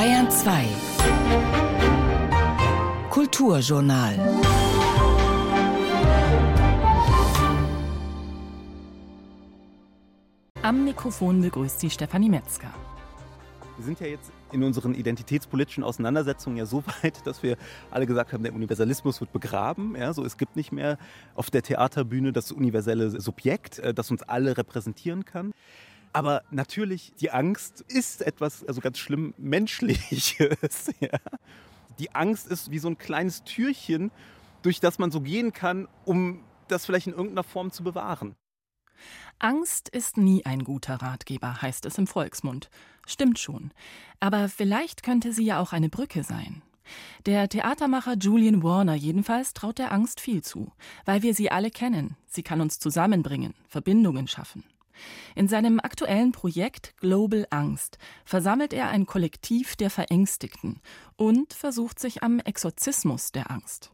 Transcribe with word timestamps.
Bayern 0.00 0.30
2 0.30 0.64
Kulturjournal 3.10 4.18
Am 10.62 10.84
Mikrofon 10.86 11.42
begrüßt 11.42 11.80
sie 11.80 11.90
Stefanie 11.90 12.30
Metzger. 12.30 12.72
Wir 13.76 13.84
sind 13.84 14.00
ja 14.00 14.06
jetzt 14.06 14.32
in 14.52 14.62
unseren 14.62 14.94
identitätspolitischen 14.94 15.84
Auseinandersetzungen 15.84 16.56
ja 16.56 16.64
so 16.64 16.82
weit, 17.02 17.26
dass 17.26 17.42
wir 17.42 17.58
alle 17.90 18.06
gesagt 18.06 18.32
haben, 18.32 18.42
der 18.42 18.54
Universalismus 18.54 19.20
wird 19.20 19.32
begraben. 19.32 19.96
Ja, 19.96 20.14
so, 20.14 20.24
es 20.24 20.38
gibt 20.38 20.56
nicht 20.56 20.72
mehr 20.72 20.96
auf 21.34 21.50
der 21.50 21.60
Theaterbühne 21.60 22.32
das 22.32 22.52
universelle 22.52 23.20
Subjekt, 23.20 23.78
äh, 23.80 23.92
das 23.92 24.10
uns 24.10 24.22
alle 24.22 24.56
repräsentieren 24.56 25.26
kann. 25.26 25.52
Aber 26.12 26.42
natürlich, 26.50 27.12
die 27.20 27.30
Angst 27.30 27.84
ist 27.88 28.22
etwas, 28.22 28.64
also 28.64 28.80
ganz 28.80 28.98
schlimm 28.98 29.34
Menschliches. 29.38 30.90
Ja. 31.00 31.18
Die 31.98 32.14
Angst 32.14 32.48
ist 32.48 32.70
wie 32.70 32.78
so 32.78 32.88
ein 32.88 32.98
kleines 32.98 33.44
Türchen, 33.44 34.10
durch 34.62 34.80
das 34.80 34.98
man 34.98 35.10
so 35.10 35.20
gehen 35.20 35.52
kann, 35.52 35.88
um 36.04 36.42
das 36.68 36.86
vielleicht 36.86 37.06
in 37.06 37.12
irgendeiner 37.12 37.44
Form 37.44 37.70
zu 37.70 37.82
bewahren. 37.82 38.34
Angst 39.38 39.88
ist 39.88 40.16
nie 40.16 40.44
ein 40.44 40.64
guter 40.64 40.96
Ratgeber, 40.96 41.62
heißt 41.62 41.86
es 41.86 41.96
im 41.96 42.06
Volksmund. 42.06 42.68
Stimmt 43.06 43.38
schon. 43.38 43.72
Aber 44.18 44.48
vielleicht 44.48 45.02
könnte 45.02 45.32
sie 45.32 45.44
ja 45.44 45.60
auch 45.60 45.72
eine 45.72 45.88
Brücke 45.88 46.22
sein. 46.22 46.62
Der 47.26 47.48
Theatermacher 47.48 48.16
Julian 48.16 48.62
Warner 48.62 48.94
jedenfalls 48.94 49.54
traut 49.54 49.78
der 49.78 49.92
Angst 49.92 50.20
viel 50.20 50.42
zu, 50.42 50.72
weil 51.04 51.22
wir 51.22 51.34
sie 51.34 51.50
alle 51.50 51.70
kennen. 51.70 52.16
Sie 52.26 52.42
kann 52.42 52.60
uns 52.60 52.78
zusammenbringen, 52.78 53.54
Verbindungen 53.68 54.28
schaffen. 54.28 54.64
In 55.34 55.48
seinem 55.48 55.80
aktuellen 55.80 56.32
Projekt 56.32 56.96
Global 56.98 57.46
Angst 57.50 57.98
versammelt 58.24 58.72
er 58.72 58.88
ein 58.88 59.06
Kollektiv 59.06 59.76
der 59.76 59.90
Verängstigten 59.90 60.80
und 61.16 61.52
versucht 61.54 61.98
sich 61.98 62.22
am 62.22 62.40
Exorzismus 62.40 63.32
der 63.32 63.50
Angst. 63.50 63.92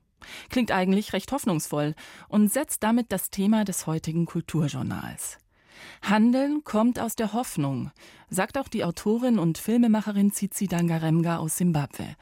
Klingt 0.50 0.72
eigentlich 0.72 1.12
recht 1.12 1.32
hoffnungsvoll 1.32 1.94
und 2.28 2.52
setzt 2.52 2.82
damit 2.82 3.12
das 3.12 3.30
Thema 3.30 3.64
des 3.64 3.86
heutigen 3.86 4.26
Kulturjournals. 4.26 5.38
Handeln 6.02 6.64
kommt 6.64 6.98
aus 6.98 7.16
der 7.16 7.32
Hoffnung, 7.32 7.90
sagt 8.30 8.58
auch 8.58 8.68
die 8.68 8.84
Autorin 8.84 9.38
und 9.38 9.58
Filmemacherin 9.58 10.32
Tsitsi 10.32 10.66
Dangaremga 10.66 11.36
aus 11.36 11.58
Simbabwe. 11.58 12.16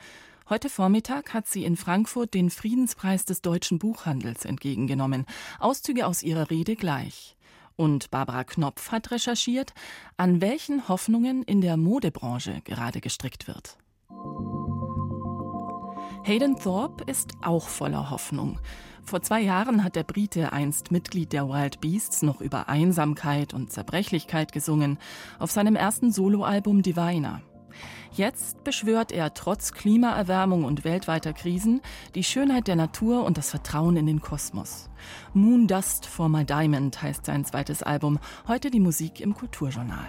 Heute 0.49 0.69
Vormittag 0.69 1.33
hat 1.33 1.47
sie 1.47 1.65
in 1.65 1.77
Frankfurt 1.77 2.35
den 2.35 2.51
Friedenspreis 2.51 3.25
des 3.25 3.41
deutschen 3.41 3.79
Buchhandels 3.79 4.45
entgegengenommen. 4.45 5.25
Auszüge 5.59 6.07
aus 6.07 6.23
ihrer 6.23 6.51
Rede 6.51 6.77
gleich. 6.77 7.37
Und 7.77 8.11
Barbara 8.11 8.45
Knopf 8.45 8.93
hat 8.93 9.11
recherchiert, 9.11 9.73
an 10.17 10.41
welchen 10.41 10.89
Hoffnungen 10.89 11.43
in 11.43 11.61
der 11.61 11.77
Modebranche 11.77 12.61
gerade 12.65 13.01
gestrickt 13.01 13.49
wird. 13.49 13.79
Hayden 16.23 16.57
Thorpe 16.57 17.05
ist 17.05 17.33
auch 17.43 17.69
voller 17.69 18.11
Hoffnung. 18.11 18.59
Vor 19.03 19.21
zwei 19.21 19.43
Jahren 19.43 19.85
hat 19.85 19.97
der 19.97 20.05
Brite, 20.05 20.53
einst 20.53 20.91
Mitglied 20.91 21.35
der 21.35 21.49
Wild 21.49 21.83
Beasts, 21.83 22.23
noch 22.23 22.41
über 22.41 22.69
Einsamkeit 22.71 23.53
und 23.53 23.71
Zerbrechlichkeit 23.71 24.53
gesungen, 24.53 24.99
auf 25.39 25.51
seinem 25.51 25.77
ersten 25.77 26.11
Soloalbum 26.11 26.81
Diviner. 26.81 27.43
Jetzt 28.13 28.63
beschwört 28.65 29.11
er 29.13 29.35
trotz 29.35 29.73
Klimaerwärmung 29.73 30.65
und 30.65 30.85
weltweiter 30.85 31.33
Krisen 31.33 31.81
die 32.15 32.25
Schönheit 32.25 32.69
der 32.69 32.77
Natur 32.77 33.25
und 33.25 33.39
das 33.39 33.51
Vertrauen 33.51 33.97
in 33.97 34.07
den 34.07 34.21
Kosmos. 34.21 34.89
Moon 35.33 35.67
Dust 35.67 36.07
for 36.07 36.29
My 36.29 36.45
Diamond 36.45 37.03
heißt 37.03 37.27
sein 37.27 37.45
zweites 37.45 37.83
Album. 37.83 38.19
Heute 38.47 38.71
die 38.71 38.81
Musik 38.81 39.21
im 39.21 39.35
Kulturjournal. 39.35 40.07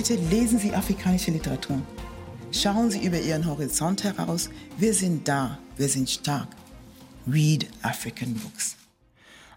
Bitte 0.00 0.14
lesen 0.14 0.58
Sie 0.58 0.72
afrikanische 0.72 1.30
Literatur. 1.30 1.78
Schauen 2.52 2.90
Sie 2.90 3.04
über 3.04 3.20
Ihren 3.20 3.44
Horizont 3.44 4.02
heraus. 4.02 4.48
Wir 4.78 4.94
sind 4.94 5.28
da, 5.28 5.58
wir 5.76 5.90
sind 5.90 6.08
stark. 6.08 6.48
Read 7.30 7.68
African 7.82 8.32
Books. 8.32 8.78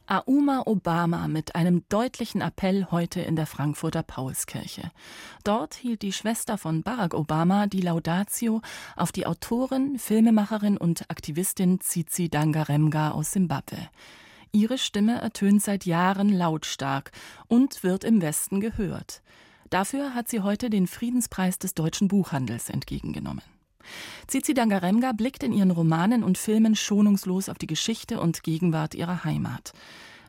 Auma 0.06 0.64
Obama 0.66 1.30
mit 1.30 1.56
einem 1.56 1.86
deutlichen 1.88 2.42
Appell 2.42 2.88
heute 2.92 3.22
in 3.22 3.38
der 3.38 3.46
Frankfurter 3.46 4.04
Paulskirche. 4.04 4.92
Dort 5.46 5.76
hielt 5.76 6.02
die 6.02 6.12
Schwester 6.12 6.58
von 6.58 6.84
Barack 6.84 7.14
Obama 7.14 7.68
die 7.68 7.80
Laudatio 7.80 8.62
auf 8.98 9.14
die 9.14 9.26
Autorin, 9.26 9.98
Filmemacherin 9.98 10.76
und 10.76 11.10
Aktivistin 11.10 11.80
Tsitsi 11.80 12.28
Dangaremga 12.28 13.12
aus 13.12 13.32
Simbabwe. 13.32 13.78
Ihre 14.52 14.78
Stimme 14.78 15.22
ertönt 15.22 15.64
seit 15.64 15.86
Jahren 15.86 16.28
lautstark 16.28 17.14
und 17.48 17.82
wird 17.84 18.04
im 18.04 18.22
Westen 18.22 18.60
gehört. 18.60 19.22
Dafür 19.74 20.14
hat 20.14 20.28
sie 20.28 20.42
heute 20.42 20.70
den 20.70 20.86
Friedenspreis 20.86 21.58
des 21.58 21.74
deutschen 21.74 22.08
Buchhandels 22.08 22.70
entgegengenommen. 22.70 23.42
Zizi 24.28 24.54
Dangaremga 24.54 25.14
blickt 25.14 25.42
in 25.42 25.52
ihren 25.52 25.72
Romanen 25.72 26.24
und 26.24 26.38
Filmen 26.38 26.76
schonungslos 26.76 27.50
auf 27.50 27.58
die 27.58 27.66
Geschichte 27.66 28.20
und 28.22 28.44
Gegenwart 28.44 28.94
ihrer 28.94 29.24
Heimat. 29.24 29.74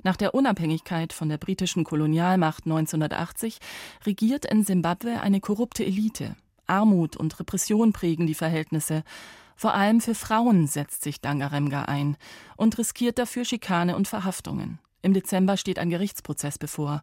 Nach 0.03 0.16
der 0.16 0.34
Unabhängigkeit 0.34 1.12
von 1.12 1.28
der 1.28 1.37
britischen 1.37 1.84
Kolonialmacht 1.84 2.65
1980 2.65 3.59
regiert 4.06 4.47
in 4.47 4.65
Simbabwe 4.65 5.21
eine 5.21 5.41
korrupte 5.41 5.84
Elite. 5.84 6.37
Armut 6.66 7.15
und 7.15 7.38
Repression 7.38 7.93
prägen 7.93 8.26
die 8.26 8.32
Verhältnisse. 8.32 9.05
Vor 9.56 9.75
allem 9.75 10.00
für 10.00 10.15
Frauen 10.15 10.69
setzt 10.69 11.03
sich 11.03 11.21
Dangaremga 11.21 11.82
ein 11.82 12.16
und 12.56 12.78
riskiert 12.78 13.19
dafür 13.19 13.44
Schikane 13.44 13.94
und 13.94 14.09
Verhaftungen. 14.09 14.78
Im 15.04 15.12
Dezember 15.12 15.59
steht 15.59 15.78
ein 15.78 15.91
Gerichtsprozess 15.91 16.56
bevor. 16.56 17.03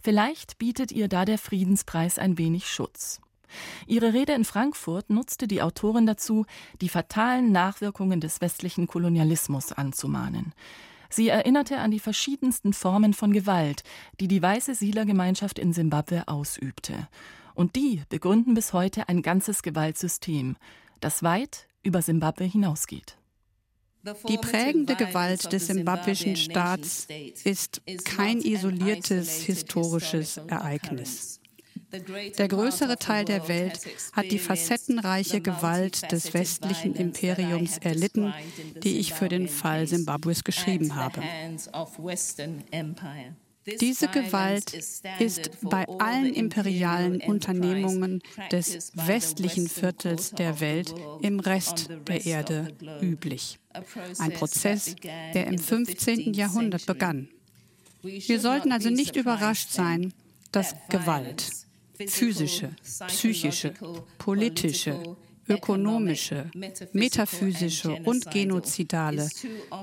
Vielleicht 0.00 0.56
bietet 0.56 0.90
ihr 0.90 1.06
da 1.06 1.26
der 1.26 1.36
Friedenspreis 1.36 2.18
ein 2.18 2.38
wenig 2.38 2.66
Schutz. 2.66 3.20
Ihre 3.86 4.14
Rede 4.14 4.32
in 4.32 4.46
Frankfurt 4.46 5.10
nutzte 5.10 5.46
die 5.46 5.60
Autorin 5.60 6.06
dazu, 6.06 6.46
die 6.80 6.88
fatalen 6.88 7.52
Nachwirkungen 7.52 8.22
des 8.22 8.40
westlichen 8.40 8.86
Kolonialismus 8.86 9.72
anzumahnen. 9.72 10.54
Sie 11.10 11.28
erinnerte 11.28 11.78
an 11.80 11.90
die 11.90 12.00
verschiedensten 12.00 12.72
Formen 12.72 13.12
von 13.12 13.34
Gewalt, 13.34 13.84
die 14.18 14.28
die 14.28 14.40
weiße 14.40 14.74
Siedlergemeinschaft 14.74 15.58
in 15.58 15.74
Simbabwe 15.74 16.28
ausübte. 16.28 17.06
Und 17.54 17.76
die 17.76 18.00
begründen 18.08 18.54
bis 18.54 18.72
heute 18.72 19.10
ein 19.10 19.20
ganzes 19.20 19.62
Gewaltsystem, 19.62 20.56
das 21.00 21.22
weit 21.22 21.68
über 21.82 22.00
Simbabwe 22.00 22.44
hinausgeht. 22.44 23.18
Die 24.28 24.38
prägende 24.38 24.96
Gewalt 24.96 25.52
des 25.52 25.68
simbabwischen 25.68 26.36
Staats 26.36 27.06
ist 27.44 27.82
kein 28.04 28.40
isoliertes 28.40 29.42
historisches 29.42 30.38
Ereignis. 30.48 31.40
Der 32.38 32.48
größere 32.48 32.96
Teil 32.96 33.24
der 33.24 33.48
Welt 33.48 33.80
hat 34.12 34.30
die 34.30 34.38
facettenreiche 34.38 35.40
Gewalt 35.40 36.10
des 36.10 36.32
westlichen 36.32 36.94
Imperiums 36.94 37.78
erlitten, 37.78 38.32
die 38.82 38.98
ich 38.98 39.12
für 39.12 39.28
den 39.28 39.46
Fall 39.48 39.86
Simbabwes 39.86 40.42
geschrieben 40.42 40.94
habe. 40.94 41.22
Diese 43.80 44.08
Gewalt 44.08 44.74
ist 45.18 45.50
bei 45.62 45.86
allen 45.86 46.34
imperialen 46.34 47.20
Unternehmungen 47.20 48.20
des 48.50 48.92
westlichen 48.94 49.68
Viertels 49.68 50.32
der 50.32 50.60
Welt 50.60 50.94
im 51.20 51.38
Rest 51.40 51.88
der 52.08 52.26
Erde 52.26 52.74
üblich. 53.00 53.58
Ein 54.18 54.32
Prozess, 54.32 54.96
der 55.02 55.46
im 55.46 55.58
15. 55.58 56.34
Jahrhundert 56.34 56.86
begann. 56.86 57.28
Wir 58.02 58.40
sollten 58.40 58.72
also 58.72 58.90
nicht 58.90 59.14
überrascht 59.16 59.70
sein, 59.70 60.12
dass 60.50 60.74
Gewalt, 60.88 61.50
physische, 62.08 62.70
psychische, 63.06 63.74
politische, 64.18 65.16
ökonomische, 65.54 66.50
metaphysische 66.92 67.94
und 68.04 68.30
genozidale 68.30 69.28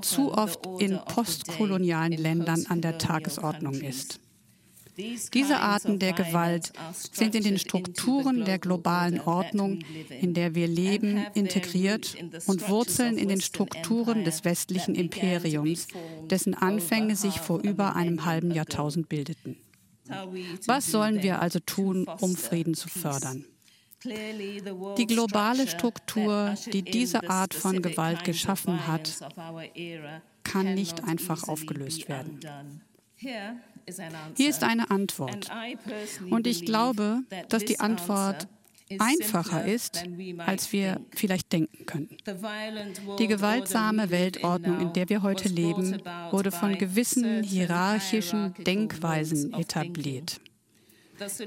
zu 0.01 0.33
oft 0.33 0.59
in 0.79 0.99
postkolonialen 1.05 2.17
Ländern 2.17 2.65
an 2.67 2.81
der 2.81 2.97
Tagesordnung 2.97 3.75
ist. 3.75 4.19
Diese 5.33 5.59
Arten 5.59 5.99
der 5.99 6.13
Gewalt 6.13 6.73
sind 7.13 7.33
in 7.35 7.43
den 7.43 7.57
Strukturen 7.57 8.43
der 8.43 8.59
globalen 8.59 9.21
Ordnung, 9.21 9.79
in 10.21 10.33
der 10.33 10.55
wir 10.55 10.67
leben, 10.67 11.25
integriert 11.35 12.17
und 12.47 12.67
wurzeln 12.69 13.17
in 13.17 13.29
den 13.29 13.41
Strukturen 13.41 14.25
des 14.25 14.43
westlichen 14.43 14.95
Imperiums, 14.95 15.87
dessen 16.29 16.53
Anfänge 16.53 17.15
sich 17.15 17.39
vor 17.39 17.61
über 17.61 17.95
einem 17.95 18.25
halben 18.25 18.51
Jahrtausend 18.51 19.07
bildeten. 19.07 19.57
Was 20.65 20.87
sollen 20.87 21.21
wir 21.21 21.41
also 21.41 21.59
tun, 21.59 22.05
um 22.19 22.35
Frieden 22.35 22.73
zu 22.73 22.89
fördern? 22.89 23.45
Die 24.03 25.07
globale 25.07 25.67
Struktur, 25.67 26.55
die 26.71 26.83
diese 26.83 27.29
Art 27.29 27.53
von 27.53 27.81
Gewalt 27.81 28.23
geschaffen 28.23 28.87
hat, 28.87 29.19
kann 30.43 30.73
nicht 30.73 31.03
einfach 31.03 31.47
aufgelöst 31.47 32.07
werden. 32.07 32.39
Hier 33.15 33.59
ist 34.37 34.63
eine 34.63 34.89
Antwort. 34.89 35.49
Und 36.29 36.47
ich 36.47 36.65
glaube, 36.65 37.23
dass 37.49 37.65
die 37.65 37.79
Antwort 37.79 38.47
einfacher 38.97 39.65
ist, 39.65 40.03
als 40.39 40.71
wir 40.71 40.99
vielleicht 41.13 41.51
denken 41.51 41.85
können. 41.85 42.17
Die 43.19 43.27
gewaltsame 43.27 44.09
Weltordnung, 44.09 44.79
in 44.79 44.93
der 44.93 45.09
wir 45.09 45.21
heute 45.21 45.49
leben, 45.49 46.01
wurde 46.31 46.51
von 46.51 46.77
gewissen 46.77 47.43
hierarchischen 47.43 48.53
Denkweisen 48.65 49.53
etabliert. 49.53 50.39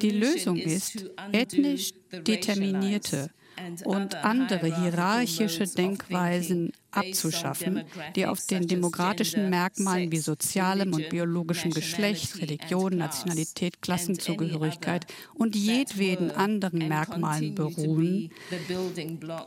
Die 0.01 0.11
Lösung 0.11 0.57
ist 0.57 1.11
ethnisch 1.33 1.93
determinierte 2.13 3.31
und 3.85 4.15
andere 4.15 4.67
hierarchische 4.67 5.65
Denkweisen 5.65 6.73
abzuschaffen, 6.93 7.85
die 8.15 8.27
auf 8.27 8.47
den 8.47 8.67
demokratischen 8.67 9.50
Merkmalen 9.50 10.12
wie 10.12 10.19
sozialem 10.19 10.93
und 10.93 11.09
biologischem 11.09 11.73
Geschlecht, 11.73 12.41
Religion, 12.41 12.97
Nationalität, 12.97 13.83
Klassenzugehörigkeit 13.83 15.06
und 15.35 15.56
jedweden 15.56 16.31
anderen 16.31 16.89
Merkmalen 16.89 17.55
beruhen, 17.55 18.31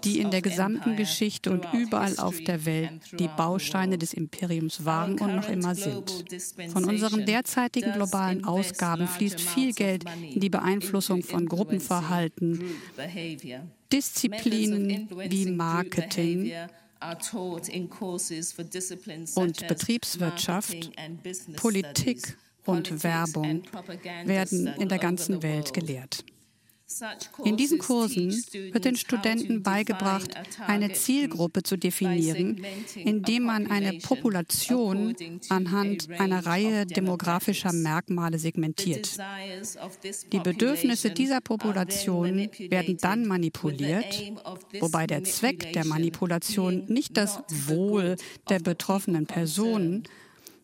die 0.04 0.20
in 0.20 0.32
der 0.32 0.42
gesamten 0.42 0.96
Geschichte 0.96 1.52
und 1.52 1.66
überall 1.74 2.18
auf 2.18 2.40
der 2.42 2.66
Welt 2.66 2.92
die 3.20 3.30
Bausteine 3.30 3.98
des 3.98 4.14
Imperiums 4.14 4.86
waren 4.86 5.20
und 5.20 5.36
noch 5.36 5.50
immer 5.50 5.76
sind. 5.76 6.26
Von 6.72 6.86
unseren 6.86 7.26
derzeitigen 7.26 7.94
globalen 7.94 8.44
Ausgaben 8.46 9.08
fließt 9.08 9.40
viel 9.40 9.74
Geld 9.74 10.06
in 10.22 10.40
die 10.40 10.50
Beeinflussung 10.50 11.24
von 11.24 11.46
Gruppenverhalten, 11.46 12.64
Disziplinen 13.92 15.08
wie 15.30 15.52
Marketing 15.52 16.52
und 19.36 19.68
Betriebswirtschaft, 19.68 20.92
Politik 21.58 22.38
und 22.66 23.04
Werbung 23.04 23.64
werden 24.26 24.68
in 24.68 24.90
der 24.90 25.00
ganzen 25.00 25.44
Welt 25.44 25.74
gelehrt. 25.74 26.24
In 27.44 27.58
diesen 27.58 27.80
Kursen 27.80 28.32
wird 28.52 28.86
den 28.86 28.96
Studenten 28.96 29.64
beigebracht, 29.64 30.36
eine 30.68 30.94
Zielgruppe 30.94 31.64
zu 31.64 31.78
definieren, 31.78 32.64
indem 32.96 33.44
man 33.44 33.72
eine 33.72 33.94
Population 33.94 35.16
anhand 35.50 36.10
einer 36.12 36.46
Reihe 36.46 36.86
demografischer 36.86 37.74
Merkmale 37.74 38.38
segmentiert. 38.38 39.18
Die 40.32 40.40
Bedürfnisse 40.40 41.10
dieser 41.10 41.42
Population 41.42 42.50
werden 42.60 42.98
dann 42.98 43.26
manipuliert, 43.26 44.32
wobei 44.80 45.08
der 45.08 45.24
Zweck 45.24 45.74
der 45.74 45.86
Manipulation 45.86 46.86
nicht 46.88 47.18
das 47.18 47.40
Wohl 47.50 48.16
der 48.50 48.60
betroffenen 48.60 49.26
Personen, 49.26 50.04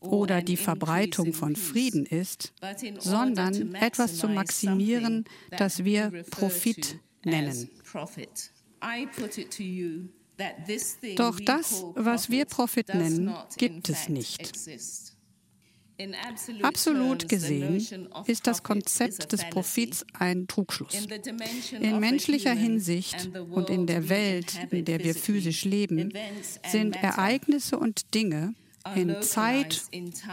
oder 0.02 0.42
die 0.42 0.58
Verbreitung 0.58 1.34
von 1.34 1.56
Frieden 1.56 2.06
ist, 2.06 2.54
sondern 3.00 3.76
etwas 3.76 4.18
zu 4.18 4.28
maximieren, 4.28 5.26
das 5.58 5.84
wir 5.86 6.12
Profit 6.30 7.00
nennen. 7.24 7.70
Doch 11.16 11.40
das, 11.40 11.84
was 11.96 12.30
wir 12.30 12.46
Profit 12.46 12.94
nennen, 12.96 13.34
gibt 13.58 13.90
es 13.90 14.10
nicht. 14.10 14.52
Absolut 16.64 17.30
gesehen 17.30 17.86
ist 18.26 18.48
das 18.48 18.64
Konzept 18.64 19.32
des 19.32 19.48
Profits 19.50 20.04
ein 20.14 20.48
Trugschluss. 20.48 21.08
In 21.80 22.00
menschlicher 22.00 22.54
Hinsicht 22.54 23.30
und 23.52 23.70
in 23.70 23.86
der 23.86 24.10
Welt, 24.10 24.52
in 24.72 24.84
der 24.86 25.04
wir 25.04 25.14
physisch 25.14 25.64
leben, 25.64 26.12
sind 26.68 26.96
Ereignisse 26.96 27.78
und 27.78 28.16
Dinge, 28.16 28.56
in 28.96 29.22
Zeit 29.22 29.84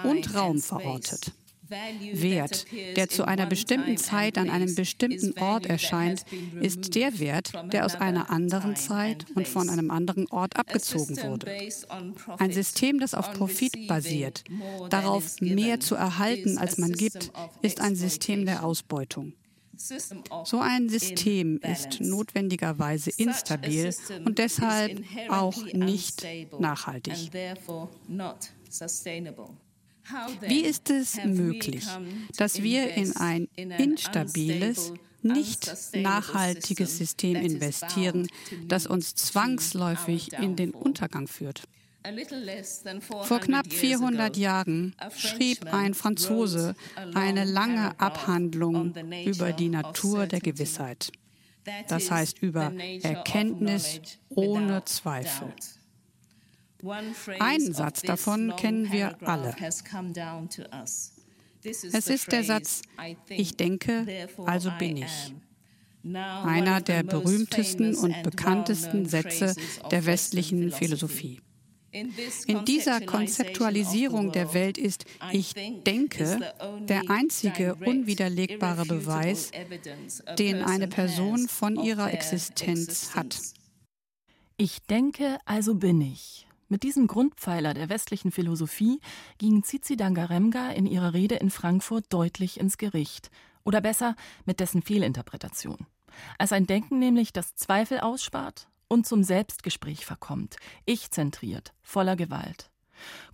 und 0.04 0.34
Raum 0.34 0.60
verortet. 0.60 1.32
Wert, 1.70 2.64
der 2.96 3.08
zu 3.08 3.26
einer 3.26 3.46
bestimmten 3.46 3.98
Zeit 3.98 4.38
an 4.38 4.48
einem 4.48 4.74
bestimmten 4.74 5.38
Ort 5.38 5.66
erscheint, 5.66 6.24
ist 6.60 6.94
der 6.94 7.18
Wert, 7.18 7.52
der 7.72 7.84
aus 7.84 7.94
einer 7.94 8.30
anderen 8.30 8.74
Zeit 8.76 9.26
und 9.34 9.46
von 9.46 9.68
einem 9.68 9.90
anderen 9.90 10.26
Ort 10.30 10.56
abgezogen 10.56 11.16
wurde. 11.18 11.68
Ein 12.38 12.52
System, 12.52 13.00
das 13.00 13.14
auf 13.14 13.32
Profit 13.34 13.86
basiert, 13.86 14.44
darauf 14.88 15.40
mehr 15.40 15.80
zu 15.80 15.94
erhalten, 15.94 16.58
als 16.58 16.78
man 16.78 16.92
gibt, 16.92 17.30
ist 17.62 17.80
ein 17.80 17.96
System 17.96 18.46
der 18.46 18.64
Ausbeutung. 18.64 19.34
So 20.44 20.60
ein 20.60 20.88
System 20.88 21.58
ist 21.58 22.00
notwendigerweise 22.00 23.10
instabil 23.16 23.94
und 24.24 24.38
deshalb 24.38 25.02
auch 25.28 25.56
nicht 25.72 26.26
nachhaltig. 26.58 27.30
Wie 30.40 30.60
ist 30.60 30.90
es 30.90 31.22
möglich, 31.24 31.86
dass 32.36 32.62
wir 32.62 32.94
in 32.94 33.16
ein 33.16 33.48
instabiles, 33.56 34.92
nicht 35.22 35.70
nachhaltiges 35.94 36.96
System 36.96 37.36
investieren, 37.36 38.28
das 38.66 38.86
uns 38.86 39.14
zwangsläufig 39.14 40.32
in 40.32 40.56
den 40.56 40.70
Untergang 40.70 41.28
führt? 41.28 41.64
Vor 43.22 43.40
knapp 43.40 43.72
400 43.72 44.36
Jahren 44.36 44.94
schrieb 45.16 45.72
ein 45.72 45.94
Franzose 45.94 46.74
eine 47.14 47.44
lange 47.44 47.98
Abhandlung 48.00 48.94
über 49.24 49.52
die 49.52 49.68
Natur 49.68 50.26
der 50.26 50.40
Gewissheit. 50.40 51.10
Das 51.88 52.10
heißt 52.10 52.38
über 52.40 52.72
Erkenntnis 53.02 54.00
ohne 54.28 54.84
Zweifel. 54.84 55.52
Einen 57.40 57.72
Satz 57.72 58.02
davon 58.02 58.54
kennen 58.56 58.92
wir 58.92 59.16
alle. 59.22 59.54
Es 61.92 62.06
ist 62.08 62.32
der 62.32 62.44
Satz, 62.44 62.82
ich 63.28 63.56
denke, 63.56 64.28
also 64.46 64.70
bin 64.78 64.98
ich. 64.98 65.34
Einer 66.04 66.80
der 66.80 67.02
berühmtesten 67.02 67.96
und 67.96 68.22
bekanntesten 68.22 69.06
Sätze 69.06 69.54
der 69.90 70.06
westlichen 70.06 70.70
Philosophie. 70.70 71.40
In 71.90 72.64
dieser 72.66 73.00
Konzeptualisierung 73.00 74.30
der 74.32 74.52
Welt 74.52 74.76
ist 74.76 75.06
Ich 75.32 75.54
denke 75.54 76.54
der 76.80 77.08
einzige 77.08 77.76
unwiderlegbare 77.76 78.84
Beweis, 78.84 79.50
den 80.38 80.62
eine 80.62 80.88
Person 80.88 81.48
von 81.48 81.76
ihrer 81.82 82.12
Existenz 82.12 83.14
hat. 83.14 83.40
Ich 84.58 84.82
denke, 84.82 85.38
also 85.46 85.74
bin 85.74 86.00
ich. 86.00 86.46
Mit 86.68 86.82
diesem 86.82 87.06
Grundpfeiler 87.06 87.72
der 87.72 87.88
westlichen 87.88 88.32
Philosophie 88.32 89.00
ging 89.38 89.62
Zizi 89.62 89.96
Dangaremga 89.96 90.70
in 90.70 90.84
ihrer 90.84 91.14
Rede 91.14 91.36
in 91.36 91.48
Frankfurt 91.48 92.04
deutlich 92.10 92.60
ins 92.60 92.76
Gericht. 92.76 93.30
Oder 93.64 93.80
besser, 93.80 94.14
mit 94.44 94.60
dessen 94.60 94.82
Fehlinterpretation. 94.82 95.86
Als 96.36 96.52
ein 96.52 96.66
Denken 96.66 96.98
nämlich 96.98 97.32
das 97.32 97.54
Zweifel 97.54 98.00
ausspart 98.00 98.68
und 98.88 99.06
zum 99.06 99.22
Selbstgespräch 99.22 100.04
verkommt, 100.04 100.56
ich-zentriert, 100.86 101.72
voller 101.82 102.16
Gewalt. 102.16 102.70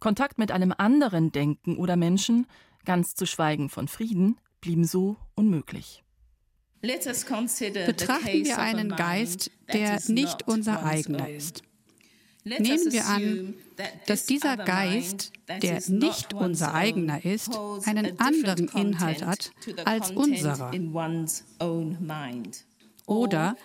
Kontakt 0.00 0.38
mit 0.38 0.50
einem 0.50 0.74
anderen 0.76 1.32
Denken 1.32 1.76
oder 1.76 1.96
Menschen, 1.96 2.46
ganz 2.84 3.14
zu 3.14 3.26
schweigen 3.26 3.70
von 3.70 3.88
Frieden, 3.88 4.38
blieben 4.60 4.84
so 4.84 5.16
unmöglich. 5.34 6.02
Betrachten 7.86 8.44
wir 8.44 8.58
einen 8.58 8.90
Geist, 8.90 9.50
der 9.72 10.00
nicht 10.08 10.46
unser 10.46 10.84
eigener 10.84 11.30
ist. 11.30 11.62
Nehmen 12.44 12.92
wir 12.92 13.06
an, 13.06 13.54
dass 14.06 14.26
dieser 14.26 14.58
Geist, 14.58 15.32
der 15.62 15.80
nicht 15.88 16.34
unser 16.34 16.74
eigener 16.74 17.24
ist, 17.24 17.58
einen 17.86 18.20
anderen 18.20 18.68
Inhalt 18.68 19.24
hat 19.24 19.52
als 19.86 20.10
unserer. 20.10 20.72
Oder 23.06 23.56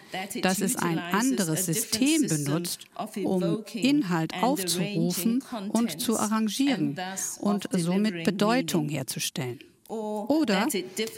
dass 0.42 0.60
es 0.60 0.76
ein 0.76 1.00
anderes 1.00 1.66
System 1.66 2.28
benutzt, 2.28 2.86
um 3.24 3.64
Inhalt 3.74 4.34
aufzurufen 4.42 5.44
und 5.70 6.02
zu 6.02 6.20
arrangieren 6.20 7.00
und 7.40 7.70
somit 7.72 8.26
Bedeutung 8.26 8.90
herzustellen. 8.90 9.60
Oder 9.88 10.68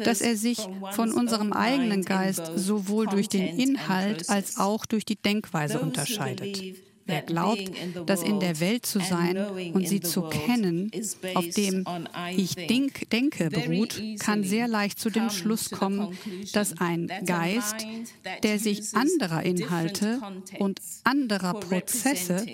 dass 0.04 0.22
er 0.22 0.38
sich 0.38 0.60
von 0.92 1.12
unserem 1.12 1.52
eigenen 1.52 2.06
Geist 2.06 2.52
sowohl 2.56 3.08
durch 3.08 3.28
den 3.28 3.60
Inhalt 3.60 4.30
als 4.30 4.58
auch 4.58 4.86
durch 4.86 5.04
die 5.04 5.18
Denkweise 5.18 5.80
unterscheidet. 5.80 6.62
Wer 7.12 7.22
glaubt, 7.24 7.72
dass 8.06 8.24
in 8.24 8.40
der 8.40 8.60
Welt 8.60 8.86
zu 8.86 9.00
sein 9.00 9.38
und 9.74 9.88
sie 9.88 10.00
zu 10.00 10.24
kennen, 10.24 10.92
auf 11.36 11.48
dem 11.50 11.86
ich 12.38 12.56
denk, 12.56 13.10
denke 13.10 13.50
beruht, 13.50 14.02
kann 14.20 14.44
sehr 14.44 14.68
leicht 14.68 14.98
zu 14.98 15.10
dem 15.10 15.30
Schluss 15.30 15.70
kommen, 15.70 16.18
dass 16.54 16.78
ein 16.78 17.12
Geist, 17.26 17.86
der 18.44 18.60
sich 18.60 18.96
anderer 18.96 19.44
Inhalte 19.44 20.22
und 20.60 20.80
anderer 21.04 21.54
Prozesse 21.56 22.46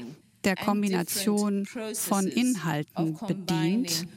der 0.44 0.56
Kombination 0.56 1.68
von 1.94 2.26
Inhalten 2.28 3.18
bedient, 3.28 4.08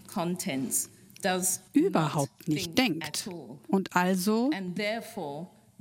überhaupt 1.72 2.48
nicht 2.48 2.78
denkt 2.78 3.28
und 3.68 3.94
also 3.94 4.50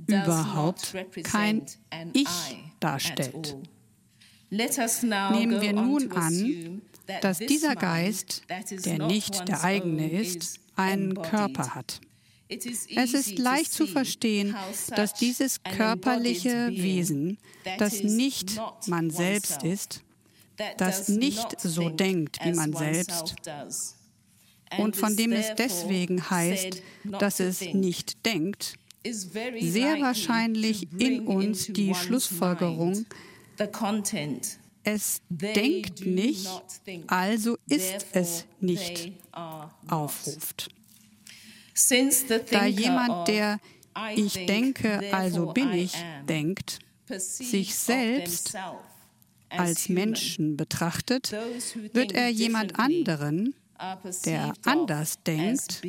überhaupt 0.06 0.94
kein 1.24 1.62
Ich 2.12 2.28
darstellt. 2.80 3.56
Nehmen 4.50 5.60
wir 5.60 5.72
nun 5.72 6.12
an, 6.12 6.82
dass 7.22 7.38
dieser 7.38 7.76
Geist, 7.76 8.42
der 8.84 9.06
nicht 9.06 9.48
der 9.48 9.64
eigene 9.64 10.10
ist, 10.10 10.60
einen 10.76 11.14
Körper 11.14 11.74
hat. 11.74 12.00
Es 12.48 13.14
ist 13.14 13.38
leicht 13.38 13.72
zu 13.72 13.86
verstehen, 13.86 14.56
dass 14.96 15.14
dieses 15.14 15.62
körperliche 15.62 16.70
Wesen, 16.72 17.38
das 17.78 18.02
nicht 18.02 18.60
man 18.86 19.10
selbst 19.10 19.62
ist, 19.62 20.02
das 20.76 21.08
nicht 21.08 21.60
so 21.60 21.88
denkt 21.88 22.38
wie 22.44 22.52
man 22.52 22.72
selbst. 22.72 23.36
und 24.78 24.96
von 24.96 25.16
dem 25.16 25.32
es 25.32 25.54
deswegen 25.56 26.28
heißt, 26.28 26.82
dass 27.04 27.40
es 27.40 27.60
nicht 27.72 28.24
denkt, 28.26 28.74
sehr 29.04 30.00
wahrscheinlich 30.00 30.88
in 30.98 31.26
uns 31.26 31.68
die 31.68 31.94
Schlussfolgerung 31.94 33.06
es 34.82 35.20
denkt 35.28 36.06
nicht, 36.06 36.48
also 37.06 37.56
ist 37.68 38.06
es 38.12 38.46
nicht 38.60 39.12
aufruft. 39.88 40.70
Da 42.50 42.66
jemand, 42.66 43.28
der 43.28 43.58
ich 44.14 44.46
denke, 44.46 45.00
also 45.12 45.52
bin 45.52 45.72
ich, 45.72 45.94
denkt, 46.28 46.78
sich 47.08 47.74
selbst 47.74 48.56
als 49.48 49.88
Menschen 49.88 50.56
betrachtet, 50.56 51.32
wird 51.92 52.12
er 52.12 52.28
jemand 52.28 52.78
anderen, 52.78 53.54
der 54.24 54.52
anders 54.64 55.22
denkt, 55.24 55.82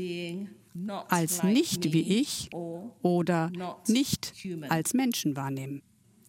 als 1.09 1.43
nicht 1.43 1.93
wie 1.93 2.19
ich 2.19 2.49
oder 3.01 3.51
nicht 3.87 4.33
als 4.69 4.93
Menschen 4.93 5.35
wahrnehmen. 5.35 5.81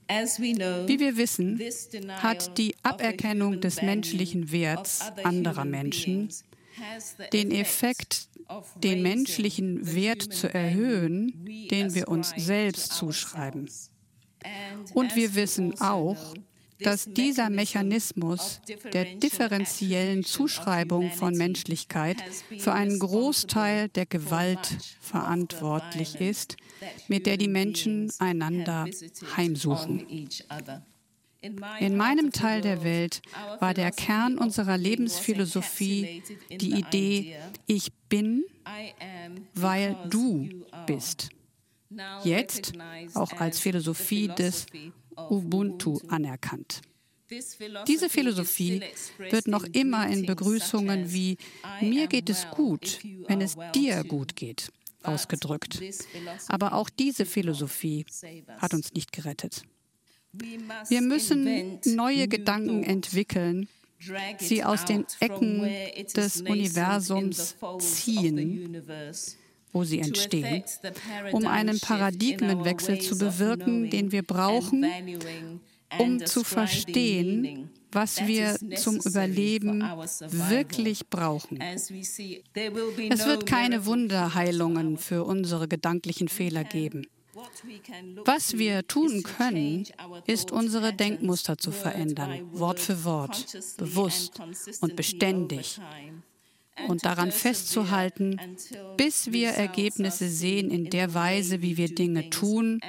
Wie 0.09 1.01
wir 1.01 1.17
wissen, 1.17 1.61
hat 2.23 2.59
die 2.59 2.75
Aberkennung 2.83 3.61
des 3.61 3.83
menschlichen 3.83 4.53
Werts 4.53 5.01
anderer 5.23 5.65
Menschen 5.65 6.29
den 7.33 7.51
Effekt, 7.51 8.29
den 8.83 9.03
menschlichen 9.03 9.95
Wert 9.95 10.23
zu 10.23 10.53
erhöhen, 10.53 11.45
den 11.71 11.95
wir 11.95 12.09
uns 12.09 12.33
selbst 12.37 12.93
zuschreiben. 12.93 13.69
Und 14.95 15.17
wir 15.17 15.35
wissen 15.35 15.81
auch, 15.81 16.35
dass 16.85 17.07
dieser 17.07 17.51
Mechanismus 17.51 18.61
der 18.93 19.05
differenziellen 19.17 20.25
Zuschreibung 20.25 21.11
von 21.11 21.35
Menschlichkeit 21.35 22.17
für 22.59 22.73
einen 22.73 22.99
Großteil 22.99 23.89
der 23.89 24.07
Gewalt 24.07 24.77
verantwortlich 25.01 26.21
ist, 26.21 26.57
mit 27.09 27.27
der 27.27 27.37
die 27.37 27.49
Menschen 27.49 28.12
einander 28.19 28.87
heimsuchen. 29.37 30.29
In 31.81 31.97
meinem 31.97 32.31
Teil 32.31 32.61
der 32.61 32.85
Welt 32.85 33.21
war 33.59 33.75
der 33.75 33.91
Kern 33.91 34.39
unserer 34.39 34.79
Lebensphilosophie 34.79 36.23
die 36.51 36.75
Idee, 36.75 37.37
ich 37.67 37.93
bin, 38.09 38.45
weil 39.55 39.97
du 40.09 40.49
bist. 40.87 41.31
Jetzt, 42.23 42.73
auch 43.15 43.33
als 43.33 43.59
Philosophie 43.59 44.29
des 44.29 44.67
Ubuntu 45.16 46.00
anerkannt. 46.09 46.83
Diese 47.87 48.11
Philosophie 48.11 48.83
wird 49.31 49.49
noch 49.49 49.64
immer 49.73 50.07
in 50.07 50.26
Begrüßungen 50.26 51.12
wie 51.12 51.38
mir 51.81 52.07
geht 52.07 52.28
es 52.28 52.47
gut, 52.50 52.99
wenn 53.26 53.40
es 53.40 53.57
dir 53.75 54.04
gut 54.04 54.37
geht 54.37 54.71
ausgedrückt. 55.02 55.81
Aber 56.49 56.75
auch 56.75 56.90
diese 56.90 57.26
Philosophie 57.26 58.04
hat 58.59 58.75
uns 58.75 58.92
nicht 58.92 59.12
gerettet. 59.12 59.62
Wir 60.33 61.02
müssen 61.02 61.81
neue 61.85 62.28
Gedanken 62.28 62.83
entwickeln, 62.85 63.69
sie 64.38 64.64
aus 64.64 64.85
den 64.85 65.04
Ecken 65.21 65.62
des 66.16 66.40
Universums 66.42 67.57
ziehen 67.78 68.83
wo 69.73 69.85
sie 69.85 70.00
entstehen, 70.00 70.62
um 71.33 71.47
einen 71.47 71.81
Paradigmenwechsel 71.81 73.00
zu 73.00 73.17
bewirken, 73.19 73.91
den 73.91 74.12
wir 74.12 74.23
brauchen, 74.23 74.87
um 75.99 76.25
zu 76.25 76.45
verstehen, 76.45 77.71
was 77.91 78.26
wir 78.26 78.57
zum 78.76 78.97
Überleben 78.97 79.83
wirklich 80.31 81.09
brauchen. 81.09 81.61
Es 81.61 81.91
wird 81.91 83.47
keine 83.47 83.87
Wunderheilungen 83.87 84.97
für 84.97 85.25
unsere 85.25 85.69
gedanklichen 85.69 86.29
Fehler 86.29 86.64
geben. 86.64 87.07
Was 88.25 88.59
wir 88.59 88.87
tun 88.87 89.23
können, 89.23 89.87
ist 90.26 90.52
unsere 90.52 90.93
Denkmuster 90.93 91.57
zu 91.57 91.71
verändern, 91.71 92.47
Wort 92.52 92.79
für 92.79 93.05
Wort, 93.05 93.47
bewusst 93.79 94.41
und 94.81 94.97
beständig 94.97 95.81
und 96.88 97.05
daran 97.05 97.33
festzuhalten, 97.33 98.41
bis 98.97 99.33
wir 99.33 99.50
Ergebnisse 99.50 100.29
sehen 100.29 100.71
in 100.71 100.91
der 100.91 101.14
Weise, 101.14 101.62
wie 101.62 101.76
wir 101.76 101.95
Dinge 101.95 102.31
tun 102.31 102.81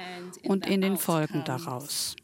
und 0.42 0.66
in 0.66 0.80
den 0.80 0.96
Folgen 0.96 1.44
daraus. 1.44 2.16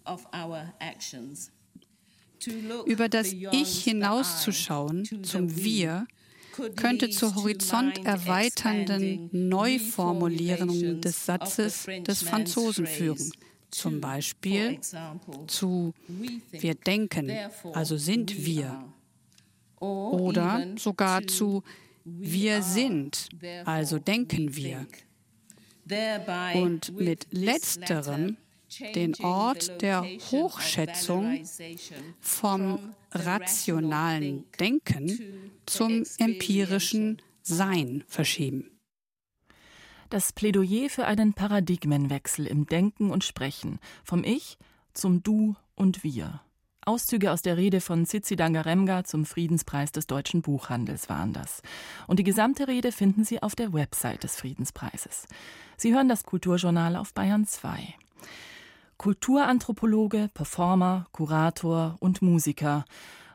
Über 2.86 3.08
das 3.08 3.32
Ich 3.52 3.84
hinauszuschauen 3.84 5.22
zum 5.22 5.56
Wir 5.62 6.06
könnte 6.76 7.10
zur 7.10 7.34
horizont 7.34 8.04
erweiternden 8.04 9.28
Neuformulierung 9.32 11.00
des 11.00 11.26
Satzes 11.26 11.86
des 12.06 12.22
Franzosen 12.22 12.86
führen. 12.86 13.32
Zum 13.70 14.00
Beispiel 14.00 14.80
zu 15.46 15.94
Wir 16.50 16.74
denken, 16.74 17.30
also 17.72 17.96
sind 17.96 18.44
wir 18.44 18.82
oder 19.80 20.66
sogar 20.76 21.26
zu 21.26 21.62
wir 22.04 22.62
sind, 22.62 23.28
also 23.64 23.98
denken 23.98 24.54
wir. 24.54 24.86
Und 26.54 26.98
mit 26.98 27.26
letzterem 27.30 28.36
den 28.94 29.14
Ort 29.16 29.82
der 29.82 30.02
Hochschätzung 30.02 31.44
vom 32.20 32.94
rationalen 33.12 34.44
Denken 34.58 35.18
zum 35.66 36.04
empirischen 36.18 37.20
Sein 37.42 38.04
verschieben. 38.06 38.70
Das 40.08 40.32
Plädoyer 40.32 40.88
für 40.88 41.06
einen 41.06 41.34
Paradigmenwechsel 41.34 42.46
im 42.46 42.66
Denken 42.66 43.10
und 43.10 43.24
Sprechen 43.24 43.78
vom 44.04 44.24
Ich 44.24 44.58
zum 44.92 45.22
Du 45.22 45.54
und 45.74 46.02
Wir. 46.02 46.40
Auszüge 46.86 47.30
aus 47.30 47.42
der 47.42 47.56
Rede 47.56 47.80
von 47.80 48.06
Tsitsi 48.06 48.36
Dangaremga 48.36 49.04
zum 49.04 49.26
Friedenspreis 49.26 49.92
des 49.92 50.06
deutschen 50.06 50.40
Buchhandels 50.40 51.08
waren 51.08 51.32
das. 51.32 51.62
Und 52.06 52.18
die 52.18 52.24
gesamte 52.24 52.68
Rede 52.68 52.90
finden 52.90 53.24
Sie 53.24 53.42
auf 53.42 53.54
der 53.54 53.72
Website 53.72 54.24
des 54.24 54.36
Friedenspreises. 54.36 55.26
Sie 55.76 55.94
hören 55.94 56.08
das 56.08 56.24
Kulturjournal 56.24 56.96
auf 56.96 57.12
Bayern 57.12 57.46
2. 57.46 57.94
Kulturanthropologe, 58.96 60.30
Performer, 60.32 61.06
Kurator 61.12 61.96
und 62.00 62.22
Musiker. 62.22 62.84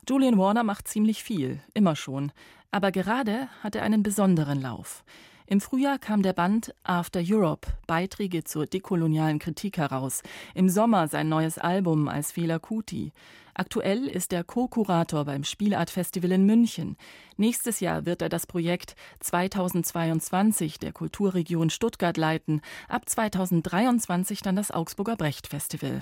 Julian 0.08 0.38
Warner 0.38 0.64
macht 0.64 0.88
ziemlich 0.88 1.24
viel, 1.24 1.60
immer 1.74 1.96
schon. 1.96 2.32
Aber 2.72 2.92
gerade 2.92 3.48
hat 3.62 3.76
er 3.76 3.84
einen 3.84 4.04
besonderen 4.04 4.62
Lauf. 4.62 5.04
Im 5.48 5.62
Frühjahr 5.62 6.00
kam 6.00 6.24
der 6.24 6.34
Band 6.34 6.74
After 6.84 7.22
Europe, 7.24 7.68
Beiträge 7.86 8.44
zur 8.44 8.66
dekolonialen 8.66 9.38
Kritik 9.38 9.78
heraus. 9.78 10.24
Im 10.56 10.70
Sommer 10.70 11.08
sein 11.08 11.30
neues 11.30 11.60
Album 11.60 12.08
als 12.08 12.32
Fela 12.32 12.58
Kuti. 12.58 13.14
Aktuell 13.54 14.08
ist 14.08 14.34
er 14.34 14.44
Co-Kurator 14.44 15.24
beim 15.26 15.44
Spielart 15.44 15.92
Festival 15.92 16.32
in 16.32 16.48
München. 16.48 16.98
Nächstes 17.38 17.80
Jahr 17.80 18.08
wird 18.08 18.24
er 18.24 18.30
das 18.30 18.48
Projekt 18.48 18.96
2022 19.20 20.80
der 20.80 20.92
Kulturregion 20.92 21.70
Stuttgart 21.70 22.18
leiten, 22.18 22.62
ab 22.90 23.08
2023 23.08 24.42
dann 24.42 24.56
das 24.56 24.72
Augsburger 24.72 25.16
Brecht 25.16 25.46
Festival. 25.46 26.02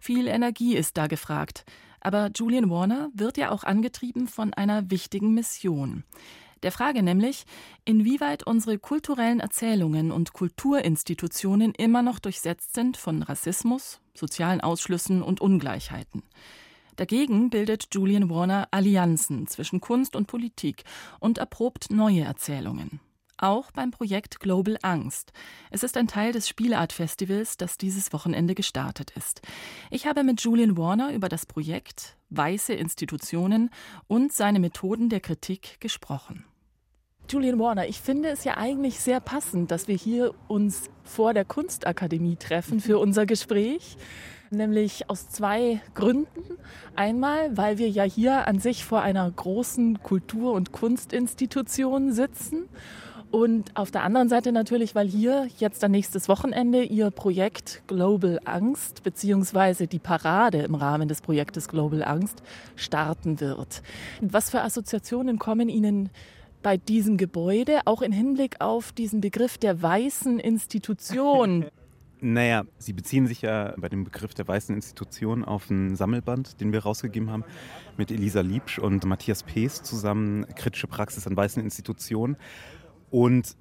Viel 0.00 0.28
Energie 0.28 0.76
ist 0.76 0.96
da 0.96 1.08
gefragt. 1.08 1.64
Aber 2.00 2.30
Julian 2.32 2.70
Warner 2.70 3.10
wird 3.12 3.38
ja 3.38 3.50
auch 3.50 3.64
angetrieben 3.64 4.28
von 4.28 4.54
einer 4.54 4.88
wichtigen 4.88 5.34
Mission. 5.34 6.04
Der 6.62 6.72
Frage 6.72 7.02
nämlich, 7.02 7.44
inwieweit 7.84 8.46
unsere 8.46 8.78
kulturellen 8.78 9.40
Erzählungen 9.40 10.10
und 10.10 10.32
Kulturinstitutionen 10.32 11.72
immer 11.74 12.02
noch 12.02 12.18
durchsetzt 12.18 12.74
sind 12.74 12.96
von 12.96 13.22
Rassismus, 13.22 14.00
sozialen 14.14 14.60
Ausschlüssen 14.60 15.22
und 15.22 15.40
Ungleichheiten. 15.40 16.22
Dagegen 16.96 17.50
bildet 17.50 17.86
Julian 17.92 18.28
Warner 18.28 18.66
Allianzen 18.72 19.46
zwischen 19.46 19.80
Kunst 19.80 20.16
und 20.16 20.26
Politik 20.26 20.82
und 21.20 21.38
erprobt 21.38 21.90
neue 21.90 22.22
Erzählungen. 22.22 22.98
Auch 23.38 23.70
beim 23.70 23.92
Projekt 23.92 24.40
Global 24.40 24.78
Angst. 24.82 25.32
Es 25.70 25.84
ist 25.84 25.96
ein 25.96 26.08
Teil 26.08 26.32
des 26.32 26.48
Spielart-Festivals, 26.48 27.56
das 27.56 27.78
dieses 27.78 28.12
Wochenende 28.12 28.56
gestartet 28.56 29.12
ist. 29.16 29.42
Ich 29.90 30.06
habe 30.06 30.24
mit 30.24 30.40
Julian 30.40 30.76
Warner 30.76 31.12
über 31.12 31.28
das 31.28 31.46
Projekt, 31.46 32.16
weiße 32.30 32.72
Institutionen 32.74 33.70
und 34.08 34.32
seine 34.32 34.58
Methoden 34.58 35.08
der 35.08 35.20
Kritik 35.20 35.80
gesprochen. 35.80 36.44
Julian 37.30 37.60
Warner, 37.60 37.86
ich 37.86 38.00
finde 38.00 38.30
es 38.30 38.42
ja 38.42 38.56
eigentlich 38.56 38.98
sehr 38.98 39.20
passend, 39.20 39.70
dass 39.70 39.86
wir 39.86 39.96
hier 39.96 40.34
uns 40.48 40.90
vor 41.04 41.32
der 41.32 41.44
Kunstakademie 41.44 42.36
treffen 42.36 42.80
für 42.80 42.98
unser 42.98 43.24
Gespräch. 43.24 43.96
Nämlich 44.50 45.10
aus 45.10 45.28
zwei 45.28 45.82
Gründen. 45.94 46.42
Einmal, 46.96 47.54
weil 47.54 47.76
wir 47.76 47.90
ja 47.90 48.04
hier 48.04 48.48
an 48.48 48.58
sich 48.60 48.84
vor 48.84 49.02
einer 49.02 49.30
großen 49.30 50.02
Kultur- 50.02 50.54
und 50.54 50.72
Kunstinstitution 50.72 52.12
sitzen. 52.12 52.68
Und 53.30 53.76
auf 53.76 53.90
der 53.90 54.04
anderen 54.04 54.28
Seite 54.30 54.52
natürlich, 54.52 54.94
weil 54.94 55.06
hier 55.06 55.48
jetzt 55.58 55.82
dann 55.82 55.90
nächstes 55.90 56.28
Wochenende 56.28 56.82
Ihr 56.82 57.10
Projekt 57.10 57.82
Global 57.86 58.40
Angst 58.44 59.02
beziehungsweise 59.02 59.86
die 59.86 59.98
Parade 59.98 60.58
im 60.58 60.74
Rahmen 60.74 61.08
des 61.08 61.20
Projektes 61.20 61.68
Global 61.68 62.02
Angst 62.02 62.42
starten 62.74 63.40
wird. 63.40 63.82
Was 64.22 64.48
für 64.48 64.62
Assoziationen 64.62 65.38
kommen 65.38 65.68
Ihnen 65.68 66.08
bei 66.62 66.78
diesem 66.78 67.18
Gebäude, 67.18 67.80
auch 67.84 68.02
im 68.02 68.12
Hinblick 68.12 68.56
auf 68.60 68.92
diesen 68.92 69.20
Begriff 69.20 69.58
der 69.58 69.82
weißen 69.82 70.38
Institution. 70.38 71.66
Naja, 72.20 72.64
Sie 72.78 72.94
beziehen 72.94 73.28
sich 73.28 73.42
ja 73.42 73.74
bei 73.76 73.88
dem 73.88 74.02
Begriff 74.02 74.34
der 74.34 74.48
weißen 74.48 74.74
Institution 74.74 75.44
auf 75.44 75.70
einen 75.70 75.94
Sammelband, 75.94 76.60
den 76.60 76.72
wir 76.72 76.80
rausgegeben 76.80 77.30
haben, 77.30 77.44
mit 77.96 78.10
Elisa 78.10 78.40
Liebsch 78.40 78.80
und 78.80 79.04
Matthias 79.04 79.44
Pees 79.44 79.84
zusammen, 79.84 80.44
Kritische 80.56 80.88
Praxis 80.88 81.28
an 81.28 81.36
weißen 81.36 81.62
Institutionen. 81.62 82.36
Und 83.10 83.56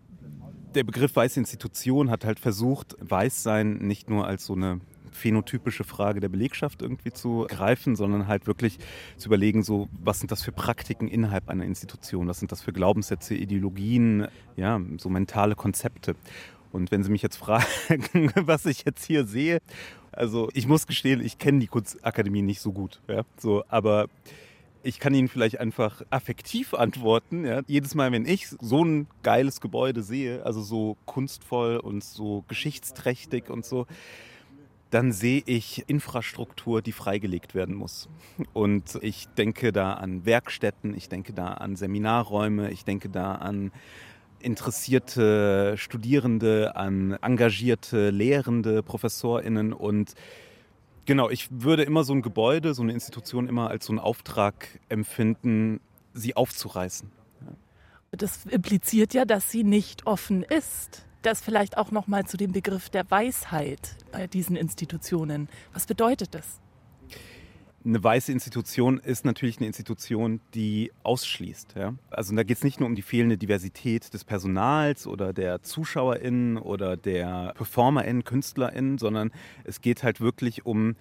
der 0.75 0.83
Begriff 0.83 1.15
weiße 1.15 1.39
Institution 1.39 2.09
hat 2.09 2.25
halt 2.25 2.39
versucht, 2.39 2.95
Weißsein 2.99 3.77
nicht 3.77 4.09
nur 4.09 4.27
als 4.27 4.45
so 4.45 4.53
eine 4.53 4.79
phänotypische 5.11 5.83
Frage 5.83 6.19
der 6.19 6.29
Belegschaft 6.29 6.81
irgendwie 6.81 7.11
zu 7.11 7.47
greifen, 7.49 7.95
sondern 7.95 8.27
halt 8.27 8.47
wirklich 8.47 8.77
zu 9.17 9.27
überlegen, 9.29 9.63
so 9.63 9.89
was 10.03 10.19
sind 10.19 10.31
das 10.31 10.43
für 10.43 10.51
Praktiken 10.51 11.07
innerhalb 11.07 11.49
einer 11.49 11.65
Institution, 11.65 12.27
was 12.27 12.39
sind 12.39 12.51
das 12.51 12.61
für 12.61 12.71
Glaubenssätze, 12.71 13.33
Ideologien, 13.33 14.27
ja, 14.55 14.79
so 14.97 15.09
mentale 15.09 15.55
Konzepte. 15.55 16.15
Und 16.71 16.91
wenn 16.91 17.03
Sie 17.03 17.09
mich 17.09 17.21
jetzt 17.21 17.37
fragen, 17.37 17.65
was 18.35 18.65
ich 18.65 18.85
jetzt 18.85 19.05
hier 19.05 19.25
sehe, 19.25 19.59
also 20.11 20.49
ich 20.53 20.67
muss 20.67 20.87
gestehen, 20.87 21.21
ich 21.21 21.37
kenne 21.37 21.59
die 21.59 21.67
Kunstakademie 21.67 22.41
nicht 22.41 22.61
so 22.61 22.71
gut, 22.71 23.01
ja, 23.07 23.23
so, 23.37 23.63
aber 23.67 24.07
ich 24.87 24.99
kann 24.99 25.13
Ihnen 25.13 25.27
vielleicht 25.27 25.59
einfach 25.59 26.01
affektiv 26.09 26.73
antworten. 26.73 27.43
Ja. 27.43 27.61
Jedes 27.67 27.93
Mal, 27.93 28.13
wenn 28.13 28.25
ich 28.25 28.47
so 28.47 28.85
ein 28.85 29.07
geiles 29.21 29.59
Gebäude 29.59 30.01
sehe, 30.01 30.45
also 30.45 30.61
so 30.61 30.95
kunstvoll 31.05 31.75
und 31.75 32.05
so 32.05 32.45
geschichtsträchtig 32.47 33.49
und 33.49 33.65
so, 33.65 33.85
dann 34.89 35.11
sehe 35.11 35.43
ich 35.45 35.83
Infrastruktur, 35.87 36.81
die 36.81 36.93
freigelegt 36.93 37.53
werden 37.53 37.75
muss. 37.75 38.07
Und 38.53 38.97
ich 39.01 39.27
denke 39.37 39.73
da 39.73 39.93
an 39.93 40.25
Werkstätten, 40.25 40.95
ich 40.95 41.09
denke 41.09 41.33
da 41.33 41.47
an 41.47 41.75
Seminarräume, 41.75 42.71
ich 42.71 42.85
denke 42.85 43.09
da 43.09 43.35
an 43.35 43.73
interessierte 44.39 45.73
Studierende, 45.75 46.77
an 46.77 47.17
engagierte 47.21 48.11
Lehrende, 48.11 48.83
Professorinnen 48.83 49.73
und 49.73 50.13
genau, 51.07 51.31
ich 51.31 51.47
würde 51.49 51.81
immer 51.81 52.03
so 52.03 52.13
ein 52.13 52.21
Gebäude, 52.21 52.75
so 52.75 52.83
eine 52.83 52.93
Institution 52.93 53.47
immer 53.47 53.71
als 53.71 53.87
so 53.87 53.93
einen 53.93 53.99
Auftrag 53.99 54.79
empfinden, 54.89 55.79
sie 56.13 56.35
aufzureißen. 56.35 57.11
Das 58.11 58.45
impliziert 58.45 59.15
ja, 59.15 59.25
dass 59.25 59.49
sie 59.49 59.63
nicht 59.63 60.05
offen 60.05 60.43
ist 60.43 61.07
das 61.27 61.41
vielleicht 61.41 61.77
auch 61.77 61.91
noch 61.91 62.07
mal 62.07 62.25
zu 62.25 62.37
dem 62.37 62.51
Begriff 62.53 62.89
der 62.89 63.09
Weisheit 63.11 63.97
bei 64.11 64.27
diesen 64.27 64.55
Institutionen. 64.55 65.49
Was 65.73 65.85
bedeutet 65.85 66.33
das? 66.33 66.61
Eine 67.87 68.03
weiße 68.03 68.33
Institution 68.33 68.97
ist 68.97 69.23
natürlich 69.23 69.59
eine 69.59 69.67
Institution, 69.67 70.41
die 70.53 70.91
ausschließt. 71.03 71.75
Ja? 71.77 71.93
Also 72.09 72.35
da 72.35 72.43
geht 72.43 72.57
es 72.57 72.63
nicht 72.65 72.81
nur 72.81 72.89
um 72.89 72.95
die 72.95 73.01
fehlende 73.01 73.37
Diversität 73.37 74.13
des 74.13 74.25
Personals 74.25 75.07
oder 75.07 75.31
der 75.31 75.63
ZuschauerInnen 75.63 76.57
oder 76.57 76.97
der 76.97 77.53
PerformerInnen, 77.55 78.25
KünstlerInnen, 78.25 78.97
sondern 78.97 79.31
es 79.63 79.79
geht 79.79 80.03
halt 80.03 80.19
wirklich 80.19 80.65
um 80.65 80.97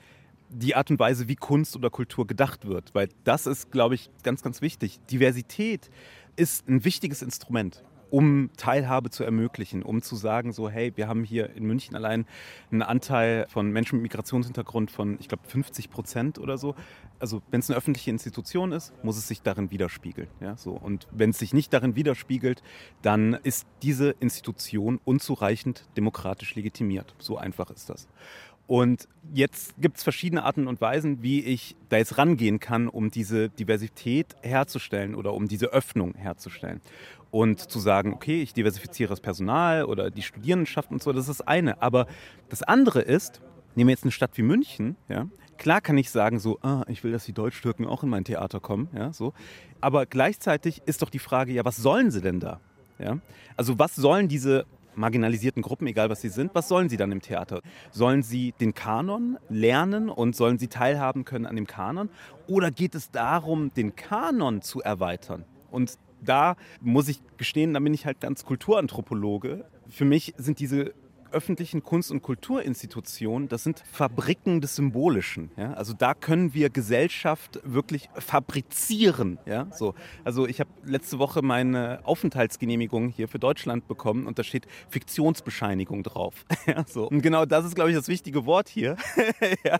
die 0.49 0.77
Art 0.77 0.89
und 0.93 1.01
Weise, 1.01 1.27
wie 1.27 1.35
Kunst 1.35 1.75
oder 1.75 1.91
Kultur 1.91 2.25
gedacht 2.25 2.69
wird. 2.69 2.95
Weil 2.95 3.09
das 3.25 3.49
ist, 3.49 3.73
glaube 3.73 3.97
ich, 3.97 4.09
ganz, 4.23 4.45
ganz 4.45 4.63
wichtig. 4.63 5.01
Diversität 5.11 5.91
ist 6.37 6.69
ein 6.69 6.85
wichtiges 6.85 7.21
Instrument 7.21 7.83
um 8.11 8.51
Teilhabe 8.57 9.11
zu 9.11 9.25
ermöglichen, 9.25 9.83
um 9.83 10.03
zu 10.03 10.17
sagen, 10.17 10.53
so 10.53 10.69
hey, 10.69 10.93
wir 10.97 11.09
haben 11.09 11.25
hier 11.25 11.55
in 11.55 11.65
München 11.65 11.97
allein 11.97 12.27
einen 12.71 12.83
Anteil 12.83 13.47
von 13.49 13.71
Menschen 13.71 13.97
mit 13.97 14.05
Migrationshintergrund 14.05 14.91
von, 14.91 15.17
ich 15.21 15.29
glaube, 15.29 15.43
50 15.47 15.91
Prozent 15.91 16.39
oder 16.39 16.59
so. 16.59 16.75
Also 17.19 17.43
wenn 17.51 17.61
es 17.61 17.71
eine 17.71 17.77
öffentliche 17.77 18.11
Institution 18.11 18.73
ist, 18.73 18.93
muss 19.03 19.17
es 19.17 19.27
sich 19.27 19.43
darin 19.43 19.71
widerspiegeln. 19.71 20.29
Ja, 20.41 20.57
so. 20.57 20.73
Und 20.73 21.09
wenn 21.11 21.31
es 21.31 21.39
sich 21.39 21.55
nicht 21.55 21.73
darin 21.73 21.97
widerspiegelt, 21.97 22.63
dann 23.03 23.35
ist 23.43 23.67
diese 23.83 24.11
Institution 24.21 25.01
unzureichend 25.05 25.87
demokratisch 25.97 26.55
legitimiert. 26.55 27.15
So 27.19 27.39
einfach 27.39 27.71
ist 27.71 27.89
das. 27.89 28.09
Und 28.67 29.07
jetzt 29.33 29.75
gibt 29.81 29.99
es 29.99 30.03
verschiedene 30.03 30.43
Arten 30.43 30.67
und 30.67 30.81
Weisen, 30.81 31.23
wie 31.23 31.41
ich 31.41 31.77
da 31.89 31.99
jetzt 31.99 32.19
rangehen 32.19 32.59
kann, 32.59 32.89
um 32.89 33.11
diese 33.11 33.49
Diversität 33.49 34.35
herzustellen 34.43 35.15
oder 35.15 35.35
um 35.35 35.47
diese 35.47 35.67
Öffnung 35.67 36.15
herzustellen 36.15 36.81
und 37.31 37.61
zu 37.61 37.79
sagen, 37.79 38.13
okay, 38.13 38.43
ich 38.43 38.55
diversifiziere 38.55 39.11
das 39.11 39.21
Personal 39.21 39.85
oder 39.85 40.11
die 40.11 40.23
Studierendenschaft 40.23 40.91
und 40.91 41.03
so, 41.03 41.13
das 41.13 41.29
ist 41.29 41.41
das 41.41 41.47
eine. 41.47 41.81
Aber 41.83 42.07
das 42.49 42.63
andere 42.63 43.01
ist, 43.03 43.41
nehmen 43.75 43.89
wir 43.89 43.93
jetzt 43.93 44.05
eine 44.05 44.13
Stadt 44.13 44.37
wie 44.37 44.43
München, 44.43 44.97
ja, 45.09 45.29
klar 45.59 45.81
kann 45.81 45.99
ich 45.99 46.11
sagen 46.11 46.39
so, 46.39 46.59
ah, 46.63 46.83
ich 46.89 47.05
will, 47.05 47.13
dass 47.13 47.25
die 47.25 47.33
Deutsch-Türken 47.33 47.87
auch 47.87 48.03
in 48.03 48.09
mein 48.09 48.25
Theater 48.25 48.59
kommen, 48.59 48.89
ja, 48.97 49.13
so. 49.13 49.33
Aber 49.81 50.07
gleichzeitig 50.07 50.83
ist 50.87 51.03
doch 51.03 51.11
die 51.11 51.19
Frage, 51.19 51.53
ja, 51.53 51.65
was 51.65 51.77
sollen 51.77 52.11
sie 52.11 52.21
denn 52.21 52.41
da? 52.41 52.61
Ja? 52.99 53.19
Also 53.57 53.79
was 53.79 53.95
sollen 53.95 54.29
diese 54.29 54.67
marginalisierten 54.97 55.63
Gruppen, 55.63 55.87
egal 55.87 56.11
was 56.11 56.21
sie 56.21 56.29
sind, 56.29 56.55
was 56.55 56.69
sollen 56.69 56.89
sie 56.89 56.97
dann 56.97 57.13
im 57.13 57.21
Theater? 57.21 57.61
Sollen 57.91 58.23
sie 58.23 58.53
den 58.61 58.75
Kanon 58.75 59.39
lernen 59.49 60.09
und 60.09 60.35
sollen 60.35 60.59
sie 60.59 60.69
teilhaben 60.69 61.25
können 61.25 61.47
an 61.47 61.57
dem 61.57 61.67
Kanon? 61.67 62.11
Oder 62.47 62.71
geht 62.71 62.95
es 62.95 63.11
darum, 63.11 63.73
den 63.75 63.97
Kanon 63.97 64.63
zu 64.63 64.81
erweitern? 64.81 65.45
Und 65.71 65.99
da 66.23 66.57
muss 66.81 67.09
ich 67.09 67.21
gestehen, 67.37 67.75
da 67.75 67.81
bin 67.81 67.95
ich 67.95 68.07
halt 68.07 68.21
ganz 68.21 68.45
Kulturanthropologe. 68.45 69.65
Für 69.89 70.05
mich 70.05 70.35
sind 70.37 70.59
diese 70.59 70.95
öffentlichen 71.33 71.83
Kunst- 71.83 72.11
und 72.11 72.23
Kulturinstitutionen, 72.23 73.49
das 73.49 73.65
sind 73.65 73.83
Fabriken 73.91 74.61
des 74.61 74.77
Symbolischen. 74.77 75.51
Ja? 75.57 75.73
Also 75.75 75.93
da 75.93 76.15
können 76.15 76.55
wir 76.55 76.71
Gesellschaft 76.71 77.61
wirklich 77.65 78.09
fabrizieren. 78.15 79.39
Ja? 79.47 79.69
So. 79.73 79.95
Also 80.25 80.47
ich 80.47 80.61
habe 80.61 80.71
letzte 80.85 81.19
Woche 81.19 81.43
meine 81.43 82.01
Aufenthaltsgenehmigung 82.05 83.09
hier 83.09 83.29
für 83.29 83.39
Deutschland 83.39 83.89
bekommen 83.89 84.27
und 84.27 84.39
da 84.39 84.45
steht 84.45 84.67
Fiktionsbescheinigung 84.89 86.03
drauf. 86.03 86.45
ja? 86.67 86.85
So. 86.87 87.09
Und 87.09 87.23
genau 87.23 87.45
das 87.45 87.65
ist, 87.65 87.75
glaube 87.75 87.91
ich, 87.91 87.97
das 87.97 88.09
wichtige 88.09 88.47
Wort 88.47 88.69
hier. 88.69 88.97
ja? 89.65 89.79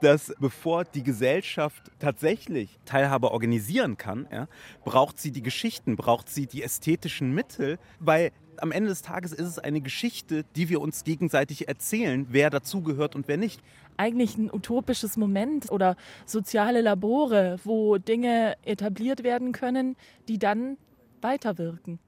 Dass 0.00 0.32
bevor 0.38 0.84
die 0.84 1.02
Gesellschaft 1.02 1.90
tatsächlich 1.98 2.78
Teilhabe 2.84 3.30
organisieren 3.30 3.96
kann, 3.96 4.26
ja, 4.32 4.48
braucht 4.84 5.18
sie 5.18 5.32
die 5.32 5.42
Geschichten, 5.42 5.96
braucht 5.96 6.28
sie 6.28 6.46
die 6.46 6.62
ästhetischen 6.62 7.32
Mittel, 7.32 7.78
weil 7.98 8.32
am 8.60 8.72
Ende 8.72 8.88
des 8.88 9.02
Tages 9.02 9.32
ist 9.32 9.46
es 9.46 9.58
eine 9.58 9.80
Geschichte, 9.80 10.44
die 10.56 10.68
wir 10.68 10.80
uns 10.80 11.04
gegenseitig 11.04 11.68
erzählen, 11.68 12.26
wer 12.30 12.50
dazugehört 12.50 13.14
und 13.14 13.28
wer 13.28 13.36
nicht. 13.36 13.60
Eigentlich 13.96 14.36
ein 14.36 14.52
utopisches 14.52 15.16
Moment 15.16 15.70
oder 15.70 15.96
soziale 16.26 16.80
Labore, 16.80 17.58
wo 17.64 17.98
Dinge 17.98 18.56
etabliert 18.64 19.22
werden 19.22 19.52
können, 19.52 19.96
die 20.28 20.38
dann 20.38 20.76
weiterwirken. 21.20 21.98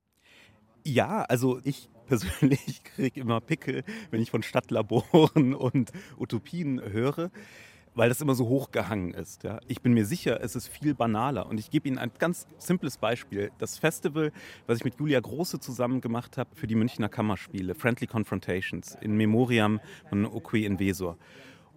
Ja, 0.85 1.23
also 1.23 1.61
ich 1.65 1.89
persönlich 2.07 2.83
kriege 2.85 3.21
immer 3.21 3.41
Pickel, 3.41 3.85
wenn 4.11 4.21
ich 4.21 4.31
von 4.31 4.43
Stadtlaboren 4.43 5.55
und 5.55 5.93
Utopien 6.19 6.81
höre, 6.83 7.31
weil 7.95 8.09
das 8.09 8.21
immer 8.21 8.35
so 8.35 8.49
hochgehangen 8.49 9.13
ist. 9.13 9.45
Ja. 9.45 9.61
Ich 9.69 9.83
bin 9.83 9.93
mir 9.93 10.07
sicher, 10.07 10.41
es 10.43 10.57
ist 10.57 10.69
viel 10.69 10.95
banaler. 10.95 11.47
Und 11.47 11.59
ich 11.59 11.71
gebe 11.71 11.89
Ihnen 11.89 11.99
ein 11.99 12.11
ganz 12.19 12.47
simples 12.59 12.97
Beispiel. 12.97 13.51
Das 13.59 13.79
Festival, 13.79 14.33
was 14.67 14.79
ich 14.79 14.85
mit 14.85 14.99
Julia 14.99 15.21
Große 15.21 15.61
zusammen 15.61 16.01
gemacht 16.01 16.39
habe 16.39 16.55
für 16.55 16.67
die 16.67 16.75
Münchner 16.75 17.09
Kammerspiele, 17.09 17.75
Friendly 17.75 18.07
Confrontations, 18.07 18.97
in 19.01 19.17
Memoriam 19.17 19.81
von 20.09 20.27
Oqui 20.27 20.65
Invesor. 20.65 21.19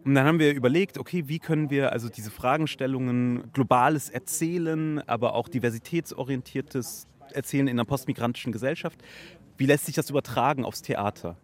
Und 0.05 0.13
dann 0.13 0.27
haben 0.27 0.39
wir 0.39 0.53
überlegt, 0.53 0.99
okay, 0.99 1.23
wie 1.27 1.39
können 1.39 1.71
wir 1.71 1.91
also 1.91 2.09
diese 2.09 2.29
Fragestellungen, 2.29 3.51
globales 3.53 4.09
Erzählen, 4.09 4.99
aber 5.07 5.33
auch 5.33 5.47
diversitätsorientiertes 5.47 7.07
Erzählen 7.33 7.67
in 7.67 7.79
einer 7.79 7.85
postmigrantischen 7.85 8.51
Gesellschaft, 8.51 9.01
wie 9.57 9.65
lässt 9.65 9.87
sich 9.87 9.95
das 9.95 10.11
übertragen 10.11 10.63
aufs 10.63 10.83
Theater? 10.83 11.37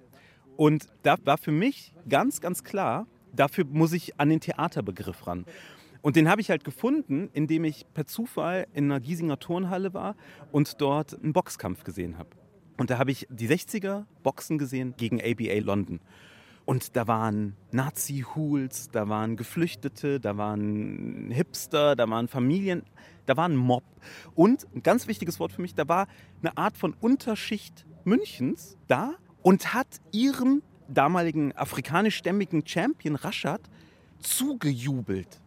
Und 0.58 0.90
da 1.02 1.16
war 1.24 1.40
für 1.40 1.52
mich 1.52 1.94
ganz, 2.08 2.40
ganz 2.40 2.64
klar, 2.64 3.08
dafür 3.34 3.66
muss 3.66 3.94
ich 3.94 4.20
an 4.20 4.30
den 4.30 4.40
Theaterbegriff 4.40 5.28
ran. 5.28 5.46
Und 6.02 6.16
den 6.16 6.28
habe 6.30 6.42
ich 6.42 6.50
halt 6.50 6.64
gefunden, 6.64 7.30
indem 7.34 7.64
ich 7.64 7.86
per 7.94 8.06
Zufall 8.06 8.68
in 8.74 8.86
einer 8.86 9.00
Giesinger 9.00 9.40
Turnhalle 9.40 9.94
war 9.94 10.16
und 10.52 10.82
dort 10.82 11.22
einen 11.22 11.34
Boxkampf 11.34 11.84
gesehen 11.84 12.18
habe. 12.18 12.30
Und 12.78 12.90
da 12.90 12.98
habe 12.98 13.12
ich 13.12 13.28
die 13.30 13.48
60er 13.48 14.06
Boxen 14.24 14.58
gesehen 14.58 14.96
gegen 14.98 15.22
ABA 15.22 15.60
London. 15.60 16.00
Und 16.66 16.96
da 16.96 17.08
waren 17.08 17.56
Nazi-Hools, 17.72 18.90
da 18.92 19.10
waren 19.10 19.36
Geflüchtete, 19.36 20.20
da 20.20 20.38
waren 20.38 21.30
Hipster, 21.32 21.96
da 21.96 22.10
waren 22.10 22.28
Familien, 22.28 22.84
da 23.26 23.38
war 23.38 23.48
ein 23.48 23.56
Mob. 23.56 23.84
Und 24.36 24.68
ein 24.76 24.84
ganz 24.84 25.08
wichtiges 25.08 25.40
Wort 25.40 25.52
für 25.52 25.62
mich, 25.62 25.76
da 25.76 25.88
war 25.88 26.08
eine 26.42 26.58
Art 26.58 26.78
von 26.78 26.94
Unterschicht 27.00 27.86
Münchens 28.04 28.78
da 28.88 29.16
und 29.42 29.74
hat 29.74 30.02
ihrem 30.12 30.64
damaligen 30.94 31.56
afrikanischstämmigen 31.56 32.66
Champion 32.66 33.16
Rashad 33.16 33.62
zugejubelt. 34.20 35.42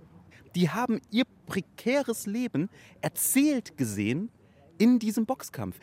Die 0.55 0.71
haben 0.71 1.01
ihr 1.11 1.25
prekäres 1.47 2.27
Leben 2.27 2.69
erzählt 3.01 3.77
gesehen 3.77 4.31
in 4.79 4.99
diesem 4.99 5.27
Boxkampf. 5.27 5.79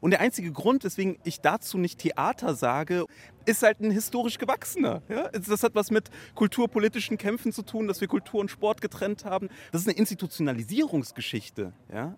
Und 0.00 0.10
der 0.10 0.20
einzige 0.20 0.52
Grund, 0.52 0.84
weswegen 0.84 1.18
ich 1.24 1.40
dazu 1.40 1.78
nicht 1.78 1.98
Theater 1.98 2.54
sage, 2.54 3.06
ist 3.46 3.62
halt 3.62 3.80
ein 3.80 3.90
historisch 3.90 4.36
gewachsener. 4.36 5.00
Ja? 5.08 5.30
Das 5.30 5.62
hat 5.62 5.74
was 5.74 5.90
mit 5.90 6.10
kulturpolitischen 6.34 7.16
Kämpfen 7.16 7.52
zu 7.52 7.62
tun, 7.62 7.88
dass 7.88 8.02
wir 8.02 8.08
Kultur 8.08 8.40
und 8.40 8.50
Sport 8.50 8.82
getrennt 8.82 9.24
haben. 9.24 9.48
Das 9.72 9.80
ist 9.80 9.88
eine 9.88 9.96
Institutionalisierungsgeschichte. 9.96 11.72
Ja? 11.90 12.16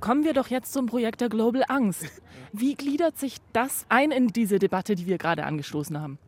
Kommen 0.00 0.24
wir 0.24 0.34
doch 0.34 0.48
jetzt 0.48 0.72
zum 0.72 0.86
Projekt 0.86 1.20
der 1.20 1.28
Global 1.28 1.64
Angst. 1.68 2.22
Wie 2.52 2.74
gliedert 2.74 3.18
sich 3.18 3.36
das 3.52 3.86
ein 3.88 4.10
in 4.10 4.28
diese 4.28 4.58
Debatte, 4.58 4.94
die 4.94 5.06
wir 5.06 5.18
gerade 5.18 5.44
angestoßen 5.44 6.00
haben? 6.00 6.18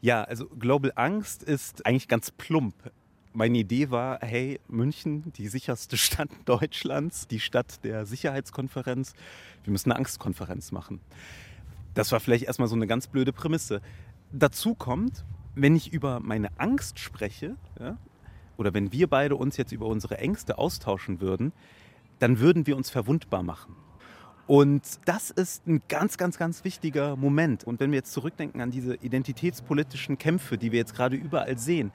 Ja, 0.00 0.22
also 0.24 0.46
Global 0.46 0.92
Angst 0.94 1.42
ist 1.42 1.84
eigentlich 1.86 2.08
ganz 2.08 2.30
plump. 2.30 2.74
Meine 3.32 3.58
Idee 3.58 3.90
war, 3.90 4.20
hey, 4.20 4.60
München, 4.68 5.32
die 5.36 5.48
sicherste 5.48 5.96
Stadt 5.98 6.30
Deutschlands, 6.44 7.26
die 7.28 7.40
Stadt 7.40 7.84
der 7.84 8.06
Sicherheitskonferenz, 8.06 9.14
wir 9.64 9.72
müssen 9.72 9.90
eine 9.90 9.98
Angstkonferenz 9.98 10.72
machen. 10.72 11.00
Das 11.94 12.12
war 12.12 12.20
vielleicht 12.20 12.44
erstmal 12.44 12.68
so 12.68 12.76
eine 12.76 12.86
ganz 12.86 13.08
blöde 13.08 13.32
Prämisse. 13.32 13.80
Dazu 14.32 14.74
kommt, 14.74 15.24
wenn 15.54 15.74
ich 15.74 15.92
über 15.92 16.20
meine 16.20 16.50
Angst 16.58 16.98
spreche, 16.98 17.56
ja, 17.80 17.96
oder 18.56 18.74
wenn 18.74 18.92
wir 18.92 19.06
beide 19.08 19.36
uns 19.36 19.56
jetzt 19.56 19.72
über 19.72 19.86
unsere 19.86 20.18
Ängste 20.18 20.58
austauschen 20.58 21.20
würden, 21.20 21.52
dann 22.18 22.38
würden 22.40 22.66
wir 22.66 22.76
uns 22.76 22.90
verwundbar 22.90 23.42
machen. 23.42 23.76
Und 24.46 24.82
das 25.04 25.30
ist 25.30 25.66
ein 25.66 25.82
ganz, 25.88 26.16
ganz, 26.16 26.38
ganz 26.38 26.64
wichtiger 26.64 27.16
Moment. 27.16 27.64
Und 27.64 27.80
wenn 27.80 27.90
wir 27.90 27.96
jetzt 27.96 28.12
zurückdenken 28.12 28.62
an 28.62 28.70
diese 28.70 28.94
identitätspolitischen 28.94 30.16
Kämpfe, 30.16 30.56
die 30.56 30.72
wir 30.72 30.78
jetzt 30.78 30.94
gerade 30.94 31.16
überall 31.16 31.58
sehen, 31.58 31.92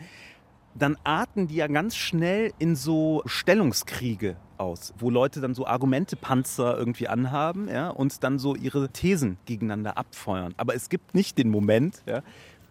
dann 0.76 0.98
arten 1.04 1.48
die 1.48 1.56
ja 1.56 1.68
ganz 1.68 1.96
schnell 1.96 2.54
in 2.60 2.76
so 2.76 3.24
Stellungskriege 3.26 4.38
aus, 4.58 4.94
wo 4.98 5.10
Leute 5.10 5.42
dann 5.42 5.56
so 5.56 5.66
Argumentepanzer 5.66 6.78
irgendwie 6.78 7.08
anhaben 7.08 7.68
ja, 7.70 7.90
und 7.90 8.24
dann 8.24 8.40
so 8.40 8.56
ihre 8.56 8.90
Thesen 8.90 9.38
gegeneinander 9.46 9.98
abfeuern. 9.98 10.54
Aber 10.58 10.76
es 10.76 10.90
gibt 10.90 11.16
nicht 11.16 11.38
den 11.38 11.50
Moment, 11.50 12.04
ja, 12.06 12.22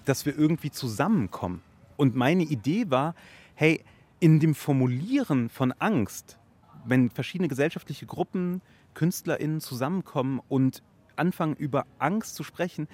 dass 0.04 0.26
wir 0.26 0.36
irgendwie 0.36 0.70
zusammenkommen. 0.70 1.60
Und 1.96 2.16
meine 2.16 2.42
Idee 2.44 2.90
war, 2.90 3.14
hey, 3.54 3.84
in 4.20 4.40
dem 4.40 4.54
Formulieren 4.54 5.48
von 5.48 5.72
Angst 5.78 6.38
wenn 6.84 7.10
verschiedene 7.10 7.48
gesellschaftliche 7.48 8.06
Gruppen, 8.06 8.60
KünstlerInnen 8.94 9.60
zusammenkommen 9.60 10.40
und 10.48 10.82
anfangen 11.16 11.54
über 11.56 11.86
Angst 11.98 12.34
zu 12.34 12.44
sprechen, 12.44 12.88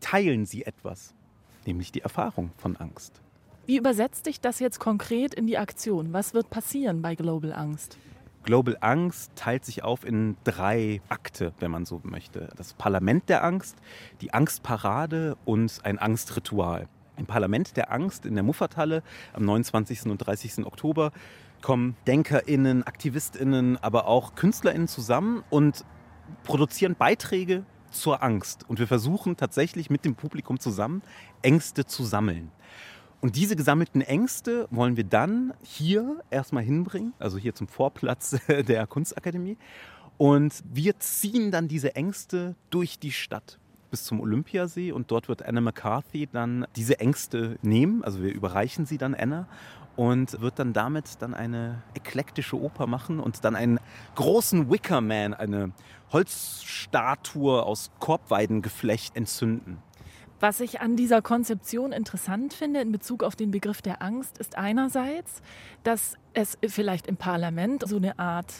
teilen 0.00 0.46
sie 0.46 0.64
etwas, 0.64 1.14
nämlich 1.66 1.92
die 1.92 2.00
Erfahrung 2.00 2.50
von 2.56 2.76
Angst. 2.76 3.20
Wie 3.66 3.76
übersetzt 3.76 4.24
sich 4.24 4.40
das 4.40 4.60
jetzt 4.60 4.78
konkret 4.78 5.34
in 5.34 5.46
die 5.46 5.58
Aktion? 5.58 6.12
Was 6.12 6.32
wird 6.32 6.48
passieren 6.48 7.02
bei 7.02 7.14
Global 7.14 7.52
Angst? 7.52 7.98
Global 8.44 8.78
Angst 8.80 9.32
teilt 9.36 9.66
sich 9.66 9.84
auf 9.84 10.06
in 10.06 10.38
drei 10.44 11.02
Akte, 11.10 11.52
wenn 11.60 11.70
man 11.70 11.84
so 11.84 12.00
möchte. 12.02 12.48
Das 12.56 12.72
Parlament 12.72 13.28
der 13.28 13.44
Angst, 13.44 13.76
die 14.22 14.32
Angstparade 14.32 15.36
und 15.44 15.80
ein 15.82 15.98
Angstritual. 15.98 16.88
Im 17.18 17.26
Parlament 17.26 17.76
der 17.76 17.92
Angst 17.92 18.24
in 18.24 18.34
der 18.34 18.44
Muffathalle 18.44 19.02
am 19.34 19.44
29. 19.44 20.06
und 20.06 20.18
30. 20.18 20.64
Oktober 20.64 21.12
kommen 21.62 21.96
DenkerInnen, 22.06 22.86
AktivistInnen, 22.86 23.76
aber 23.78 24.06
auch 24.06 24.34
KünstlerInnen 24.34 24.88
zusammen 24.88 25.42
und 25.50 25.84
produzieren 26.44 26.94
Beiträge 26.96 27.64
zur 27.90 28.22
Angst. 28.22 28.64
Und 28.68 28.78
wir 28.78 28.86
versuchen 28.86 29.36
tatsächlich 29.36 29.90
mit 29.90 30.04
dem 30.04 30.14
Publikum 30.14 30.60
zusammen 30.60 31.02
Ängste 31.42 31.84
zu 31.86 32.04
sammeln. 32.04 32.50
Und 33.20 33.34
diese 33.36 33.56
gesammelten 33.56 34.00
Ängste 34.00 34.68
wollen 34.70 34.96
wir 34.96 35.04
dann 35.04 35.52
hier 35.62 36.20
erstmal 36.30 36.62
hinbringen, 36.62 37.14
also 37.18 37.36
hier 37.36 37.54
zum 37.54 37.66
Vorplatz 37.66 38.36
der 38.48 38.86
Kunstakademie. 38.86 39.56
Und 40.18 40.62
wir 40.72 40.98
ziehen 40.98 41.50
dann 41.50 41.68
diese 41.68 41.96
Ängste 41.96 42.54
durch 42.70 42.98
die 42.98 43.12
Stadt 43.12 43.58
bis 43.90 44.04
zum 44.04 44.20
Olympiasee 44.20 44.92
und 44.92 45.10
dort 45.10 45.28
wird 45.28 45.42
Anna 45.42 45.60
McCarthy 45.60 46.28
dann 46.30 46.66
diese 46.76 47.00
Ängste 47.00 47.58
nehmen, 47.62 48.04
also 48.04 48.22
wir 48.22 48.32
überreichen 48.32 48.84
sie 48.84 48.98
dann 48.98 49.14
Anna 49.14 49.48
und 49.98 50.40
wird 50.40 50.60
dann 50.60 50.72
damit 50.72 51.20
dann 51.22 51.34
eine 51.34 51.82
eklektische 51.92 52.56
Oper 52.56 52.86
machen 52.86 53.18
und 53.18 53.44
dann 53.44 53.56
einen 53.56 53.80
großen 54.14 54.70
Wickerman, 54.70 55.34
eine 55.34 55.72
Holzstatue 56.12 57.64
aus 57.64 57.90
Korbweidengeflecht 57.98 59.16
entzünden. 59.16 59.78
Was 60.38 60.60
ich 60.60 60.80
an 60.80 60.94
dieser 60.94 61.20
Konzeption 61.20 61.90
interessant 61.90 62.54
finde 62.54 62.80
in 62.80 62.92
Bezug 62.92 63.24
auf 63.24 63.34
den 63.34 63.50
Begriff 63.50 63.82
der 63.82 64.00
Angst, 64.00 64.38
ist 64.38 64.56
einerseits, 64.56 65.42
dass 65.82 66.14
es 66.32 66.56
vielleicht 66.64 67.08
im 67.08 67.16
Parlament 67.16 67.82
so 67.84 67.96
eine 67.96 68.20
Art 68.20 68.54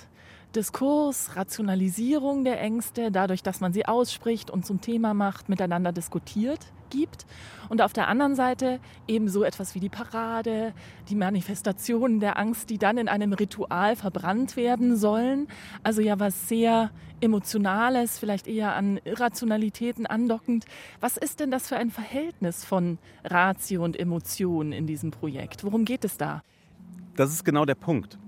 Diskurs, 0.56 1.36
Rationalisierung 1.36 2.42
der 2.42 2.60
Ängste, 2.60 3.12
dadurch, 3.12 3.44
dass 3.44 3.60
man 3.60 3.72
sie 3.72 3.86
ausspricht 3.86 4.50
und 4.50 4.66
zum 4.66 4.80
Thema 4.80 5.14
macht, 5.14 5.48
miteinander 5.48 5.92
diskutiert 5.92 6.72
gibt. 6.90 7.26
Und 7.68 7.82
auf 7.82 7.92
der 7.92 8.08
anderen 8.08 8.34
Seite 8.34 8.80
eben 9.06 9.28
so 9.28 9.44
etwas 9.44 9.74
wie 9.74 9.80
die 9.80 9.88
Parade, 9.88 10.72
die 11.08 11.14
Manifestationen 11.14 12.20
der 12.20 12.38
Angst, 12.38 12.70
die 12.70 12.78
dann 12.78 12.98
in 12.98 13.08
einem 13.08 13.32
Ritual 13.32 13.96
verbrannt 13.96 14.56
werden 14.56 14.96
sollen. 14.96 15.48
Also 15.82 16.00
ja 16.00 16.18
was 16.18 16.48
sehr 16.48 16.90
Emotionales, 17.20 18.18
vielleicht 18.18 18.46
eher 18.46 18.74
an 18.74 19.00
Irrationalitäten 19.04 20.06
andockend. 20.06 20.66
Was 21.00 21.16
ist 21.16 21.40
denn 21.40 21.50
das 21.50 21.68
für 21.68 21.76
ein 21.76 21.90
Verhältnis 21.90 22.64
von 22.64 22.98
Ratio 23.24 23.84
und 23.84 23.98
Emotion 23.98 24.72
in 24.72 24.86
diesem 24.86 25.10
Projekt? 25.10 25.64
Worum 25.64 25.84
geht 25.84 26.04
es 26.04 26.16
da? 26.16 26.42
Das 27.16 27.32
ist 27.32 27.44
genau 27.44 27.64
der 27.64 27.74
Punkt. 27.74 28.18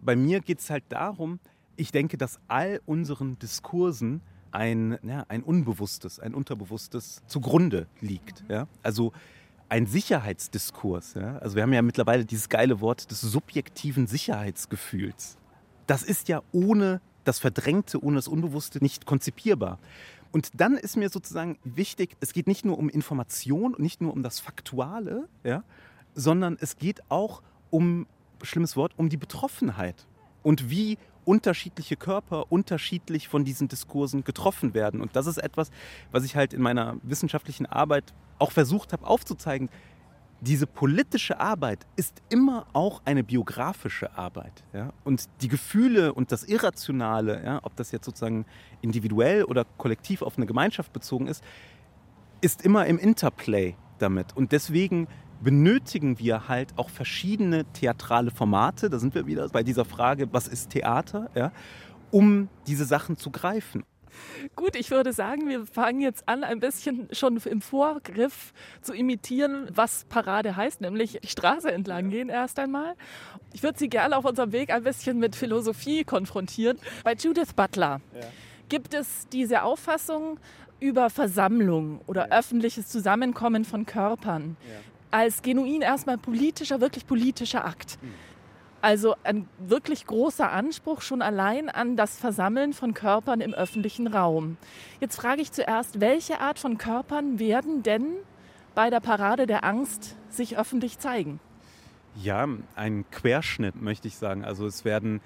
Bei 0.00 0.14
mir 0.14 0.40
geht 0.40 0.60
es 0.60 0.70
halt 0.70 0.84
darum, 0.88 1.40
ich 1.76 1.90
denke, 1.90 2.16
dass 2.16 2.38
all 2.48 2.80
unseren 2.86 3.38
Diskursen 3.38 4.20
ein, 4.52 4.98
ja, 5.02 5.24
ein 5.28 5.42
Unbewusstes, 5.42 6.20
ein 6.20 6.34
Unterbewusstes 6.34 7.22
zugrunde 7.26 7.86
liegt. 8.00 8.44
Ja? 8.48 8.68
Also 8.82 9.12
ein 9.68 9.86
Sicherheitsdiskurs. 9.86 11.14
Ja? 11.14 11.38
Also 11.38 11.56
wir 11.56 11.62
haben 11.62 11.72
ja 11.72 11.82
mittlerweile 11.82 12.24
dieses 12.24 12.48
geile 12.48 12.80
Wort 12.80 13.10
des 13.10 13.20
subjektiven 13.20 14.06
Sicherheitsgefühls. 14.06 15.36
Das 15.86 16.02
ist 16.02 16.28
ja 16.28 16.42
ohne 16.52 17.00
das 17.24 17.38
Verdrängte, 17.38 18.02
ohne 18.02 18.16
das 18.16 18.28
Unbewusste 18.28 18.78
nicht 18.82 19.06
konzipierbar. 19.06 19.78
Und 20.32 20.60
dann 20.60 20.76
ist 20.76 20.96
mir 20.96 21.08
sozusagen 21.10 21.58
wichtig, 21.62 22.16
es 22.20 22.32
geht 22.32 22.46
nicht 22.46 22.64
nur 22.64 22.78
um 22.78 22.88
Information, 22.88 23.74
nicht 23.78 24.00
nur 24.00 24.12
um 24.12 24.22
das 24.22 24.40
Faktuale, 24.40 25.28
ja, 25.44 25.62
sondern 26.14 26.56
es 26.60 26.76
geht 26.76 27.02
auch 27.10 27.42
um 27.70 28.06
schlimmes 28.42 28.76
Wort, 28.76 28.92
um 28.96 29.08
die 29.08 29.16
Betroffenheit 29.16 30.06
und 30.42 30.70
wie 30.70 30.98
unterschiedliche 31.24 31.96
Körper 31.96 32.50
unterschiedlich 32.50 33.28
von 33.28 33.44
diesen 33.44 33.68
Diskursen 33.68 34.24
getroffen 34.24 34.74
werden. 34.74 35.00
Und 35.00 35.16
das 35.16 35.26
ist 35.26 35.38
etwas, 35.38 35.70
was 36.10 36.24
ich 36.24 36.36
halt 36.36 36.52
in 36.52 36.62
meiner 36.62 36.96
wissenschaftlichen 37.02 37.66
Arbeit 37.66 38.12
auch 38.38 38.52
versucht 38.52 38.92
habe 38.92 39.06
aufzuzeigen. 39.06 39.68
diese 40.40 40.66
politische 40.66 41.38
Arbeit 41.38 41.86
ist 41.94 42.20
immer 42.28 42.66
auch 42.72 43.00
eine 43.04 43.22
biografische 43.22 44.18
Arbeit. 44.18 44.64
Ja? 44.72 44.92
Und 45.04 45.28
die 45.40 45.46
Gefühle 45.46 46.12
und 46.12 46.32
das 46.32 46.42
Irrationale, 46.42 47.44
ja, 47.44 47.60
ob 47.62 47.76
das 47.76 47.92
jetzt 47.92 48.06
sozusagen 48.06 48.44
individuell 48.80 49.44
oder 49.44 49.64
kollektiv 49.78 50.20
auf 50.20 50.36
eine 50.36 50.46
Gemeinschaft 50.46 50.92
bezogen 50.92 51.28
ist, 51.28 51.44
ist 52.40 52.64
immer 52.64 52.86
im 52.86 52.98
Interplay 52.98 53.76
damit. 54.00 54.36
Und 54.36 54.50
deswegen 54.50 55.06
benötigen 55.42 56.18
wir 56.18 56.48
halt 56.48 56.76
auch 56.76 56.90
verschiedene 56.90 57.64
theatrale 57.72 58.30
Formate, 58.30 58.90
da 58.90 58.98
sind 58.98 59.14
wir 59.14 59.26
wieder 59.26 59.48
bei 59.48 59.62
dieser 59.62 59.84
Frage, 59.84 60.32
was 60.32 60.48
ist 60.48 60.70
Theater, 60.70 61.30
ja, 61.34 61.52
um 62.10 62.48
diese 62.66 62.84
Sachen 62.84 63.16
zu 63.16 63.30
greifen. 63.30 63.84
Gut, 64.56 64.76
ich 64.76 64.90
würde 64.90 65.12
sagen, 65.12 65.48
wir 65.48 65.66
fangen 65.66 66.00
jetzt 66.00 66.28
an, 66.28 66.44
ein 66.44 66.60
bisschen 66.60 67.08
schon 67.12 67.38
im 67.38 67.62
Vorgriff 67.62 68.52
zu 68.82 68.92
imitieren, 68.92 69.68
was 69.74 70.04
Parade 70.04 70.54
heißt, 70.54 70.80
nämlich 70.80 71.18
die 71.22 71.28
Straße 71.28 71.72
entlang 71.72 72.10
gehen 72.10 72.28
erst 72.28 72.58
einmal. 72.58 72.94
Ich 73.52 73.62
würde 73.62 73.78
Sie 73.78 73.88
gerne 73.88 74.16
auf 74.16 74.24
unserem 74.24 74.52
Weg 74.52 74.70
ein 74.70 74.82
bisschen 74.84 75.18
mit 75.18 75.34
Philosophie 75.34 76.04
konfrontieren. 76.04 76.78
Bei 77.04 77.14
Judith 77.14 77.54
Butler 77.54 78.00
ja. 78.14 78.20
gibt 78.68 78.94
es 78.94 79.28
diese 79.32 79.62
Auffassung 79.62 80.38
über 80.78 81.10
Versammlung 81.10 82.00
oder 82.06 82.28
ja. 82.28 82.38
öffentliches 82.38 82.88
Zusammenkommen 82.88 83.64
von 83.64 83.86
Körpern 83.86 84.56
ja. 84.68 84.91
Als 85.12 85.42
genuin 85.42 85.82
erstmal 85.82 86.18
politischer, 86.18 86.80
wirklich 86.80 87.06
politischer 87.06 87.64
Akt. 87.64 87.98
Also 88.80 89.14
ein 89.22 89.48
wirklich 89.58 90.06
großer 90.06 90.50
Anspruch 90.50 91.02
schon 91.02 91.22
allein 91.22 91.68
an 91.68 91.96
das 91.96 92.16
Versammeln 92.16 92.72
von 92.72 92.94
Körpern 92.94 93.40
im 93.40 93.54
öffentlichen 93.54 94.08
Raum. 94.08 94.56
Jetzt 94.98 95.16
frage 95.16 95.40
ich 95.40 95.52
zuerst, 95.52 96.00
welche 96.00 96.40
Art 96.40 96.58
von 96.58 96.78
Körpern 96.78 97.38
werden 97.38 97.84
denn 97.84 98.06
bei 98.74 98.90
der 98.90 98.98
Parade 98.98 99.46
der 99.46 99.62
Angst 99.62 100.16
sich 100.30 100.58
öffentlich 100.58 100.98
zeigen? 100.98 101.38
Ja, 102.16 102.48
ein 102.74 103.04
Querschnitt 103.12 103.80
möchte 103.80 104.08
ich 104.08 104.16
sagen. 104.16 104.44
Also 104.44 104.66
es 104.66 104.84
werden 104.84 105.20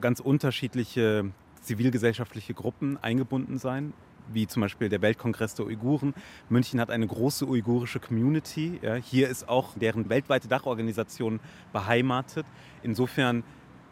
ganz 0.00 0.20
unterschiedliche 0.20 1.30
zivilgesellschaftliche 1.62 2.54
Gruppen 2.54 2.96
eingebunden 3.02 3.58
sein 3.58 3.92
wie 4.32 4.46
zum 4.46 4.62
Beispiel 4.62 4.88
der 4.88 5.02
Weltkongress 5.02 5.54
der 5.54 5.66
Uiguren. 5.66 6.14
München 6.48 6.80
hat 6.80 6.90
eine 6.90 7.06
große 7.06 7.46
uigurische 7.46 8.00
Community. 8.00 8.78
Ja. 8.82 8.94
Hier 8.94 9.28
ist 9.28 9.48
auch 9.48 9.74
deren 9.76 10.08
weltweite 10.08 10.48
Dachorganisation 10.48 11.40
beheimatet. 11.72 12.46
Insofern 12.82 13.44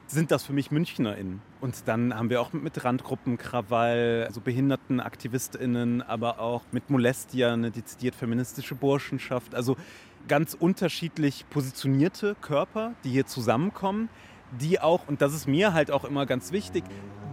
sind 0.07 0.31
das 0.31 0.45
für 0.45 0.53
mich 0.53 0.71
MünchnerInnen. 0.71 1.43
Und 1.61 1.87
dann 1.87 2.15
haben 2.15 2.31
wir 2.31 2.41
auch 2.41 2.53
mit 2.53 2.83
Randgruppen 2.85 3.37
Krawall, 3.37 4.25
also 4.27 4.41
BehindertenaktivistInnen, 4.41 6.03
aber 6.03 6.41
auch 6.41 6.63
mit 6.73 6.89
Molestia 6.89 7.53
eine 7.53 7.71
dezidiert 7.71 8.15
feministische 8.15 8.75
Burschenschaft. 8.75 9.55
Also 9.55 9.77
ganz 10.27 10.55
unterschiedlich 10.55 11.45
positionierte 11.51 12.37
Körper, 12.41 12.95
die 13.05 13.11
hier 13.11 13.27
zusammenkommen, 13.27 14.09
die 14.61 14.81
auch, 14.81 15.07
und 15.07 15.21
das 15.23 15.35
ist 15.35 15.47
mir 15.47 15.73
halt 15.73 15.91
auch 15.91 16.05
immer 16.05 16.27
ganz 16.27 16.53
wichtig, 16.53 16.85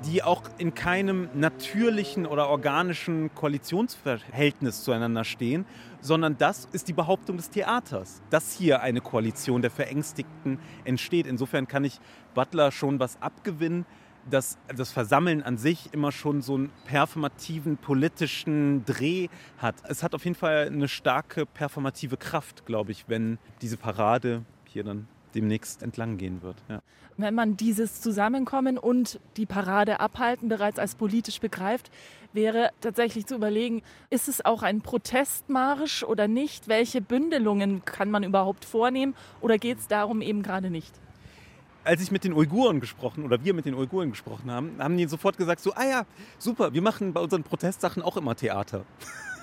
die 0.06 0.22
auch 0.22 0.44
in 0.58 0.74
keinem 0.76 1.30
natürlichen 1.34 2.26
oder 2.26 2.50
organischen 2.50 3.34
Koalitionsverhältnis 3.34 4.84
zueinander 4.84 5.24
stehen, 5.24 5.66
sondern 6.02 6.38
das 6.38 6.68
ist 6.72 6.88
die 6.88 6.94
Behauptung 6.94 7.38
des 7.38 7.50
Theaters, 7.50 8.22
dass 8.30 8.54
hier 8.54 8.82
eine 8.82 9.02
Koalition 9.02 9.62
der 9.62 9.72
Verängstigten 9.72 10.60
entsteht. 10.84 11.26
Insofern 11.26 11.68
kann 11.68 11.84
ich 11.84 12.00
Butler 12.36 12.72
schon 12.72 13.00
was 13.00 13.20
abgewinnen, 13.22 13.86
dass 14.30 14.58
das 14.76 14.92
Versammeln 14.92 15.44
an 15.44 15.58
sich 15.58 15.94
immer 15.94 16.12
schon 16.12 16.42
so 16.42 16.56
einen 16.56 16.72
performativen 16.86 17.78
politischen 17.78 18.84
Dreh 18.86 19.28
hat. 19.58 19.76
Es 19.88 20.04
hat 20.04 20.16
auf 20.16 20.24
jeden 20.24 20.36
Fall 20.36 20.68
eine 20.68 20.88
starke 20.88 21.46
performative 21.46 22.18
Kraft, 22.18 22.66
glaube 22.66 22.92
ich, 22.92 23.06
wenn 23.08 23.38
diese 23.62 23.78
Parade 23.78 24.44
hier 24.66 24.84
dann 24.84 25.08
demnächst 25.36 25.84
entlang 25.84 26.18
gehen 26.18 26.42
wird. 26.42 26.58
Ja. 26.70 26.82
Wenn 27.18 27.36
man 27.36 27.58
dieses 27.58 28.02
Zusammenkommen 28.02 28.78
und 28.78 29.20
die 29.38 29.46
Parade 29.46 30.00
abhalten 30.00 30.50
bereits 30.50 30.80
als 30.80 30.96
politisch 30.96 31.40
begreift, 31.40 31.92
wäre 32.34 32.72
tatsächlich 32.82 33.26
zu 33.26 33.36
überlegen, 33.36 33.82
ist 34.10 34.28
es 34.28 34.44
auch 34.44 34.64
ein 34.64 34.82
Protestmarsch 34.82 36.04
oder 36.04 36.28
nicht? 36.28 36.68
Welche 36.68 37.02
Bündelungen 37.02 37.86
kann 37.86 38.12
man 38.12 38.24
überhaupt 38.24 38.66
vornehmen 38.66 39.16
oder 39.40 39.58
geht 39.58 39.80
es 39.80 39.88
darum 39.88 40.22
eben 40.22 40.44
gerade 40.44 40.70
nicht? 40.70 40.94
als 41.86 42.02
ich 42.02 42.12
mit 42.12 42.24
den 42.24 42.34
Uiguren 42.34 42.80
gesprochen 42.80 43.24
oder 43.24 43.44
wir 43.44 43.54
mit 43.54 43.66
den 43.66 43.76
Uiguren 43.76 44.10
gesprochen 44.10 44.52
haben, 44.52 44.72
haben 44.80 44.98
die 44.98 45.06
sofort 45.06 45.38
gesagt 45.38 45.62
so, 45.62 45.74
ah 45.76 45.86
ja, 45.86 46.06
super, 46.38 46.74
wir 46.74 46.82
machen 46.82 47.14
bei 47.14 47.22
unseren 47.22 47.44
Protestsachen 47.44 48.02
auch 48.02 48.18
immer 48.18 48.36
Theater. 48.36 48.86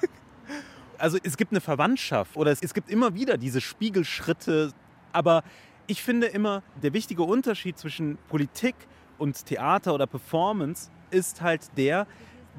also 0.99 1.19
es 1.23 1.37
gibt 1.37 1.53
eine 1.53 1.61
Verwandtschaft 1.61 2.37
oder 2.37 2.51
es, 2.51 2.75
gibt 2.75 2.91
immer 2.91 3.15
wieder 3.15 3.39
diese 3.39 3.61
Spiegelschritte, 3.61 4.73
aber 5.13 5.45
ich 5.87 6.03
finde 6.03 6.29
immer, 6.29 6.63
der 6.83 6.93
wichtige 6.93 7.23
Unterschied 7.23 7.79
zwischen 7.79 8.19
Politik 8.29 8.75
und 9.19 9.47
Theater 9.47 9.95
oder 9.95 10.07
Performance 10.07 10.91
ist 11.11 11.41
halt 11.41 11.77
der, 11.77 12.07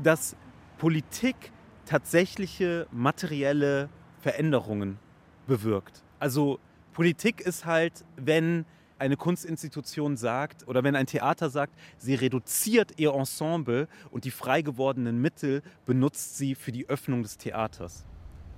dass 0.02 0.36
Politik 0.78 1.52
tatsächliche 1.86 2.88
materielle 2.92 3.90
Veränderungen 4.20 5.00
bewirkt. 5.48 6.04
Also 6.20 6.60
Politik 6.94 7.42
ist 7.42 7.66
halt, 7.66 8.06
wenn 8.16 8.66
eine 9.00 9.18
Kunstinstitution 9.18 10.16
sagt 10.16 10.68
oder 10.68 10.84
wenn 10.84 10.96
ein 10.96 11.08
Theater 11.08 11.50
sagt, 11.50 11.74
sie 11.98 12.16
reduziert 12.16 12.94
ihr 12.98 13.14
Ensemble 13.14 13.88
und 14.12 14.24
die 14.24 14.32
frei 14.32 14.62
gewordenen 14.62 15.22
Mittel 15.22 15.62
benutzt 15.86 16.38
sie 16.38 16.56
für 16.56 16.72
die 16.72 16.88
Öffnung 16.88 17.24
des 17.24 17.38
Theaters. 17.38 18.06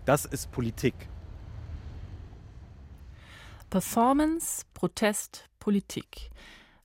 Das 0.05 0.25
ist 0.25 0.51
Politik. 0.51 0.93
Performance, 3.75 4.63
Protest, 4.73 5.49
Politik. 5.59 6.29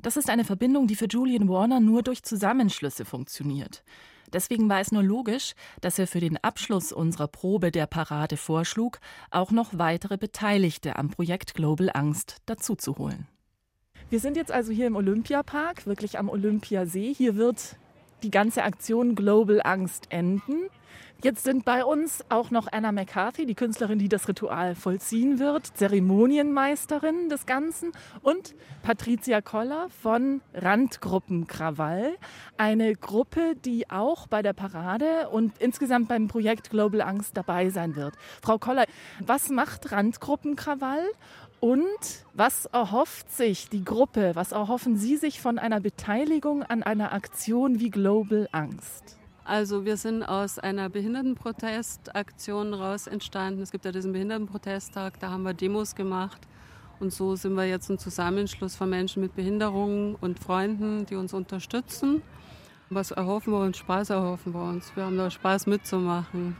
Das 0.03 0.16
ist 0.16 0.29
eine 0.29 0.42
Verbindung, 0.42 0.88
die 0.88 0.96
für 0.96 1.07
Julian 1.07 1.48
Warner 1.48 1.79
nur 1.79 2.03
durch 2.03 2.24
Zusammenschlüsse 2.24 3.05
funktioniert. 3.05 3.85
Deswegen 4.33 4.68
war 4.68 4.81
es 4.81 4.90
nur 4.90 5.05
logisch, 5.05 5.53
dass 5.81 6.00
er 6.00 6.09
für 6.09 6.18
den 6.18 6.37
Abschluss 6.38 6.90
unserer 6.90 7.29
Probe 7.29 7.70
der 7.70 7.87
Parade 7.87 8.37
vorschlug, 8.37 8.98
auch 9.31 9.53
noch 9.53 9.79
weitere 9.79 10.18
Beteiligte 10.18 10.96
am 10.96 11.11
Projekt 11.11 11.55
Global 11.55 11.90
Angst 11.94 12.38
dazuzuholen. 12.46 13.29
Wir 14.09 14.18
sind 14.18 14.37
jetzt 14.37 14.50
also 14.50 14.72
hier 14.72 14.88
im 14.88 14.96
Olympiapark, 14.96 15.87
wirklich 15.87 16.18
am 16.18 16.29
Olympiasee. 16.29 17.14
Hier 17.14 17.37
wird 17.37 17.76
die 18.24 18.33
ganze 18.33 18.64
Aktion 18.64 19.14
Global 19.14 19.61
Angst 19.62 20.07
enden. 20.11 20.68
Jetzt 21.23 21.45
sind 21.45 21.67
bei 21.67 21.85
uns 21.85 22.25
auch 22.31 22.51
noch 22.51 22.67
Anna 22.73 22.93
McCarthy, 22.93 23.45
die 23.45 23.55
Künstlerin, 23.55 23.99
die 23.99 24.09
das 24.09 24.27
Ritual 24.27 24.75
vollziehen 24.75 25.39
wird, 25.39 25.67
Zeremonienmeisterin 25.67 27.29
des 27.29 27.45
Ganzen 27.45 27.93
und 28.23 28.55
Patricia 28.83 29.43
Koller 29.43 29.89
von 29.91 30.41
Randgruppen 30.55 31.47
Krawall, 31.47 32.17
eine 32.57 32.95
Gruppe, 32.95 33.55
die 33.55 33.91
auch 33.91 34.29
bei 34.29 34.41
der 34.41 34.55
Parade 34.55 35.29
und 35.29 35.59
insgesamt 35.59 36.09
beim 36.09 36.27
Projekt 36.27 36.71
Global 36.71 37.03
Angst 37.03 37.37
dabei 37.37 37.69
sein 37.69 37.97
wird. 37.97 38.15
Frau 38.41 38.57
Koller, 38.57 38.87
was 39.19 39.51
macht 39.51 39.93
Randgruppen 39.93 40.57
Krawall 40.57 41.05
und 41.61 42.25
was 42.33 42.65
erhofft 42.65 43.31
sich 43.31 43.69
die 43.69 43.85
Gruppe, 43.85 44.31
was 44.37 44.53
erhoffen 44.53 44.97
Sie 44.97 45.19
sich 45.19 45.43
von 45.43 45.59
einer 45.59 45.81
Beteiligung 45.81 46.63
an 46.63 46.83
einer 46.83 47.13
Aktion 47.13 47.79
wie 47.79 47.91
Global 47.91 48.49
Angst? 48.53 49.20
Also 49.51 49.85
wir 49.85 49.97
sind 49.97 50.23
aus 50.23 50.61
einer 50.61 50.89
Behindertenprotestaktion 50.89 52.73
raus 52.73 53.09
entstanden. 53.09 53.61
Es 53.63 53.73
gibt 53.73 53.85
ja 53.85 53.91
diesen 53.91 54.13
Behindertenprotesttag, 54.13 55.19
da 55.19 55.31
haben 55.31 55.43
wir 55.43 55.55
Demos 55.55 55.97
gemacht. 55.97 56.41
Und 57.01 57.13
so 57.13 57.35
sind 57.35 57.55
wir 57.55 57.65
jetzt 57.65 57.91
ein 57.91 57.99
Zusammenschluss 57.99 58.77
von 58.77 58.89
Menschen 58.89 59.23
mit 59.23 59.35
Behinderungen 59.35 60.15
und 60.15 60.39
Freunden, 60.39 61.05
die 61.07 61.17
uns 61.17 61.35
unterstützen. 61.35 62.23
Was 62.91 63.11
erhoffen 63.11 63.53
wir 63.53 63.59
uns? 63.59 63.79
Spaß 63.79 64.11
erhoffen 64.11 64.55
wir 64.55 64.63
uns. 64.63 64.95
Wir 64.95 65.05
haben 65.07 65.17
da 65.17 65.29
Spaß 65.29 65.67
mitzumachen. 65.67 66.57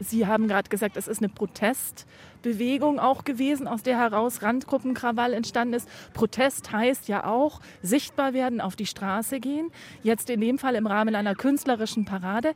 Sie 0.00 0.26
haben 0.26 0.48
gerade 0.48 0.68
gesagt, 0.68 0.96
es 0.96 1.08
ist 1.08 1.18
eine 1.18 1.28
Protestbewegung 1.28 2.98
auch 2.98 3.24
gewesen, 3.24 3.66
aus 3.66 3.82
der 3.82 3.98
heraus 3.98 4.42
Randgruppenkrawall 4.42 5.32
entstanden 5.32 5.74
ist. 5.74 5.88
Protest 6.14 6.72
heißt 6.72 7.08
ja 7.08 7.24
auch 7.24 7.60
sichtbar 7.82 8.32
werden, 8.32 8.60
auf 8.60 8.76
die 8.76 8.86
Straße 8.86 9.40
gehen. 9.40 9.70
Jetzt 10.02 10.30
in 10.30 10.40
dem 10.40 10.58
Fall 10.58 10.74
im 10.74 10.86
Rahmen 10.86 11.14
einer 11.14 11.34
künstlerischen 11.34 12.04
Parade. 12.04 12.54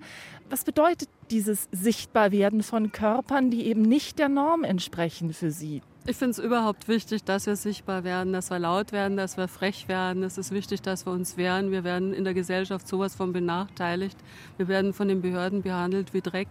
Was 0.51 0.65
bedeutet 0.65 1.09
dieses 1.31 1.69
Sichtbarwerden 1.73 2.63
von 2.63 2.93
Körpern, 2.93 3.51
die 3.51 3.67
eben 3.67 3.83
nicht 3.83 4.19
der 4.19 4.29
Norm 4.29 4.65
entsprechen 4.65 5.33
für 5.33 5.51
Sie? 5.51 5.83
Ich 6.05 6.17
finde 6.17 6.33
es 6.33 6.41
überhaupt 6.41 6.89
wichtig, 6.89 7.23
dass 7.23 7.47
wir 7.47 7.55
sichtbar 7.55 8.03
werden, 8.03 8.33
dass 8.33 8.51
wir 8.51 8.59
laut 8.59 8.91
werden, 8.91 9.17
dass 9.17 9.37
wir 9.37 9.47
frech 9.47 9.87
werden. 9.87 10.25
Es 10.25 10.37
ist 10.37 10.51
wichtig, 10.51 10.83
dass 10.83 11.07
wir 11.07 11.13
uns 11.13 11.37
wehren. 11.37 11.71
Wir 11.71 11.85
werden 11.85 12.13
in 12.13 12.25
der 12.25 12.35
Gesellschaft 12.35 12.89
sowas 12.89 13.15
von 13.15 13.33
benachteiligt. 13.33 14.19
Wir 14.57 14.67
werden 14.67 14.95
von 14.95 15.07
den 15.07 15.23
Behörden 15.23 15.63
behandelt 15.63 16.13
wie 16.13 16.21
Dreck. 16.21 16.49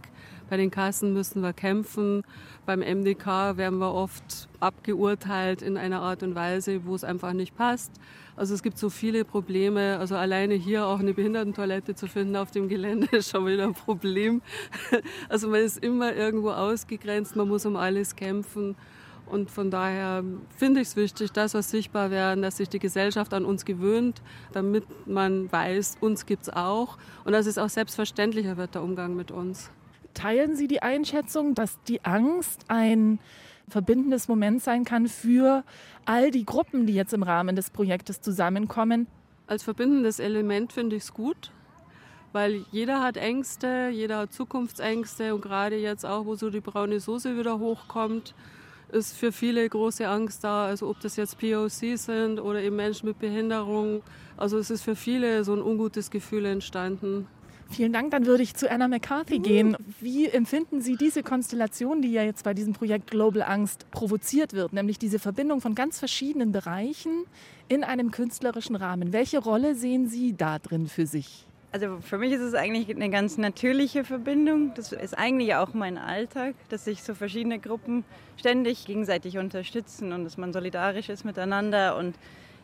Bei 0.50 0.56
den 0.56 0.72
Kassen 0.72 1.12
müssen 1.12 1.42
wir 1.42 1.52
kämpfen. 1.52 2.24
Beim 2.66 2.80
MDK 2.80 3.58
werden 3.58 3.80
wir 3.80 3.94
oft 3.94 4.48
abgeurteilt 4.62 5.62
in 5.62 5.76
einer 5.76 6.02
Art 6.02 6.24
und 6.24 6.34
Weise, 6.34 6.86
wo 6.86 6.96
es 6.96 7.04
einfach 7.04 7.34
nicht 7.34 7.54
passt. 7.54 7.92
Also 8.38 8.54
es 8.54 8.64
gibt 8.64 8.78
so 8.78 8.90
viele 8.90 9.26
Probleme. 9.26 10.00
Also 10.00 10.16
alleine 10.16 10.54
hier 10.54 10.88
auch 10.88 11.00
eine 11.00 11.14
Behindertentoilette 11.14 11.94
zu 11.94 12.08
finden 12.08 12.38
auf 12.38 12.52
dem 12.52 12.70
Gelände 12.70 13.08
ist 13.18 13.32
schon 13.32 13.46
wieder 13.46 13.66
ein 13.66 13.74
Problem. 13.74 14.42
Also 15.28 15.50
man 15.50 15.60
ist 15.60 15.84
immer 15.84 16.16
irgendwo 16.16 16.52
ausgegrenzt, 16.52 17.36
man 17.36 17.50
muss 17.50 17.66
um 17.66 17.76
alles 17.76 18.16
kämpfen. 18.16 18.78
Und 19.32 19.50
von 19.50 19.72
daher 19.72 20.26
finde 20.58 20.82
ich 20.82 20.90
es 20.90 20.96
wichtig, 20.98 21.32
dass 21.32 21.54
wir 21.54 21.62
sichtbar 21.62 22.12
werden, 22.12 22.42
dass 22.42 22.58
sich 22.58 22.68
die 22.68 22.80
Gesellschaft 22.80 23.34
an 23.34 23.46
uns 23.46 23.64
gewöhnt, 23.64 24.22
damit 24.52 24.84
man 25.08 25.50
weiß, 25.50 26.00
uns 26.02 26.26
gibt 26.26 26.44
es 26.44 26.50
auch 26.50 26.98
und 27.24 27.32
dass 27.32 27.46
es 27.46 27.58
auch 27.58 27.70
selbstverständlicher 27.70 28.58
wird, 28.58 28.76
der 28.76 28.84
Umgang 28.84 29.16
mit 29.16 29.32
uns. 29.32 29.72
Teilen 30.14 30.58
Sie 30.58 30.68
die 30.68 30.82
Einschätzung, 30.82 31.56
dass 31.56 31.82
die 31.84 32.04
Angst 32.04 32.66
ein 32.68 33.20
verbindendes 33.70 34.28
Moment 34.28 34.62
sein 34.62 34.84
kann 34.84 35.08
für 35.08 35.64
all 36.04 36.30
die 36.30 36.44
Gruppen, 36.44 36.86
die 36.86 36.94
jetzt 36.94 37.14
im 37.14 37.24
Rahmen 37.24 37.56
des 37.56 37.70
Projektes 37.70 38.20
zusammenkommen? 38.20 39.08
Als 39.48 39.64
verbindendes 39.64 40.20
Element 40.20 40.74
finde 40.74 40.98
ich 40.98 41.04
es 41.04 41.14
gut, 41.14 41.52
weil 42.34 42.66
jeder 42.72 43.02
hat 43.02 43.16
Ängste, 43.16 43.88
jeder 43.94 44.18
hat 44.18 44.34
Zukunftsängste 44.34 45.34
und 45.34 45.42
gerade 45.42 45.78
jetzt 45.78 46.06
auch, 46.06 46.26
wo 46.26 46.36
so 46.36 46.50
die 46.50 46.60
braune 46.60 47.00
Soße 47.00 47.38
wieder 47.38 47.60
hochkommt, 47.60 48.36
ist 48.92 49.14
für 49.14 49.32
viele 49.32 49.68
große 49.68 50.08
Angst 50.08 50.44
da. 50.44 50.66
Also 50.66 50.90
ob 50.90 51.00
das 51.00 51.16
jetzt 51.16 51.40
POC 51.40 51.98
sind 51.98 52.40
oder 52.40 52.62
eben 52.62 52.76
Menschen 52.76 53.08
mit 53.08 53.20
Behinderung. 53.20 54.02
Also 54.38 54.58
es 54.58 54.70
ist 54.70 54.82
für 54.82 54.96
viele 54.96 55.44
so 55.44 55.54
ein 55.54 55.62
ungutes 55.62 56.12
Gefühl 56.12 56.46
entstanden. 56.46 57.28
Vielen 57.72 57.94
Dank. 57.94 58.12
Dann 58.12 58.26
würde 58.26 58.44
ich 58.44 58.54
zu 58.54 58.70
Anna 58.70 58.88
McCarthy 58.88 59.40
gehen. 59.40 59.78
Wie 60.02 60.28
empfinden 60.28 60.82
Sie 60.82 60.98
diese 60.98 61.24
Konstellation, 61.24 62.02
die 62.02 62.12
ja 62.12 62.24
jetzt 62.24 62.44
bei 62.44 62.54
diesem 62.54 62.74
Projekt 62.74 63.10
Global 63.10 63.44
Angst 63.44 63.90
provoziert 63.92 64.54
wird, 64.54 64.74
nämlich 64.74 65.00
diese 65.00 65.20
Verbindung 65.20 65.62
von 65.62 65.74
ganz 65.74 65.98
verschiedenen 65.98 66.52
Bereichen 66.52 67.26
in 67.70 67.86
einem 67.86 68.12
künstlerischen 68.12 68.76
Rahmen? 68.76 69.14
Welche 69.14 69.40
Rolle 69.40 69.76
sehen 69.76 70.08
Sie 70.08 70.36
da 70.36 70.60
drin 70.60 70.88
für 70.88 71.06
sich? 71.06 71.48
Also 71.74 72.00
für 72.02 72.18
mich 72.18 72.34
ist 72.34 72.42
es 72.42 72.54
eigentlich 72.54 72.94
eine 72.94 73.10
ganz 73.10 73.38
natürliche 73.38 74.04
Verbindung. 74.04 74.74
Das 74.76 74.92
ist 74.92 75.18
eigentlich 75.18 75.56
auch 75.56 75.74
mein 75.74 75.98
Alltag, 75.98 76.56
dass 76.68 76.84
sich 76.84 77.02
so 77.02 77.16
verschiedene 77.16 77.60
Gruppen 77.60 78.04
ständig 78.38 78.86
gegenseitig 78.86 79.38
unterstützen 79.38 80.12
und 80.12 80.26
dass 80.26 80.38
man 80.38 80.52
solidarisch 80.52 81.08
ist 81.08 81.24
miteinander 81.24 81.96
und 81.96 82.16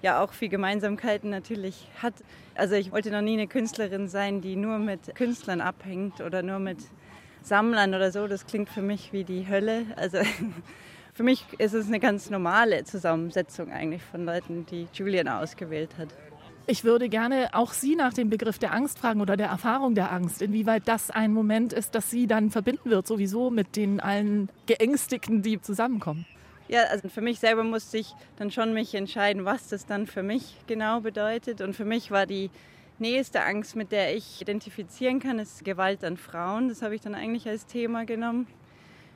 ja 0.01 0.21
auch 0.21 0.33
viel 0.33 0.49
Gemeinsamkeiten 0.49 1.29
natürlich 1.29 1.87
hat. 2.01 2.15
Also 2.55 2.75
ich 2.75 2.91
wollte 2.91 3.09
noch 3.09 3.21
nie 3.21 3.33
eine 3.33 3.47
Künstlerin 3.47 4.09
sein, 4.09 4.41
die 4.41 4.57
nur 4.57 4.77
mit 4.77 5.15
Künstlern 5.15 5.61
abhängt 5.61 6.19
oder 6.19 6.43
nur 6.43 6.59
mit 6.59 6.79
Sammlern 7.43 7.95
oder 7.95 8.11
so. 8.11 8.27
Das 8.27 8.45
klingt 8.45 8.67
für 8.67 8.81
mich 8.81 9.13
wie 9.13 9.23
die 9.23 9.47
Hölle. 9.47 9.85
Also 9.95 10.17
für 11.13 11.23
mich 11.23 11.45
ist 11.59 11.73
es 11.73 11.87
eine 11.87 12.01
ganz 12.01 12.29
normale 12.29 12.83
Zusammensetzung 12.83 13.71
eigentlich 13.71 14.03
von 14.03 14.25
Leuten, 14.25 14.65
die 14.65 14.89
Julian 14.93 15.29
ausgewählt 15.29 15.91
hat. 15.97 16.09
Ich 16.69 16.83
würde 16.83 17.07
gerne 17.07 17.47
auch 17.53 17.71
Sie 17.71 17.95
nach 17.95 18.11
dem 18.11 18.29
Begriff 18.29 18.59
der 18.59 18.73
Angst 18.73 18.99
fragen 18.99 19.21
oder 19.21 19.37
der 19.37 19.47
Erfahrung 19.47 19.95
der 19.95 20.11
Angst, 20.11 20.41
inwieweit 20.41 20.85
das 20.85 21.09
ein 21.09 21.31
Moment 21.31 21.71
ist, 21.71 21.95
das 21.95 22.09
Sie 22.09 22.27
dann 22.27 22.51
verbinden 22.51 22.89
wird, 22.89 23.07
sowieso 23.07 23.49
mit 23.49 23.77
den 23.77 24.01
allen 24.01 24.49
Geängstigten, 24.65 25.41
die 25.41 25.61
zusammenkommen. 25.61 26.25
Ja, 26.67 26.81
also 26.91 27.07
für 27.07 27.21
mich 27.21 27.39
selber 27.39 27.63
musste 27.63 27.99
ich 27.99 28.13
dann 28.35 28.51
schon 28.51 28.73
mich 28.73 28.93
entscheiden, 28.95 29.45
was 29.45 29.69
das 29.69 29.85
dann 29.85 30.07
für 30.07 30.23
mich 30.23 30.57
genau 30.67 30.99
bedeutet. 30.99 31.61
Und 31.61 31.73
für 31.73 31.85
mich 31.85 32.11
war 32.11 32.25
die 32.25 32.49
nächste 32.99 33.43
Angst, 33.43 33.77
mit 33.77 33.93
der 33.93 34.13
ich 34.13 34.41
identifizieren 34.41 35.21
kann, 35.21 35.39
ist 35.39 35.63
Gewalt 35.63 36.03
an 36.03 36.17
Frauen. 36.17 36.67
Das 36.67 36.81
habe 36.81 36.95
ich 36.95 36.99
dann 36.99 37.15
eigentlich 37.15 37.47
als 37.47 37.65
Thema 37.65 38.03
genommen. 38.03 38.45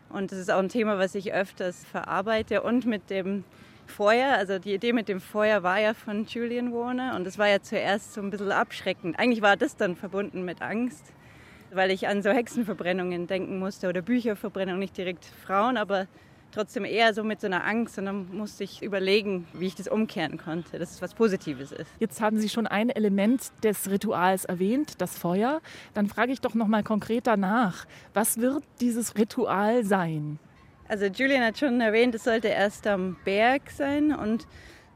Und 0.07 0.31
das 0.31 0.39
ist 0.39 0.49
auch 0.49 0.59
ein 0.59 0.69
Thema, 0.69 0.99
was 0.99 1.15
ich 1.15 1.33
öfters 1.33 1.83
verarbeite 1.83 2.61
und 2.61 2.85
mit 2.85 3.09
dem 3.09 3.43
Feuer, 3.91 4.33
also 4.37 4.57
die 4.57 4.73
Idee 4.73 4.93
mit 4.93 5.09
dem 5.09 5.19
Feuer 5.19 5.63
war 5.63 5.79
ja 5.79 5.93
von 5.93 6.25
Julian 6.25 6.73
Warner 6.73 7.15
und 7.15 7.25
das 7.25 7.37
war 7.37 7.47
ja 7.49 7.61
zuerst 7.61 8.13
so 8.13 8.21
ein 8.21 8.29
bisschen 8.29 8.51
abschreckend. 8.51 9.19
Eigentlich 9.19 9.41
war 9.41 9.57
das 9.57 9.75
dann 9.75 9.95
verbunden 9.95 10.45
mit 10.45 10.61
Angst, 10.61 11.13
weil 11.71 11.91
ich 11.91 12.07
an 12.07 12.23
so 12.23 12.29
Hexenverbrennungen 12.29 13.27
denken 13.27 13.59
musste 13.59 13.89
oder 13.89 14.01
Bücherverbrennung, 14.01 14.79
nicht 14.79 14.97
direkt 14.97 15.25
Frauen, 15.45 15.77
aber 15.77 16.07
trotzdem 16.51 16.85
eher 16.85 17.13
so 17.13 17.23
mit 17.23 17.41
so 17.41 17.47
einer 17.47 17.65
Angst 17.65 17.97
und 17.97 18.05
dann 18.05 18.35
musste 18.35 18.63
ich 18.63 18.81
überlegen, 18.81 19.47
wie 19.53 19.67
ich 19.67 19.75
das 19.75 19.87
umkehren 19.87 20.37
konnte, 20.37 20.79
dass 20.79 20.91
es 20.91 21.01
was 21.01 21.13
Positives 21.13 21.71
ist. 21.71 21.91
Jetzt 21.99 22.21
haben 22.21 22.39
Sie 22.39 22.49
schon 22.49 22.67
ein 22.67 22.89
Element 22.89 23.51
des 23.63 23.89
Rituals 23.89 24.45
erwähnt, 24.45 25.01
das 25.01 25.17
Feuer. 25.17 25.61
Dann 25.93 26.07
frage 26.07 26.31
ich 26.31 26.41
doch 26.41 26.53
noch 26.53 26.67
mal 26.67 26.83
konkreter 26.83 27.37
nach. 27.37 27.85
Was 28.13 28.39
wird 28.39 28.63
dieses 28.79 29.17
Ritual 29.17 29.83
sein? 29.83 30.39
Also 30.91 31.05
Julian 31.05 31.41
hat 31.41 31.57
schon 31.57 31.79
erwähnt, 31.79 32.15
es 32.15 32.25
sollte 32.25 32.49
erst 32.49 32.85
am 32.85 33.15
Berg 33.23 33.71
sein 33.71 34.13
und 34.13 34.45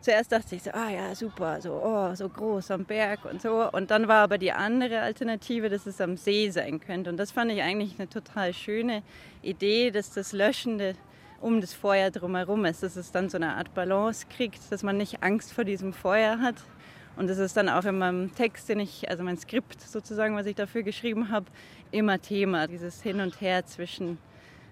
zuerst 0.02 0.30
dachte 0.30 0.54
ich 0.54 0.64
so, 0.64 0.72
ah 0.72 0.90
ja, 0.90 1.16
super, 1.16 1.62
so, 1.62 1.72
oh, 1.72 2.14
so 2.16 2.28
groß 2.28 2.72
am 2.72 2.84
Berg 2.84 3.24
und 3.24 3.42
so. 3.42 3.72
Und 3.72 3.92
dann 3.92 4.10
war 4.10 4.24
aber 4.24 4.38
die 4.38 4.52
andere 4.52 5.00
Alternative, 5.00 5.70
dass 5.70 5.86
es 5.86 6.02
am 6.02 6.18
See 6.18 6.50
sein 6.50 6.82
könnte. 6.82 7.10
Und 7.10 7.16
das 7.16 7.32
fand 7.32 7.50
ich 7.50 7.62
eigentlich 7.62 7.98
eine 7.98 8.10
total 8.10 8.54
schöne 8.54 9.04
Idee, 9.42 9.90
dass 9.90 10.12
das 10.12 10.34
Löschende 10.34 10.96
um 11.40 11.62
das 11.62 11.74
Feuer 11.74 12.12
drumherum 12.12 12.66
ist, 12.66 12.84
dass 12.84 12.98
es 12.98 13.14
dann 13.14 13.30
so 13.30 13.38
eine 13.38 13.56
Art 13.56 13.74
Balance 13.74 14.26
kriegt, 14.30 14.70
dass 14.74 14.84
man 14.84 14.98
nicht 14.98 15.24
Angst 15.24 15.54
vor 15.54 15.64
diesem 15.64 15.94
Feuer 15.94 16.42
hat. 16.42 16.56
Und 17.16 17.30
das 17.30 17.38
ist 17.38 17.56
dann 17.56 17.70
auch 17.70 17.86
in 17.86 18.00
meinem 18.00 18.36
Text, 18.36 18.68
den 18.68 18.82
ich, 18.82 19.10
also 19.10 19.24
mein 19.24 19.38
Skript 19.38 19.80
sozusagen, 19.80 20.36
was 20.36 20.46
ich 20.46 20.56
dafür 20.56 20.84
geschrieben 20.84 21.30
habe, 21.30 21.46
immer 21.92 22.22
Thema, 22.22 22.68
dieses 22.68 23.02
Hin 23.02 23.22
und 23.22 23.40
Her 23.40 23.66
zwischen 23.66 24.18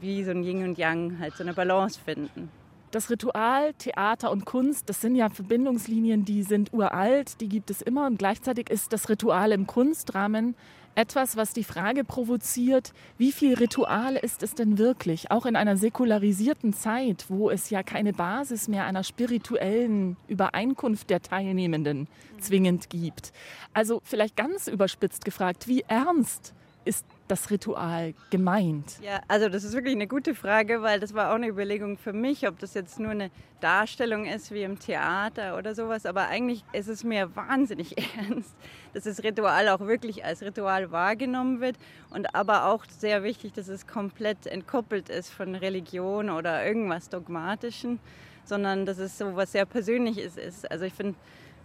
wie 0.01 0.23
so 0.23 0.31
ein 0.31 0.43
Yin 0.43 0.63
und 0.63 0.77
Yang, 0.77 1.19
halt 1.19 1.35
so 1.35 1.43
eine 1.43 1.53
Balance 1.53 1.99
finden. 1.99 2.49
Das 2.91 3.09
Ritual, 3.09 3.73
Theater 3.73 4.29
und 4.29 4.45
Kunst, 4.45 4.87
das 4.87 5.01
sind 5.01 5.15
ja 5.15 5.29
Verbindungslinien, 5.29 6.25
die 6.25 6.43
sind 6.43 6.71
uralt, 6.73 7.41
die 7.41 7.49
gibt 7.49 7.71
es 7.71 7.81
immer 7.81 8.05
und 8.05 8.19
gleichzeitig 8.19 8.69
ist 8.69 8.93
das 8.93 9.09
Ritual 9.09 9.51
im 9.51 9.65
Kunstrahmen 9.65 10.55
etwas, 10.95 11.35
was 11.35 11.53
die 11.53 11.63
Frage 11.63 12.03
provoziert, 12.03 12.93
wie 13.17 13.31
viel 13.31 13.55
Ritual 13.55 14.15
ist 14.15 14.43
es 14.43 14.53
denn 14.53 14.77
wirklich, 14.77 15.31
auch 15.31 15.45
in 15.45 15.55
einer 15.55 15.77
säkularisierten 15.77 16.73
Zeit, 16.73 17.25
wo 17.29 17.49
es 17.49 17.69
ja 17.69 17.83
keine 17.83 18.13
Basis 18.13 18.67
mehr 18.67 18.85
einer 18.85 19.03
spirituellen 19.03 20.17
Übereinkunft 20.27 21.09
der 21.09 21.21
Teilnehmenden 21.21 22.07
zwingend 22.39 22.89
gibt. 22.89 23.33
Also 23.73 24.01
vielleicht 24.03 24.35
ganz 24.35 24.67
überspitzt 24.67 25.25
gefragt, 25.25 25.67
wie 25.67 25.83
ernst 25.87 26.53
ist 26.85 27.05
das 27.27 27.49
Ritual 27.49 28.13
gemeint? 28.29 28.99
Ja, 29.01 29.21
also 29.27 29.49
das 29.49 29.63
ist 29.63 29.73
wirklich 29.73 29.95
eine 29.95 30.07
gute 30.07 30.35
Frage, 30.35 30.81
weil 30.81 30.99
das 30.99 31.13
war 31.13 31.31
auch 31.31 31.35
eine 31.35 31.47
Überlegung 31.47 31.97
für 31.97 32.13
mich, 32.13 32.47
ob 32.47 32.59
das 32.59 32.73
jetzt 32.73 32.99
nur 32.99 33.11
eine 33.11 33.31
Darstellung 33.61 34.25
ist 34.25 34.51
wie 34.51 34.63
im 34.63 34.77
Theater 34.77 35.57
oder 35.57 35.73
sowas. 35.73 36.05
Aber 36.05 36.27
eigentlich 36.27 36.65
ist 36.73 36.89
es 36.89 37.03
mir 37.03 37.33
wahnsinnig 37.35 37.95
ernst, 38.17 38.55
dass 38.93 39.05
das 39.05 39.23
Ritual 39.23 39.69
auch 39.69 39.79
wirklich 39.81 40.25
als 40.25 40.41
Ritual 40.41 40.91
wahrgenommen 40.91 41.61
wird 41.61 41.77
und 42.09 42.35
aber 42.35 42.65
auch 42.65 42.85
sehr 42.85 43.23
wichtig, 43.23 43.53
dass 43.53 43.69
es 43.69 43.87
komplett 43.87 44.45
entkoppelt 44.45 45.09
ist 45.09 45.29
von 45.29 45.55
Religion 45.55 46.29
oder 46.29 46.65
irgendwas 46.65 47.09
Dogmatischen, 47.09 47.99
sondern 48.43 48.85
dass 48.85 48.97
es 48.97 49.17
so 49.17 49.35
was 49.35 49.53
sehr 49.53 49.65
Persönliches 49.65 50.35
ist. 50.35 50.69
Also 50.69 50.83
ich 50.85 50.93
finde, 50.93 51.15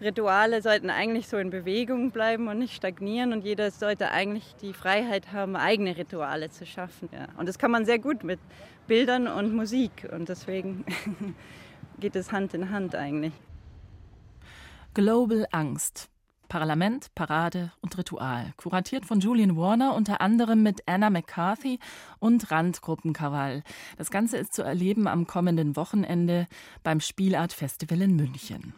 Rituale 0.01 0.63
sollten 0.63 0.91
eigentlich 0.91 1.27
so 1.27 1.39
in 1.39 1.51
Bewegung 1.51 2.13
bleiben 2.13 2.47
und 2.49 2.59
nicht 2.59 2.75
stagnieren 2.75 3.33
und 3.33 3.45
jeder 3.45 3.71
sollte 3.71 4.11
eigentlich 4.11 4.55
die 4.63 4.73
Freiheit 4.73 5.33
haben, 5.33 5.57
eigene 5.57 5.97
Rituale 5.97 6.51
zu 6.51 6.67
schaffen. 6.67 7.09
Ja. 7.13 7.27
Und 7.37 7.49
das 7.49 7.59
kann 7.59 7.71
man 7.71 7.85
sehr 7.85 7.99
gut 7.99 8.23
mit 8.23 8.39
Bildern 8.87 9.27
und 9.27 9.55
Musik 9.55 10.09
und 10.13 10.29
deswegen 10.29 10.85
geht 12.01 12.15
es 12.15 12.31
Hand 12.31 12.55
in 12.55 12.71
Hand 12.71 12.95
eigentlich. 12.95 13.33
Global 14.95 15.47
Angst. 15.51 16.09
Parlament, 16.49 17.15
Parade 17.15 17.73
und 17.83 17.99
Ritual. 17.99 18.53
Kuratiert 18.57 19.05
von 19.05 19.21
Julian 19.21 19.57
Warner, 19.57 19.95
unter 19.95 20.23
anderem 20.23 20.63
mit 20.63 20.81
Anna 20.87 21.11
McCarthy 21.11 21.79
und 22.21 22.51
Randgruppenkrawall. 22.51 23.63
Das 23.99 24.11
Ganze 24.11 24.39
ist 24.39 24.55
zu 24.55 24.63
erleben 24.63 25.07
am 25.07 25.27
kommenden 25.27 25.77
Wochenende 25.77 26.47
beim 26.83 27.01
Spielart 27.01 27.53
Festival 27.53 28.01
in 28.01 28.17
München. 28.17 28.73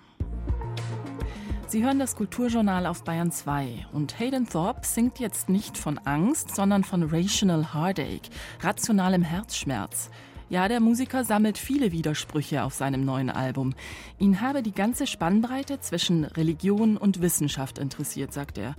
Sie 1.70 1.85
hören 1.85 2.00
das 2.00 2.16
Kulturjournal 2.16 2.85
auf 2.85 3.04
Bayern 3.04 3.30
2 3.30 3.87
und 3.92 4.18
Hayden 4.18 4.48
Thorpe 4.48 4.85
singt 4.85 5.20
jetzt 5.20 5.48
nicht 5.48 5.78
von 5.78 5.98
Angst, 5.98 6.52
sondern 6.52 6.83
von 6.83 7.04
Rational 7.04 7.72
Heartache, 7.72 8.28
rationalem 8.61 9.22
Herzschmerz. 9.22 10.11
Ja, 10.48 10.66
der 10.66 10.80
Musiker 10.80 11.22
sammelt 11.22 11.59
viele 11.59 11.92
Widersprüche 11.92 12.64
auf 12.64 12.74
seinem 12.74 13.04
neuen 13.04 13.30
Album. 13.30 13.72
Ihn 14.18 14.40
habe 14.40 14.64
die 14.64 14.74
ganze 14.74 15.06
Spannbreite 15.06 15.78
zwischen 15.78 16.24
Religion 16.24 16.96
und 16.96 17.22
Wissenschaft 17.22 17.78
interessiert, 17.78 18.33
sagt 18.33 18.59
er. 18.59 18.74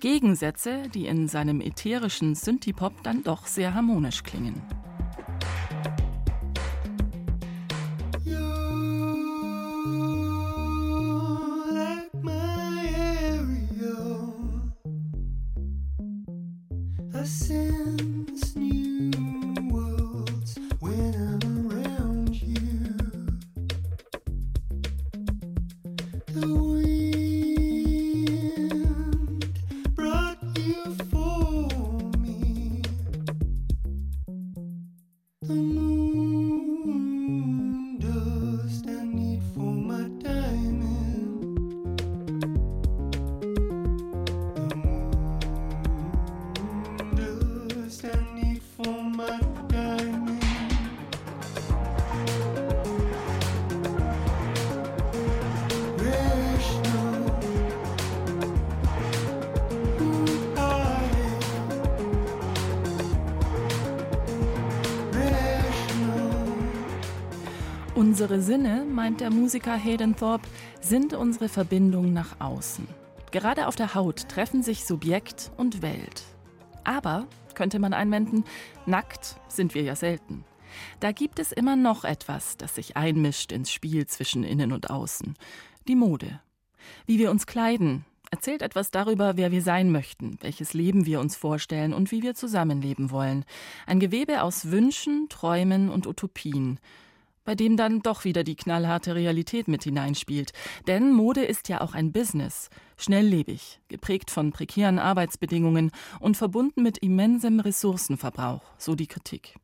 Gegensätze, 0.00 0.88
die 0.92 1.06
in 1.06 1.28
seinem 1.28 1.60
ätherischen 1.60 2.34
Synthie-Pop 2.34 3.04
dann 3.04 3.22
doch 3.22 3.46
sehr 3.46 3.74
harmonisch 3.74 4.24
klingen. 4.24 4.60
Meint 69.14 69.20
der 69.20 69.30
Musiker 69.30 69.76
Hayden 69.76 70.16
Thorpe, 70.16 70.48
sind 70.80 71.14
unsere 71.14 71.48
Verbindung 71.48 72.12
nach 72.12 72.40
außen. 72.40 72.84
Gerade 73.30 73.68
auf 73.68 73.76
der 73.76 73.94
Haut 73.94 74.28
treffen 74.28 74.64
sich 74.64 74.84
Subjekt 74.84 75.52
und 75.56 75.82
Welt. 75.82 76.24
Aber, 76.82 77.28
könnte 77.54 77.78
man 77.78 77.92
einwenden, 77.92 78.42
nackt 78.86 79.36
sind 79.46 79.76
wir 79.76 79.82
ja 79.82 79.94
selten. 79.94 80.44
Da 80.98 81.12
gibt 81.12 81.38
es 81.38 81.52
immer 81.52 81.76
noch 81.76 82.02
etwas, 82.02 82.56
das 82.56 82.74
sich 82.74 82.96
einmischt 82.96 83.52
ins 83.52 83.70
Spiel 83.70 84.04
zwischen 84.06 84.42
innen 84.42 84.72
und 84.72 84.90
außen. 84.90 85.36
Die 85.86 85.94
Mode. 85.94 86.40
Wie 87.06 87.20
wir 87.20 87.30
uns 87.30 87.46
kleiden, 87.46 88.04
erzählt 88.32 88.62
etwas 88.62 88.90
darüber, 88.90 89.36
wer 89.36 89.52
wir 89.52 89.62
sein 89.62 89.92
möchten, 89.92 90.38
welches 90.40 90.74
Leben 90.74 91.06
wir 91.06 91.20
uns 91.20 91.36
vorstellen 91.36 91.94
und 91.94 92.10
wie 92.10 92.24
wir 92.24 92.34
zusammenleben 92.34 93.12
wollen. 93.12 93.44
Ein 93.86 94.00
Gewebe 94.00 94.42
aus 94.42 94.72
Wünschen, 94.72 95.28
Träumen 95.28 95.88
und 95.88 96.08
Utopien 96.08 96.80
bei 97.44 97.54
dem 97.54 97.76
dann 97.76 98.00
doch 98.00 98.24
wieder 98.24 98.44
die 98.44 98.56
knallharte 98.56 99.14
Realität 99.14 99.68
mit 99.68 99.84
hineinspielt. 99.84 100.52
Denn 100.86 101.12
Mode 101.12 101.44
ist 101.44 101.68
ja 101.68 101.80
auch 101.80 101.94
ein 101.94 102.12
Business, 102.12 102.70
schnelllebig, 102.96 103.80
geprägt 103.88 104.30
von 104.30 104.52
prekären 104.52 104.98
Arbeitsbedingungen 104.98 105.90
und 106.20 106.36
verbunden 106.36 106.82
mit 106.82 106.98
immensem 106.98 107.60
Ressourcenverbrauch, 107.60 108.62
so 108.78 108.94
die 108.94 109.06
Kritik. 109.06 109.54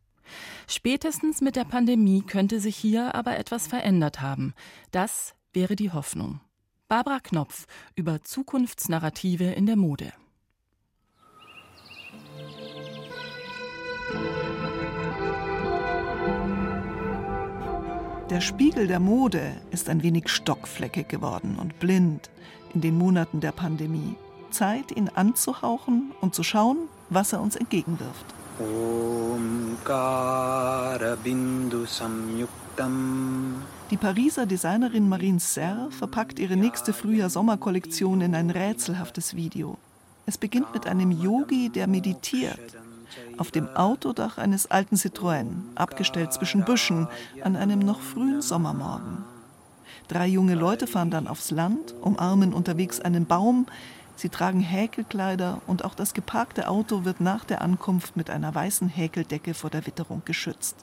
Spätestens 0.69 1.41
mit 1.41 1.57
der 1.57 1.65
Pandemie 1.65 2.23
könnte 2.23 2.61
sich 2.61 2.77
hier 2.77 3.15
aber 3.15 3.39
etwas 3.39 3.67
verändert 3.67 4.21
haben. 4.21 4.55
Das 4.91 5.35
wäre 5.53 5.77
die 5.77 5.91
Hoffnung. 5.91 6.41
Barbara 6.89 7.21
Knopf 7.21 7.67
über 7.95 8.23
Zukunftsnarrative 8.23 9.45
in 9.45 9.67
der 9.67 9.77
Mode. 9.77 10.13
Der 18.31 18.41
Spiegel 18.41 18.87
der 18.87 19.01
Mode 19.01 19.57
ist 19.73 19.89
ein 19.89 20.05
wenig 20.05 20.29
stockfleckig 20.29 21.09
geworden 21.09 21.59
und 21.61 21.81
blind 21.81 22.31
in 22.73 22.81
den 22.81 22.97
Monaten 22.97 23.41
der 23.41 23.51
Pandemie. 23.51 24.15
Zeit, 24.53 24.93
ihn 24.97 25.11
anzuhauchen 25.13 26.13
und 26.21 26.33
zu 26.33 26.45
schauen, 26.45 26.79
was 27.09 27.33
er 27.33 27.41
uns 27.41 27.57
entgegenwirft. 27.57 28.27
Die 33.91 33.97
Pariser 33.97 34.47
Designerin 34.47 35.09
Marine 35.09 35.41
Serre 35.41 35.91
verpackt 35.91 36.39
ihre 36.39 36.57
nächste 36.57 36.93
Frühjahr-Sommerkollektion 36.93 38.21
in 38.21 38.37
ein 38.37 38.51
rätselhaftes 38.51 39.35
Video. 39.35 39.77
Es 40.27 40.39
beginnt 40.39 40.73
mit 40.73 40.87
einem 40.87 41.11
Yogi, 41.11 41.69
der 41.69 41.89
meditiert 41.89 42.77
auf 43.39 43.51
dem 43.51 43.69
Autodach 43.69 44.39
eines 44.39 44.71
alten 44.71 44.97
Citroën, 44.97 45.75
abgestellt 45.75 46.33
zwischen 46.33 46.65
Büschen, 46.65 47.09
an 47.43 47.57
einem 47.57 47.81
noch 47.81 48.01
frühen 48.01 48.43
Sommermorgen. 48.43 49.25
Drei 50.09 50.27
junge 50.27 50.55
Leute 50.55 50.87
fahren 50.87 51.11
dann 51.11 51.29
aufs 51.29 51.51
Land, 51.51 51.95
umarmen 52.01 52.53
unterwegs 52.53 53.01
einen 53.01 53.27
Baum, 53.27 53.67
sie 54.17 54.29
tragen 54.29 54.61
Häkelkleider 54.61 55.63
und 55.67 55.85
auch 55.85 55.95
das 55.95 56.15
geparkte 56.15 56.69
Auto 56.69 57.05
wird 57.05 57.21
nach 57.21 57.45
der 57.45 57.63
Ankunft 57.63 58.17
mit 58.17 58.31
einer 58.31 58.55
weißen 58.55 58.89
Häkeldecke 58.89 59.55
vor 59.55 59.71
der 59.71 59.87
Witterung 59.87 60.23
geschützt. 60.25 60.77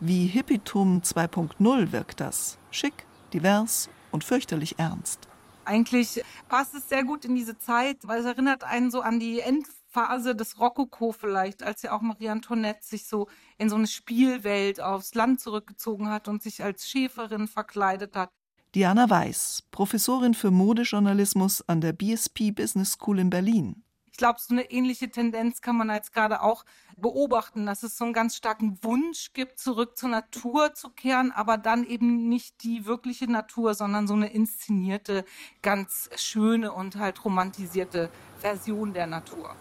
Wie 0.00 0.26
Hippietum 0.26 1.02
2.0 1.02 1.92
wirkt 1.92 2.20
das. 2.20 2.58
Schick, 2.70 3.06
divers 3.32 3.88
und 4.10 4.24
fürchterlich 4.24 4.78
ernst. 4.78 5.28
Eigentlich 5.64 6.22
passt 6.48 6.74
es 6.74 6.88
sehr 6.88 7.04
gut 7.04 7.24
in 7.24 7.34
diese 7.34 7.56
Zeit, 7.58 7.98
weil 8.02 8.20
es 8.20 8.26
erinnert 8.26 8.64
einen 8.64 8.90
so 8.90 9.02
an 9.02 9.20
die 9.20 9.40
End 9.40 9.66
Phase 9.90 10.36
des 10.36 10.60
Rokoko 10.60 11.10
vielleicht, 11.10 11.64
als 11.64 11.82
ja 11.82 11.92
auch 11.92 12.00
Marie 12.00 12.28
Antoinette 12.28 12.86
sich 12.86 13.06
so 13.06 13.28
in 13.58 13.68
so 13.68 13.74
eine 13.76 13.88
Spielwelt 13.88 14.80
aufs 14.80 15.14
Land 15.14 15.40
zurückgezogen 15.40 16.08
hat 16.08 16.28
und 16.28 16.42
sich 16.42 16.62
als 16.62 16.88
Schäferin 16.88 17.48
verkleidet 17.48 18.14
hat. 18.14 18.30
Diana 18.76 19.10
Weiß, 19.10 19.64
Professorin 19.72 20.34
für 20.34 20.52
Modejournalismus 20.52 21.68
an 21.68 21.80
der 21.80 21.92
BSP 21.92 22.52
Business 22.52 22.92
School 22.92 23.18
in 23.18 23.30
Berlin. 23.30 23.82
Ich 24.12 24.16
glaube, 24.16 24.38
so 24.38 24.54
eine 24.54 24.70
ähnliche 24.70 25.10
Tendenz 25.10 25.60
kann 25.60 25.76
man 25.76 25.88
jetzt 25.88 26.12
gerade 26.12 26.42
auch 26.42 26.64
beobachten, 26.96 27.66
dass 27.66 27.82
es 27.82 27.96
so 27.96 28.04
einen 28.04 28.12
ganz 28.12 28.36
starken 28.36 28.78
Wunsch 28.82 29.32
gibt, 29.32 29.58
zurück 29.58 29.96
zur 29.96 30.10
Natur 30.10 30.74
zu 30.74 30.90
kehren, 30.90 31.32
aber 31.32 31.58
dann 31.58 31.84
eben 31.84 32.28
nicht 32.28 32.62
die 32.62 32.86
wirkliche 32.86 33.28
Natur, 33.28 33.74
sondern 33.74 34.06
so 34.06 34.14
eine 34.14 34.32
inszenierte, 34.32 35.24
ganz 35.62 36.10
schöne 36.14 36.72
und 36.72 36.96
halt 36.96 37.24
romantisierte 37.24 38.08
Version 38.38 38.92
der 38.92 39.08
Natur. 39.08 39.56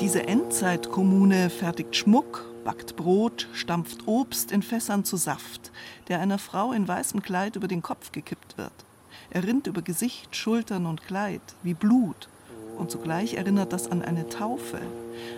Diese 0.00 0.26
Endzeitkommune 0.26 1.48
fertigt 1.48 1.96
Schmuck, 1.96 2.44
backt 2.64 2.96
Brot, 2.96 3.48
stampft 3.52 4.06
Obst 4.06 4.52
in 4.52 4.62
Fässern 4.62 5.04
zu 5.04 5.16
Saft, 5.16 5.72
der 6.08 6.20
einer 6.20 6.38
Frau 6.38 6.72
in 6.72 6.86
weißem 6.86 7.22
Kleid 7.22 7.56
über 7.56 7.68
den 7.68 7.82
Kopf 7.82 8.12
gekippt 8.12 8.58
wird. 8.58 8.72
Er 9.30 9.44
rinnt 9.44 9.66
über 9.66 9.80
Gesicht, 9.80 10.36
Schultern 10.36 10.86
und 10.86 11.02
Kleid 11.06 11.40
wie 11.62 11.74
Blut. 11.74 12.28
Und 12.76 12.90
zugleich 12.90 13.34
erinnert 13.34 13.72
das 13.72 13.90
an 13.90 14.02
eine 14.02 14.28
Taufe. 14.28 14.80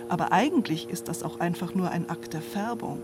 Aber 0.09 0.31
eigentlich 0.31 0.89
ist 0.89 1.07
das 1.07 1.23
auch 1.23 1.39
einfach 1.39 1.75
nur 1.75 1.91
ein 1.91 2.09
Akt 2.09 2.33
der 2.33 2.41
Färbung. 2.41 2.99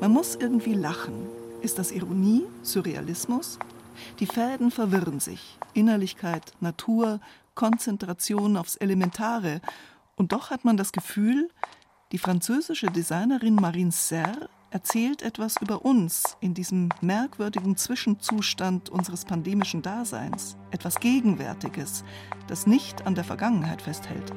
Man 0.00 0.12
muss 0.12 0.36
irgendwie 0.36 0.74
lachen. 0.74 1.26
Ist 1.60 1.78
das 1.78 1.92
Ironie, 1.92 2.44
Surrealismus? 2.62 3.58
Die 4.20 4.26
Fäden 4.26 4.70
verwirren 4.70 5.20
sich. 5.20 5.58
Innerlichkeit, 5.74 6.52
Natur, 6.60 7.20
Konzentration 7.54 8.56
aufs 8.56 8.76
Elementare. 8.76 9.60
Und 10.16 10.32
doch 10.32 10.50
hat 10.50 10.64
man 10.64 10.76
das 10.76 10.92
Gefühl, 10.92 11.48
die 12.12 12.18
französische 12.18 12.86
Designerin 12.86 13.54
Marine 13.54 13.92
Serre 13.92 14.48
erzählt 14.70 15.22
etwas 15.22 15.56
über 15.60 15.84
uns 15.84 16.36
in 16.40 16.54
diesem 16.54 16.88
merkwürdigen 17.00 17.76
Zwischenzustand 17.76 18.88
unseres 18.88 19.24
pandemischen 19.24 19.82
Daseins, 19.82 20.56
etwas 20.70 20.98
Gegenwärtiges, 20.98 22.04
das 22.48 22.66
nicht 22.66 23.06
an 23.06 23.14
der 23.14 23.24
Vergangenheit 23.24 23.82
festhält. 23.82 24.32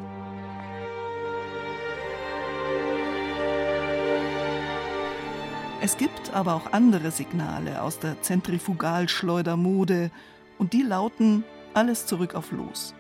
Es 5.82 5.98
gibt 5.98 6.34
aber 6.34 6.56
auch 6.56 6.74
andere 6.74 7.12
Signale 7.12 7.82
aus 7.82 8.00
der 8.00 8.22
Zentrifugalschleudermode 8.22 10.10
und 10.58 10.74
die 10.74 10.82
lauten 10.82 11.44
alles 11.74 12.08
zurück 12.08 12.36
auf 12.36 12.52
Los. 12.52 12.96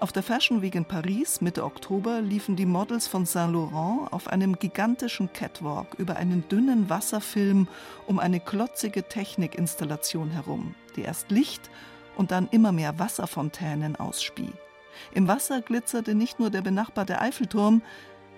Auf 0.00 0.12
der 0.12 0.22
Fashion 0.22 0.62
Week 0.62 0.74
in 0.74 0.84
Paris 0.84 1.40
Mitte 1.40 1.64
Oktober 1.64 2.20
liefen 2.20 2.56
die 2.56 2.66
Models 2.66 3.06
von 3.06 3.26
Saint 3.26 3.52
Laurent 3.52 4.12
auf 4.12 4.28
einem 4.28 4.58
gigantischen 4.58 5.32
Catwalk 5.32 5.94
über 5.98 6.16
einen 6.16 6.48
dünnen 6.48 6.90
Wasserfilm 6.90 7.68
um 8.06 8.18
eine 8.18 8.40
klotzige 8.40 9.04
Technikinstallation 9.04 10.30
herum, 10.30 10.74
die 10.96 11.02
erst 11.02 11.30
Licht 11.30 11.70
und 12.16 12.30
dann 12.30 12.48
immer 12.50 12.72
mehr 12.72 12.98
Wasserfontänen 12.98 13.96
ausspie. 13.96 14.52
Im 15.12 15.28
Wasser 15.28 15.60
glitzerte 15.60 16.14
nicht 16.14 16.38
nur 16.38 16.50
der 16.50 16.62
benachbarte 16.62 17.20
Eiffelturm, 17.20 17.82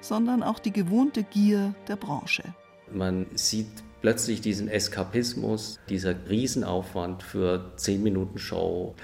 sondern 0.00 0.42
auch 0.42 0.58
die 0.58 0.72
gewohnte 0.72 1.22
Gier 1.22 1.74
der 1.88 1.96
Branche. 1.96 2.44
Man 2.92 3.26
sieht 3.34 3.68
plötzlich 4.00 4.40
diesen 4.40 4.68
Eskapismus, 4.68 5.80
dieser 5.88 6.14
Riesenaufwand 6.28 7.22
für 7.22 7.72
10 7.76 8.02
Minuten 8.02 8.38
Show 8.38 8.94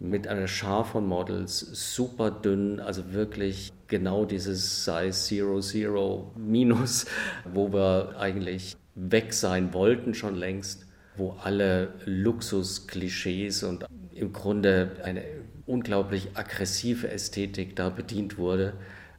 mit 0.00 0.28
einer 0.28 0.46
Schar 0.46 0.84
von 0.84 1.06
Models, 1.06 1.58
super 1.58 2.30
dünn, 2.30 2.80
also 2.80 3.12
wirklich 3.12 3.72
genau 3.88 4.24
dieses 4.24 4.84
Size 4.84 5.10
Zero 5.12 5.60
Zero 5.60 6.32
Minus, 6.36 7.06
wo 7.52 7.72
wir 7.72 8.14
eigentlich 8.18 8.76
weg 8.94 9.32
sein 9.32 9.72
wollten 9.72 10.14
schon 10.14 10.36
längst, 10.36 10.86
wo 11.16 11.36
alle 11.42 11.94
Luxusklischees 12.04 13.62
und 13.64 13.86
im 14.14 14.32
Grunde 14.32 14.92
eine 15.02 15.22
unglaublich 15.66 16.30
aggressive 16.34 17.08
Ästhetik 17.08 17.76
da 17.76 17.90
bedient 17.90 18.38
wurde. 18.38 18.74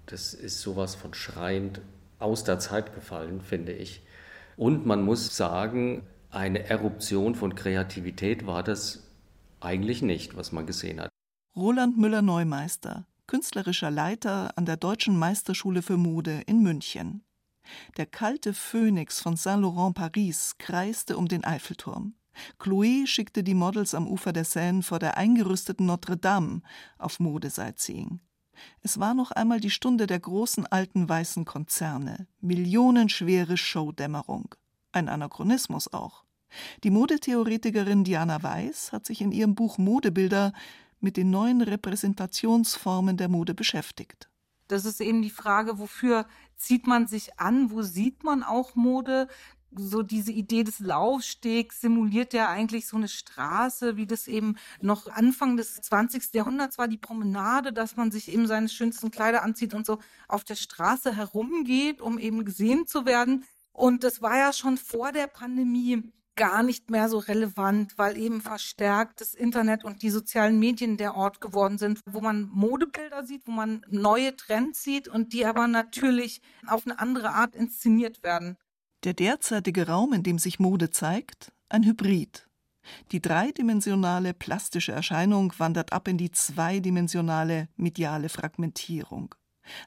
Das 0.06 0.34
ist 0.34 0.62
sowas 0.62 0.96
von 0.96 1.14
schreiend 1.14 1.82
aus 2.18 2.44
der 2.44 2.60
Zeit 2.60 2.94
gefallen, 2.96 3.42
finde 3.42 3.74
ich. 3.74 4.02
Und 4.58 4.86
man 4.86 5.04
muss 5.04 5.36
sagen, 5.36 6.04
eine 6.32 6.70
Eruption 6.70 7.36
von 7.36 7.56
Kreativität 7.56 8.46
war 8.46 8.64
das 8.64 9.09
eigentlich 9.62 10.02
nicht, 10.02 10.36
was 10.36 10.52
man 10.52 10.66
gesehen 10.66 11.00
hat. 11.00 11.10
Roland 11.56 11.98
Müller-Neumeister, 11.98 13.06
künstlerischer 13.28 13.92
Leiter 13.92 14.58
an 14.58 14.66
der 14.66 14.78
Deutschen 14.78 15.18
Meisterschule 15.18 15.82
für 15.82 15.98
Mode 15.98 16.42
in 16.48 16.62
München. 16.62 17.24
Der 17.98 18.06
kalte 18.06 18.54
Phönix 18.54 19.20
von 19.20 19.36
Saint-Laurent 19.36 19.96
Paris 19.96 20.56
kreiste 20.58 21.18
um 21.18 21.28
den 21.28 21.44
Eiffelturm. 21.44 22.16
Chloé 22.58 23.06
schickte 23.06 23.44
die 23.44 23.54
Models 23.54 23.94
am 23.94 24.08
Ufer 24.08 24.34
der 24.34 24.46
Seine 24.46 24.82
vor 24.84 25.00
der 25.00 25.18
eingerüsteten 25.18 25.86
Notre 25.86 26.18
Dame 26.18 26.62
auf 26.98 27.20
Modesightseeing. 27.20 28.20
Es 28.82 29.00
war 29.00 29.14
noch 29.14 29.32
einmal 29.32 29.60
die 29.60 29.70
Stunde 29.70 30.08
der 30.08 30.20
großen 30.20 30.66
alten 30.66 31.08
weißen 31.08 31.46
Konzerne, 31.46 32.28
millionenschwere 32.42 33.58
Showdämmerung. 33.58 34.56
Ein 34.92 35.10
Anachronismus 35.10 35.92
auch. 35.94 36.24
Die 36.84 36.90
Modetheoretikerin 36.90 38.04
Diana 38.04 38.42
Weiß 38.42 38.92
hat 38.92 39.06
sich 39.06 39.22
in 39.22 39.32
ihrem 39.32 39.56
Buch 39.56 39.78
Modebilder 39.78 40.54
mit 41.00 41.18
den 41.18 41.30
neuen 41.30 41.62
Repräsentationsformen 41.62 43.18
der 43.18 43.30
Mode 43.30 43.54
beschäftigt. 43.54 44.30
Das 44.68 44.86
ist 44.86 45.02
eben 45.02 45.22
die 45.22 45.30
Frage, 45.32 45.80
wofür 45.80 46.28
zieht 46.56 46.86
man 46.86 47.08
sich 47.08 47.40
an, 47.40 47.72
wo 47.72 47.82
sieht 47.82 48.24
man 48.24 48.44
auch 48.44 48.76
Mode? 48.76 49.28
So 49.76 50.02
diese 50.02 50.32
Idee 50.32 50.64
des 50.64 50.80
Laufstegs 50.80 51.82
simuliert 51.82 52.34
ja 52.34 52.50
eigentlich 52.50 52.88
so 52.88 52.98
eine 52.98 53.08
Straße, 53.08 53.98
wie 53.98 54.08
das 54.08 54.28
eben 54.28 54.58
noch 54.82 55.08
Anfang 55.08 55.58
des 55.58 55.76
20. 55.76 56.34
Jahrhunderts 56.34 56.78
war, 56.78 56.88
die 56.88 56.98
Promenade, 56.98 57.72
dass 57.72 57.96
man 57.96 58.12
sich 58.12 58.32
eben 58.32 58.48
seine 58.48 58.70
schönsten 58.70 59.12
Kleider 59.12 59.44
anzieht 59.44 59.74
und 59.74 59.86
so 59.86 60.00
auf 60.28 60.44
der 60.44 60.56
Straße 60.56 61.16
herumgeht, 61.16 62.02
um 62.02 62.18
eben 62.18 62.46
gesehen 62.46 62.88
zu 62.88 63.06
werden. 63.06 63.46
Und 63.72 64.04
das 64.04 64.22
war 64.22 64.38
ja 64.38 64.54
schon 64.54 64.78
vor 64.78 65.12
der 65.12 65.28
Pandemie 65.28 66.12
gar 66.40 66.64
nicht 66.64 66.90
mehr 66.90 67.10
so 67.10 67.18
relevant, 67.18 67.98
weil 67.98 68.18
eben 68.18 68.40
verstärkt 68.40 69.20
das 69.20 69.34
Internet 69.34 69.84
und 69.84 70.02
die 70.02 70.10
sozialen 70.10 70.58
Medien 70.58 70.96
der 70.96 71.16
Ort 71.16 71.42
geworden 71.42 71.78
sind, 71.78 72.00
wo 72.06 72.22
man 72.22 72.50
Modebilder 72.54 73.26
sieht, 73.26 73.46
wo 73.46 73.52
man 73.52 73.86
neue 73.90 74.34
Trends 74.38 74.82
sieht 74.82 75.10
und 75.10 75.34
die 75.34 75.46
aber 75.46 75.68
natürlich 75.68 76.42
auf 76.66 76.86
eine 76.86 76.98
andere 76.98 77.32
Art 77.32 77.58
inszeniert 77.58 78.24
werden. 78.24 78.56
Der 79.04 79.14
derzeitige 79.14 79.88
Raum, 79.88 80.14
in 80.14 80.24
dem 80.24 80.40
sich 80.40 80.60
Mode 80.60 80.90
zeigt, 80.92 81.52
ein 81.68 81.84
Hybrid. 81.84 82.48
Die 83.12 83.22
dreidimensionale 83.22 84.34
plastische 84.34 84.94
Erscheinung 84.94 85.54
wandert 85.58 85.92
ab 85.92 86.08
in 86.08 86.18
die 86.18 86.32
zweidimensionale 86.32 87.68
mediale 87.76 88.30
Fragmentierung. 88.30 89.36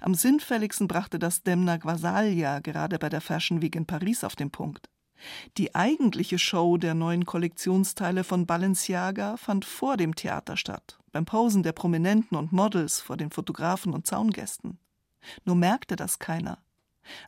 Am 0.00 0.14
sinnfälligsten 0.14 0.86
brachte 0.86 1.18
das 1.18 1.42
Demna 1.42 1.78
Gvasalia 1.78 2.60
gerade 2.60 2.98
bei 2.98 3.08
der 3.08 3.22
Fashion 3.22 3.62
Week 3.62 3.74
in 3.74 3.86
Paris 3.86 4.22
auf 4.22 4.36
den 4.36 4.50
Punkt. 4.50 4.86
Die 5.56 5.74
eigentliche 5.74 6.38
Show 6.38 6.76
der 6.76 6.94
neuen 6.94 7.26
Kollektionsteile 7.26 8.24
von 8.24 8.46
Balenciaga 8.46 9.36
fand 9.36 9.64
vor 9.64 9.96
dem 9.96 10.14
Theater 10.14 10.56
statt, 10.56 10.98
beim 11.12 11.24
Posen 11.24 11.62
der 11.62 11.72
Prominenten 11.72 12.36
und 12.36 12.52
Models 12.52 13.00
vor 13.00 13.16
den 13.16 13.30
Fotografen 13.30 13.92
und 13.92 14.06
Zaungästen. 14.06 14.78
Nur 15.44 15.56
merkte 15.56 15.96
das 15.96 16.18
keiner. 16.18 16.58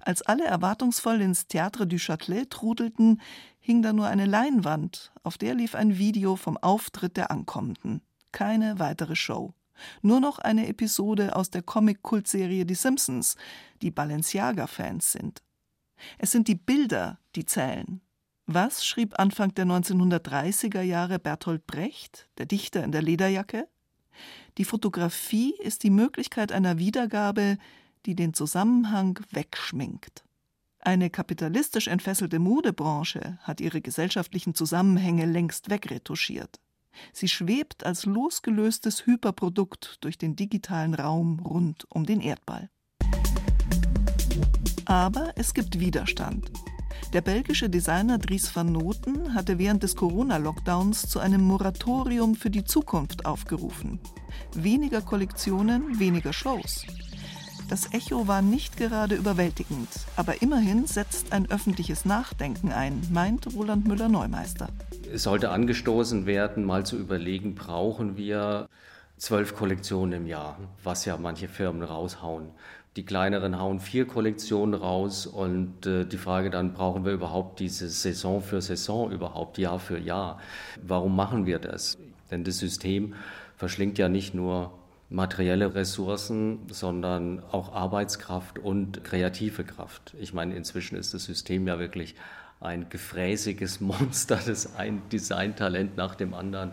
Als 0.01 0.22
alle 0.22 0.45
erwartungsvoll 0.45 1.20
ins 1.20 1.49
Théâtre 1.49 1.84
du 1.84 1.97
Châtelet 1.97 2.49
trudelten, 2.49 3.20
hing 3.61 3.82
da 3.82 3.92
nur 3.92 4.07
eine 4.07 4.26
Leinwand, 4.26 5.12
auf 5.22 5.38
der 5.38 5.55
lief 5.55 5.74
ein 5.74 5.99
Video 5.99 6.36
vom 6.36 6.57
Auftritt 6.57 7.16
der 7.16 7.30
Ankommenden. 7.30 8.03
Keine 8.30 8.78
weitere 8.78 9.16
Show. 9.16 9.55
Nur 10.03 10.20
noch 10.20 10.38
eine 10.38 10.68
Episode 10.68 11.34
aus 11.34 11.51
der 11.51 11.62
Comic-Kultserie 11.62 12.64
Die 12.64 12.74
Simpsons, 12.74 13.36
die 13.82 13.90
Balenciaga-Fans 13.90 15.12
sind. 15.12 15.42
Es 16.18 16.30
sind 16.30 16.49
die 16.49 16.55
Bilder, 16.55 17.18
die 17.36 17.45
zählen. 17.45 18.01
Was 18.47 18.84
schrieb 18.84 19.18
Anfang 19.18 19.55
der 19.55 19.64
1930er 19.64 20.82
Jahre 20.82 21.18
Bertolt 21.18 21.66
Brecht, 21.66 22.28
der 22.36 22.47
Dichter 22.47 22.84
in 22.84 22.92
der 22.92 23.03
Lederjacke? 23.03 23.68
Die 24.59 24.64
Fotografie 24.64 25.55
ist 25.61 25.82
die 25.82 25.90
Möglichkeit 25.90 26.53
einer 26.53 26.78
Wiedergabe, 26.78 27.59
die 28.07 28.14
den 28.14 28.34
Zusammenhang 28.34 29.18
wegschminkt. 29.30 30.24
Eine 30.78 31.09
kapitalistisch 31.09 31.88
entfesselte 31.88 32.38
Modebranche 32.38 33.38
hat 33.42 33.62
ihre 33.62 33.80
gesellschaftlichen 33.80 34.55
Zusammenhänge 34.55 35.24
längst 35.24 35.70
wegretuschiert. 35.70 36.61
Sie 37.12 37.28
schwebt 37.28 37.84
als 37.86 38.05
losgelöstes 38.05 39.07
Hyperprodukt 39.07 39.97
durch 40.03 40.18
den 40.18 40.36
digitalen 40.36 40.95
Raum 40.95 41.40
rund 41.40 41.86
um 41.90 42.05
den 42.05 42.20
Erdball. 42.20 42.68
Aber 44.87 45.32
es 45.37 45.55
gibt 45.55 45.80
Widerstand. 45.80 46.51
Der 47.12 47.20
belgische 47.20 47.70
Designer 47.70 48.18
Dries 48.18 48.55
van 48.55 48.72
Noten 48.72 49.35
hatte 49.35 49.59
während 49.59 49.82
des 49.82 49.97
Corona-Lockdowns 49.97 51.09
zu 51.09 51.20
einem 51.20 51.43
Moratorium 51.43 52.35
für 52.35 52.51
die 52.51 52.64
Zukunft 52.64 53.24
aufgerufen. 53.24 54.01
Weniger 54.55 55.01
Kollektionen, 55.01 55.99
weniger 55.99 56.32
Shows. 56.32 56.85
Das 57.70 57.93
Echo 57.95 58.28
war 58.28 58.43
nicht 58.43 58.76
gerade 58.76 59.14
überwältigend, 59.14 59.89
aber 60.16 60.43
immerhin 60.43 60.87
setzt 60.87 61.32
ein 61.32 61.51
öffentliches 61.51 62.05
Nachdenken 62.05 62.72
ein, 62.72 63.01
meint 63.11 63.55
Roland 63.55 63.87
Müller-Neumeister. 63.89 64.68
Es 65.11 65.22
sollte 65.22 65.51
angestoßen 65.51 66.26
werden, 66.26 66.64
mal 66.64 66.85
zu 66.85 66.99
überlegen, 66.99 67.55
brauchen 67.55 68.18
wir 68.18 68.68
zwölf 69.16 69.57
Kollektionen 69.57 70.12
im 70.12 70.26
Jahr, 70.26 70.59
was 70.82 71.05
ja 71.07 71.16
manche 71.16 71.49
Firmen 71.49 71.82
raushauen. 71.82 72.49
Die 72.97 73.05
kleineren 73.05 73.59
hauen 73.59 73.80
vier 73.80 74.07
Kollektionen 74.07 74.74
raus 74.74 75.26
und 75.26 75.84
äh, 75.84 76.05
die 76.05 76.16
Frage 76.16 76.51
dann, 76.51 76.74
brauchen 76.74 77.05
wir 77.05 77.12
überhaupt 77.12 77.59
diese 77.59 77.88
Saison 77.88 78.40
für 78.40 78.61
Saison, 78.61 79.11
überhaupt 79.11 79.59
Jahr 79.59 79.80
für 79.80 79.99
Jahr? 79.99 80.38
Warum 80.80 81.16
machen 81.16 81.45
wir 81.45 81.59
das? 81.59 81.99
Denn 82.30 82.45
das 82.45 82.59
System 82.59 83.14
verschlingt 83.57 83.99
ja 83.99 84.09
nicht 84.09 84.32
nur 84.32 84.72
materielle 85.11 85.74
Ressourcen, 85.74 86.61
sondern 86.70 87.42
auch 87.51 87.72
Arbeitskraft 87.72 88.59
und 88.59 89.03
kreative 89.05 89.64
Kraft. 89.64 90.14
Ich 90.20 90.32
meine, 90.32 90.55
inzwischen 90.55 90.97
ist 90.97 91.14
das 91.14 91.24
System 91.24 91.66
ja 91.66 91.78
wirklich 91.78 92.14
ein 92.61 92.88
gefräßiges 92.88 93.80
Monster, 93.80 94.38
das 94.45 94.76
ein 94.76 95.03
Designtalent 95.11 95.97
nach 95.97 96.14
dem 96.14 96.32
anderen 96.32 96.72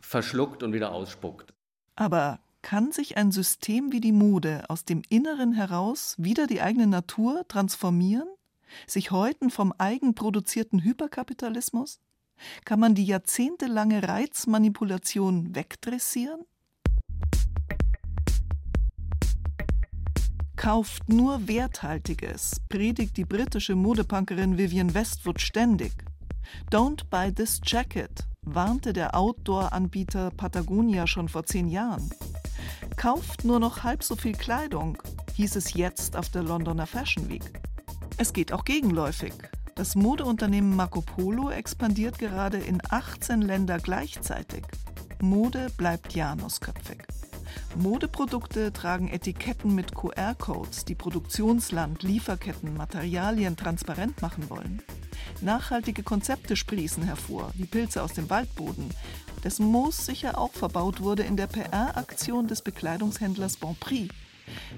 verschluckt 0.00 0.62
und 0.62 0.72
wieder 0.72 0.92
ausspuckt. 0.92 1.52
Aber 1.96 2.38
kann 2.66 2.90
sich 2.90 3.16
ein 3.16 3.30
System 3.30 3.92
wie 3.92 4.00
die 4.00 4.10
Mode 4.10 4.64
aus 4.68 4.84
dem 4.84 5.02
Inneren 5.08 5.52
heraus 5.52 6.16
wieder 6.18 6.48
die 6.48 6.60
eigene 6.60 6.88
Natur 6.88 7.46
transformieren? 7.46 8.26
Sich 8.88 9.12
häuten 9.12 9.50
vom 9.50 9.72
eigenproduzierten 9.78 10.82
Hyperkapitalismus? 10.82 12.00
Kann 12.64 12.80
man 12.80 12.96
die 12.96 13.04
jahrzehntelange 13.04 14.08
Reizmanipulation 14.08 15.54
wegdressieren? 15.54 16.40
Kauft 20.56 21.08
nur 21.08 21.46
Werthaltiges, 21.46 22.60
predigt 22.68 23.16
die 23.16 23.26
britische 23.26 23.76
Modepunkerin 23.76 24.58
Vivian 24.58 24.92
Westwood 24.92 25.40
ständig. 25.40 25.92
Don't 26.72 27.04
buy 27.10 27.32
this 27.32 27.60
jacket, 27.64 28.26
warnte 28.42 28.92
der 28.92 29.14
Outdoor-Anbieter 29.14 30.32
Patagonia 30.32 31.06
schon 31.06 31.28
vor 31.28 31.46
zehn 31.46 31.68
Jahren. 31.68 32.10
Kauft 32.96 33.44
nur 33.44 33.60
noch 33.60 33.84
halb 33.84 34.02
so 34.02 34.16
viel 34.16 34.32
Kleidung, 34.32 34.96
hieß 35.34 35.56
es 35.56 35.74
jetzt 35.74 36.16
auf 36.16 36.30
der 36.30 36.42
Londoner 36.42 36.86
Fashion 36.86 37.28
Week. 37.28 37.60
Es 38.16 38.32
geht 38.32 38.52
auch 38.52 38.64
gegenläufig. 38.64 39.34
Das 39.74 39.94
Modeunternehmen 39.94 40.74
Marco 40.74 41.02
Polo 41.02 41.50
expandiert 41.50 42.18
gerade 42.18 42.56
in 42.56 42.80
18 42.88 43.42
Länder 43.42 43.78
gleichzeitig. 43.78 44.64
Mode 45.20 45.68
bleibt 45.76 46.14
janusköpfig. 46.14 47.04
Modeprodukte 47.76 48.72
tragen 48.72 49.08
Etiketten 49.08 49.74
mit 49.74 49.94
QR-Codes, 49.94 50.86
die 50.86 50.94
Produktionsland, 50.94 52.02
Lieferketten, 52.02 52.74
Materialien 52.74 53.56
transparent 53.56 54.22
machen 54.22 54.48
wollen. 54.48 54.82
Nachhaltige 55.40 56.02
Konzepte 56.02 56.56
sprießen 56.56 57.02
hervor, 57.02 57.50
wie 57.54 57.66
Pilze 57.66 58.02
aus 58.02 58.12
dem 58.12 58.30
Waldboden, 58.30 58.90
dessen 59.44 59.66
Moos 59.66 60.06
sicher 60.06 60.38
auch 60.38 60.52
verbaut 60.52 61.00
wurde 61.00 61.22
in 61.22 61.36
der 61.36 61.46
PR-Aktion 61.46 62.46
des 62.46 62.62
Bekleidungshändlers 62.62 63.56
Bonprix. 63.56 64.14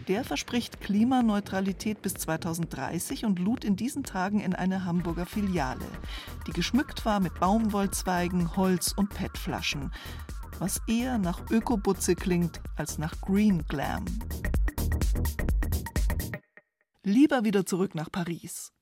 Der 0.09 0.25
verspricht 0.25 0.81
Klimaneutralität 0.81 2.01
bis 2.01 2.15
2030 2.15 3.25
und 3.25 3.39
lud 3.39 3.65
in 3.65 3.77
diesen 3.77 4.03
Tagen 4.03 4.41
in 4.41 4.55
eine 4.55 4.85
Hamburger 4.85 5.27
Filiale, 5.27 5.87
die 6.47 6.53
geschmückt 6.53 7.05
war 7.05 7.21
mit 7.21 7.39
Baumwollzweigen, 7.39 8.57
Holz 8.57 8.93
und 8.97 9.11
PET-Flaschen, 9.11 9.93
was 10.59 10.81
eher 10.87 11.19
nach 11.19 11.51
Ökobutze 11.51 12.15
klingt 12.15 12.61
als 12.77 12.99
nach 12.99 13.21
Green 13.21 13.65
Glam. 13.69 14.05
Lieber 17.03 17.45
wieder 17.45 17.65
zurück 17.65 17.95
nach 17.95 18.11
Paris. 18.11 18.73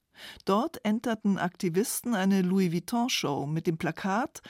Dort 0.45 0.85
enterten 0.85 1.39
Aktivisten 1.39 2.15
eine 2.15 2.43
Louis 2.43 2.73
Vuitton-Show 2.73 3.47
mit 3.47 3.67
dem 3.67 3.79
Plakat 3.79 4.43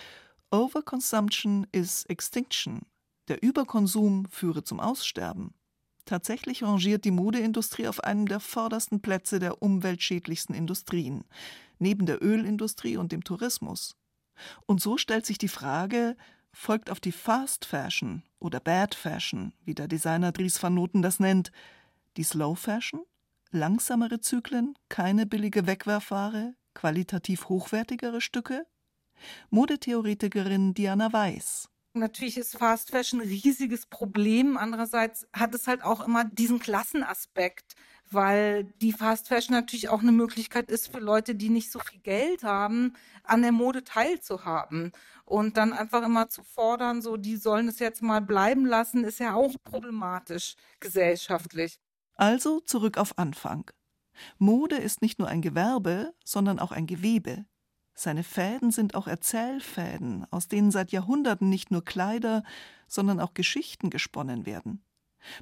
Overconsumption 0.50 1.66
is 1.72 2.04
Extinction. 2.04 2.82
Der 3.28 3.42
Überkonsum 3.42 4.26
führe 4.30 4.62
zum 4.62 4.78
Aussterben. 4.80 5.54
Tatsächlich 6.04 6.62
rangiert 6.62 7.04
die 7.04 7.10
Modeindustrie 7.10 7.88
auf 7.88 8.04
einem 8.04 8.26
der 8.26 8.38
vordersten 8.38 9.02
Plätze 9.02 9.40
der 9.40 9.60
umweltschädlichsten 9.60 10.54
Industrien, 10.54 11.24
neben 11.80 12.06
der 12.06 12.22
Ölindustrie 12.22 12.96
und 12.96 13.10
dem 13.10 13.24
Tourismus. 13.24 13.96
Und 14.66 14.80
so 14.80 14.98
stellt 14.98 15.26
sich 15.26 15.38
die 15.38 15.48
Frage, 15.48 16.16
folgt 16.52 16.90
auf 16.90 17.00
die 17.00 17.12
Fast 17.12 17.64
Fashion 17.64 18.22
oder 18.38 18.60
Bad 18.60 18.94
Fashion, 18.94 19.52
wie 19.64 19.74
der 19.74 19.88
Designer 19.88 20.30
Dries 20.30 20.62
van 20.62 20.74
Noten 20.74 21.02
das 21.02 21.18
nennt, 21.18 21.50
die 22.16 22.22
Slow 22.22 22.54
Fashion? 22.54 23.02
Langsamere 23.52 24.20
Zyklen, 24.20 24.76
keine 24.88 25.24
billige 25.24 25.66
Wegwerfware, 25.66 26.54
qualitativ 26.74 27.48
hochwertigere 27.48 28.20
Stücke? 28.20 28.66
Modetheoretikerin 29.50 30.74
Diana 30.74 31.12
Weiß. 31.12 31.68
Natürlich 31.94 32.36
ist 32.36 32.58
Fast 32.58 32.90
Fashion 32.90 33.20
ein 33.20 33.28
riesiges 33.28 33.86
Problem. 33.86 34.56
Andererseits 34.56 35.26
hat 35.32 35.54
es 35.54 35.66
halt 35.66 35.82
auch 35.82 36.06
immer 36.06 36.24
diesen 36.24 36.58
Klassenaspekt, 36.58 37.74
weil 38.10 38.64
die 38.82 38.92
Fast 38.92 39.28
Fashion 39.28 39.54
natürlich 39.54 39.88
auch 39.88 40.00
eine 40.00 40.12
Möglichkeit 40.12 40.70
ist 40.70 40.92
für 40.92 40.98
Leute, 40.98 41.34
die 41.36 41.48
nicht 41.48 41.70
so 41.70 41.78
viel 41.78 42.00
Geld 42.00 42.42
haben, 42.42 42.94
an 43.22 43.42
der 43.42 43.52
Mode 43.52 43.84
teilzuhaben. 43.84 44.92
Und 45.24 45.56
dann 45.56 45.72
einfach 45.72 46.04
immer 46.04 46.28
zu 46.28 46.42
fordern, 46.42 47.00
so, 47.00 47.16
die 47.16 47.36
sollen 47.36 47.68
es 47.68 47.78
jetzt 47.78 48.02
mal 48.02 48.20
bleiben 48.20 48.66
lassen, 48.66 49.04
ist 49.04 49.20
ja 49.20 49.34
auch 49.34 49.54
problematisch 49.64 50.56
gesellschaftlich. 50.80 51.78
Also 52.16 52.60
zurück 52.60 52.98
auf 52.98 53.18
Anfang. 53.18 53.70
Mode 54.38 54.76
ist 54.76 55.02
nicht 55.02 55.18
nur 55.18 55.28
ein 55.28 55.42
Gewerbe, 55.42 56.14
sondern 56.24 56.58
auch 56.58 56.72
ein 56.72 56.86
Gewebe. 56.86 57.44
Seine 57.94 58.24
Fäden 58.24 58.70
sind 58.70 58.94
auch 58.94 59.06
Erzählfäden, 59.06 60.26
aus 60.30 60.48
denen 60.48 60.70
seit 60.70 60.92
Jahrhunderten 60.92 61.48
nicht 61.48 61.70
nur 61.70 61.84
Kleider, 61.84 62.42
sondern 62.88 63.20
auch 63.20 63.34
Geschichten 63.34 63.90
gesponnen 63.90 64.46
werden. 64.46 64.82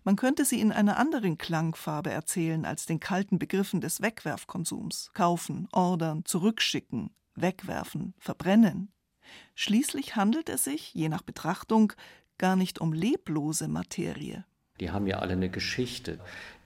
Man 0.03 0.17
könnte 0.17 0.45
sie 0.45 0.61
in 0.61 0.73
einer 0.73 0.97
anderen 0.97 1.37
Klangfarbe 1.37 2.11
erzählen 2.11 2.65
als 2.65 2.87
den 2.87 3.01
kalten 3.01 3.39
Begriffen 3.39 3.81
des 3.81 4.01
Wegwerfkonsums 4.01 5.11
kaufen, 5.15 5.69
ordern, 5.73 6.25
zurückschicken, 6.25 7.11
wegwerfen, 7.35 8.15
verbrennen. 8.19 8.93
Schließlich 9.55 10.17
handelt 10.17 10.49
es 10.49 10.65
sich, 10.65 10.95
je 10.95 11.09
nach 11.09 11.23
Betrachtung, 11.23 11.93
gar 12.39 12.57
nicht 12.57 12.81
um 12.81 12.93
leblose 12.93 13.69
Materie. 13.69 14.45
Die 14.81 14.91
haben 14.91 15.07
ja 15.07 15.19
alle 15.19 15.35
eine 15.35 15.49
Geschichte. 15.49 16.19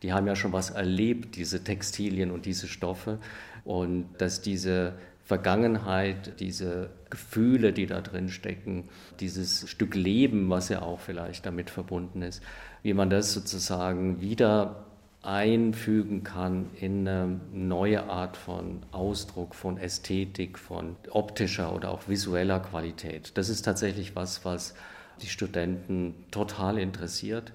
Die 0.02 0.12
haben 0.12 0.26
ja 0.26 0.36
schon 0.36 0.52
was 0.52 0.70
erlebt, 0.70 1.36
diese 1.36 1.62
Textilien 1.62 2.30
und 2.30 2.46
diese 2.46 2.68
Stoffe. 2.68 3.18
Und 3.64 4.06
dass 4.18 4.40
diese 4.40 4.94
Vergangenheit, 5.24 6.40
diese 6.40 6.88
Gefühle, 7.10 7.74
die 7.74 7.84
da 7.84 8.00
drin 8.00 8.30
stecken, 8.30 8.88
dieses 9.20 9.68
Stück 9.68 9.94
Leben, 9.94 10.48
was 10.48 10.70
ja 10.70 10.80
auch 10.80 11.00
vielleicht 11.00 11.44
damit 11.44 11.68
verbunden 11.68 12.22
ist, 12.22 12.42
wie 12.82 12.94
man 12.94 13.10
das 13.10 13.34
sozusagen 13.34 14.22
wieder 14.22 14.86
einfügen 15.20 16.22
kann 16.22 16.70
in 16.80 17.06
eine 17.06 17.40
neue 17.52 18.04
Art 18.04 18.38
von 18.38 18.86
Ausdruck, 18.90 19.54
von 19.54 19.76
Ästhetik, 19.76 20.58
von 20.58 20.96
optischer 21.10 21.74
oder 21.74 21.90
auch 21.90 22.08
visueller 22.08 22.60
Qualität. 22.60 23.36
Das 23.36 23.50
ist 23.50 23.62
tatsächlich 23.62 24.16
was, 24.16 24.46
was 24.46 24.74
die 25.20 25.26
Studenten 25.26 26.14
total 26.30 26.78
interessiert. 26.78 27.52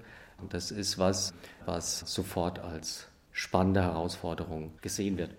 Das 0.48 0.70
ist 0.70 0.98
was, 0.98 1.34
was 1.64 2.00
sofort 2.00 2.58
als 2.58 3.08
spannende 3.32 3.82
Herausforderung 3.82 4.72
gesehen 4.80 5.18
wird 5.18 5.34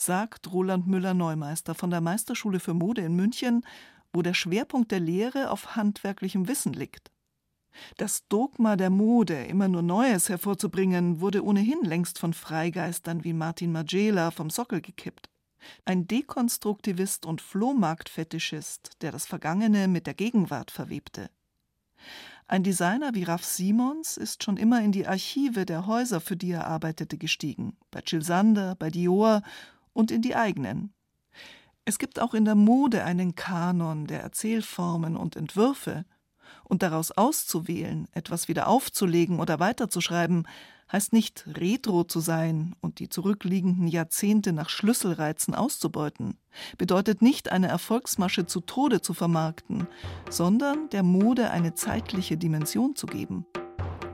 sagt 0.00 0.52
Roland 0.52 0.86
Müller-Neumeister 0.86 1.74
von 1.74 1.90
der 1.90 2.00
Meisterschule 2.00 2.60
für 2.60 2.74
Mode 2.74 3.02
in 3.02 3.14
München, 3.14 3.64
wo 4.12 4.22
der 4.22 4.34
Schwerpunkt 4.34 4.90
der 4.90 5.00
Lehre 5.00 5.50
auf 5.50 5.76
handwerklichem 5.76 6.48
Wissen 6.48 6.72
liegt. 6.72 7.10
Das 7.96 8.26
Dogma 8.28 8.76
der 8.76 8.90
Mode, 8.90 9.44
immer 9.44 9.68
nur 9.68 9.82
Neues 9.82 10.28
hervorzubringen, 10.28 11.20
wurde 11.20 11.44
ohnehin 11.44 11.82
längst 11.82 12.18
von 12.18 12.32
Freigeistern 12.32 13.22
wie 13.24 13.32
Martin 13.32 13.70
Magela 13.70 14.30
vom 14.30 14.50
Sockel 14.50 14.80
gekippt. 14.80 15.28
Ein 15.84 16.06
Dekonstruktivist 16.06 17.26
und 17.26 17.40
Flohmarktfetischist, 17.40 19.02
der 19.02 19.12
das 19.12 19.26
Vergangene 19.26 19.88
mit 19.88 20.06
der 20.06 20.14
Gegenwart 20.14 20.70
verwebte. 20.70 21.30
Ein 22.50 22.62
Designer 22.62 23.14
wie 23.14 23.24
Ralph 23.24 23.44
Simons 23.44 24.16
ist 24.16 24.42
schon 24.42 24.56
immer 24.56 24.80
in 24.80 24.90
die 24.90 25.06
Archive 25.06 25.66
der 25.66 25.86
Häuser, 25.86 26.18
für 26.18 26.34
die 26.34 26.50
er 26.50 26.66
arbeitete, 26.66 27.18
gestiegen. 27.18 27.76
Bei 27.90 28.00
Jill 28.04 28.22
Sander, 28.22 28.74
bei 28.74 28.88
Dior 28.90 29.42
und 29.92 30.10
in 30.10 30.22
die 30.22 30.34
eigenen. 30.34 30.94
Es 31.84 31.98
gibt 31.98 32.18
auch 32.18 32.32
in 32.32 32.46
der 32.46 32.54
Mode 32.54 33.04
einen 33.04 33.34
Kanon 33.34 34.06
der 34.06 34.22
Erzählformen 34.22 35.14
und 35.16 35.36
Entwürfe, 35.36 36.06
und 36.64 36.82
daraus 36.82 37.10
auszuwählen, 37.10 38.08
etwas 38.12 38.48
wieder 38.48 38.68
aufzulegen 38.68 39.40
oder 39.40 39.60
weiterzuschreiben, 39.60 40.46
heißt 40.90 41.12
nicht 41.12 41.44
retro 41.46 42.04
zu 42.04 42.20
sein 42.20 42.74
und 42.80 42.98
die 42.98 43.08
zurückliegenden 43.08 43.88
Jahrzehnte 43.88 44.52
nach 44.52 44.68
Schlüsselreizen 44.68 45.54
auszubeuten, 45.54 46.38
bedeutet 46.78 47.22
nicht 47.22 47.52
eine 47.52 47.68
Erfolgsmasche 47.68 48.46
zu 48.46 48.60
Tode 48.60 49.00
zu 49.00 49.14
vermarkten, 49.14 49.86
sondern 50.30 50.88
der 50.90 51.02
Mode 51.02 51.50
eine 51.50 51.74
zeitliche 51.74 52.36
Dimension 52.36 52.96
zu 52.96 53.06
geben 53.06 53.46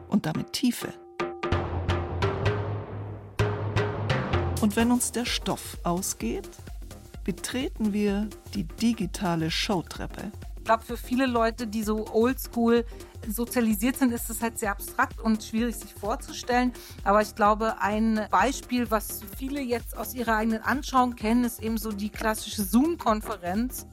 und 0.09 0.27
damit 0.27 0.53
Tiefe. 0.53 0.93
Und 4.61 4.77
wenn 4.77 4.93
uns 4.93 5.13
der 5.13 5.27
Stoff 5.27 5.79
ausgeht, 5.83 6.49
betreten 7.25 7.93
wir 7.93 8.29
die 8.55 8.65
digitale 8.65 9.51
Showtreppe. 9.51 10.33
Ich 10.65 10.67
glaube, 10.67 10.83
für 10.83 10.97
viele 10.97 11.27
Leute, 11.27 11.67
die 11.67 11.83
so 11.83 12.07
oldschool 12.11 12.87
sozialisiert 13.29 13.97
sind, 13.97 14.15
ist 14.15 14.31
es 14.31 14.41
halt 14.41 14.59
sehr 14.59 14.71
abstrakt 14.71 15.21
und 15.21 15.45
schwierig 15.45 15.77
sich 15.77 15.93
vorzustellen. 15.93 16.73
Aber 17.05 17.21
ich 17.21 17.35
glaube, 17.35 17.83
ein 17.83 18.27
Beispiel, 18.31 18.91
was 18.91 19.21
viele 19.37 19.61
jetzt 19.61 19.95
aus 19.95 20.15
ihrer 20.15 20.37
eigenen 20.37 20.63
Anschauung 20.63 21.17
kennen, 21.17 21.45
ist 21.45 21.63
eben 21.63 21.77
so 21.77 21.93
die 21.93 22.09
klassische 22.09 22.65
Zoom-Konferenz 22.65 23.87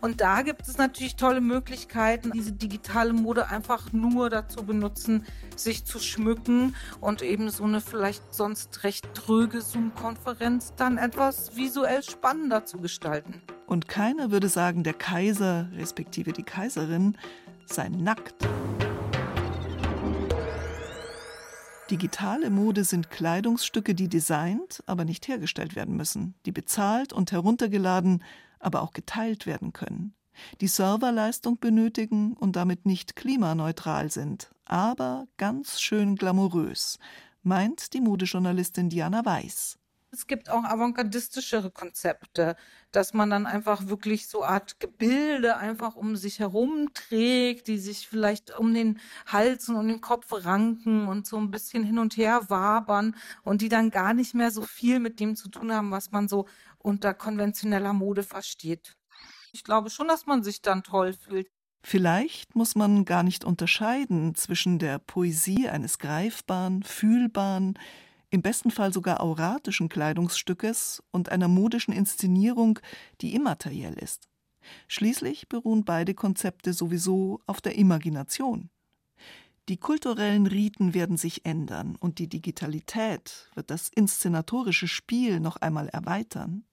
und 0.00 0.20
da 0.20 0.42
gibt 0.42 0.68
es 0.68 0.78
natürlich 0.78 1.16
tolle 1.16 1.40
Möglichkeiten, 1.40 2.30
diese 2.30 2.52
digitale 2.52 3.12
Mode 3.12 3.48
einfach 3.48 3.92
nur 3.92 4.30
dazu 4.30 4.64
benutzen, 4.64 5.24
sich 5.56 5.84
zu 5.84 5.98
schmücken 5.98 6.74
und 7.00 7.22
eben 7.22 7.50
so 7.50 7.64
eine 7.64 7.80
vielleicht 7.80 8.34
sonst 8.34 8.84
recht 8.84 9.12
tröge 9.14 9.60
Zoom-Konferenz 9.60 10.74
dann 10.76 10.98
etwas 10.98 11.56
visuell 11.56 12.02
spannender 12.02 12.64
zu 12.64 12.78
gestalten. 12.78 13.42
Und 13.66 13.88
keiner 13.88 14.30
würde 14.30 14.48
sagen, 14.48 14.84
der 14.84 14.94
Kaiser 14.94 15.68
respektive 15.74 16.32
die 16.32 16.44
Kaiserin 16.44 17.18
sei 17.66 17.88
nackt. 17.88 18.46
Digitale 21.90 22.50
Mode 22.50 22.84
sind 22.84 23.10
Kleidungsstücke, 23.10 23.94
die 23.94 24.08
designt, 24.08 24.82
aber 24.86 25.04
nicht 25.06 25.26
hergestellt 25.26 25.74
werden 25.74 25.96
müssen, 25.96 26.34
die 26.44 26.52
bezahlt 26.52 27.14
und 27.14 27.32
heruntergeladen 27.32 28.22
aber 28.60 28.82
auch 28.82 28.92
geteilt 28.92 29.46
werden 29.46 29.72
können, 29.72 30.14
die 30.60 30.68
Serverleistung 30.68 31.58
benötigen 31.58 32.34
und 32.34 32.56
damit 32.56 32.86
nicht 32.86 33.16
klimaneutral 33.16 34.10
sind, 34.10 34.50
aber 34.64 35.26
ganz 35.36 35.80
schön 35.80 36.16
glamourös, 36.16 36.98
meint 37.42 37.92
die 37.94 38.00
Modejournalistin 38.00 38.88
Diana 38.88 39.24
Weiß. 39.24 39.78
Es 40.10 40.26
gibt 40.26 40.48
auch 40.48 40.64
avantgardistischere 40.64 41.70
Konzepte, 41.70 42.56
dass 42.92 43.12
man 43.12 43.28
dann 43.28 43.44
einfach 43.44 43.88
wirklich 43.88 44.26
so 44.26 44.42
Art 44.42 44.80
Gebilde 44.80 45.58
einfach 45.58 45.96
um 45.96 46.16
sich 46.16 46.38
herum 46.38 46.88
trägt, 46.94 47.66
die 47.66 47.76
sich 47.78 48.08
vielleicht 48.08 48.58
um 48.58 48.72
den 48.72 49.00
Hals 49.26 49.68
und 49.68 49.76
um 49.76 49.86
den 49.86 50.00
Kopf 50.00 50.32
ranken 50.32 51.06
und 51.08 51.26
so 51.26 51.36
ein 51.36 51.50
bisschen 51.50 51.84
hin 51.84 51.98
und 51.98 52.16
her 52.16 52.48
wabern 52.48 53.16
und 53.44 53.60
die 53.60 53.68
dann 53.68 53.90
gar 53.90 54.14
nicht 54.14 54.34
mehr 54.34 54.50
so 54.50 54.62
viel 54.62 54.98
mit 54.98 55.20
dem 55.20 55.36
zu 55.36 55.50
tun 55.50 55.72
haben, 55.72 55.90
was 55.90 56.10
man 56.10 56.26
so 56.26 56.46
unter 56.78 57.14
konventioneller 57.14 57.92
Mode 57.92 58.22
versteht. 58.22 58.96
Ich 59.52 59.64
glaube 59.64 59.90
schon, 59.90 60.08
dass 60.08 60.26
man 60.26 60.42
sich 60.42 60.62
dann 60.62 60.82
toll 60.82 61.12
fühlt. 61.12 61.48
Vielleicht 61.82 62.54
muss 62.54 62.74
man 62.74 63.04
gar 63.04 63.22
nicht 63.22 63.44
unterscheiden 63.44 64.34
zwischen 64.34 64.78
der 64.78 64.98
Poesie 64.98 65.68
eines 65.68 65.98
greifbaren, 65.98 66.82
fühlbaren, 66.82 67.78
im 68.30 68.42
besten 68.42 68.70
Fall 68.70 68.92
sogar 68.92 69.20
auratischen 69.20 69.88
Kleidungsstückes 69.88 71.02
und 71.12 71.30
einer 71.30 71.48
modischen 71.48 71.94
Inszenierung, 71.94 72.78
die 73.20 73.34
immateriell 73.34 73.94
ist. 73.94 74.28
Schließlich 74.86 75.48
beruhen 75.48 75.84
beide 75.84 76.14
Konzepte 76.14 76.74
sowieso 76.74 77.40
auf 77.46 77.60
der 77.60 77.76
Imagination. 77.76 78.70
Die 79.68 79.78
kulturellen 79.78 80.46
Riten 80.46 80.94
werden 80.94 81.16
sich 81.16 81.44
ändern 81.44 81.96
und 81.96 82.18
die 82.18 82.28
Digitalität 82.28 83.50
wird 83.54 83.70
das 83.70 83.88
inszenatorische 83.88 84.88
Spiel 84.88 85.40
noch 85.40 85.56
einmal 85.56 85.88
erweitern. 85.88 86.64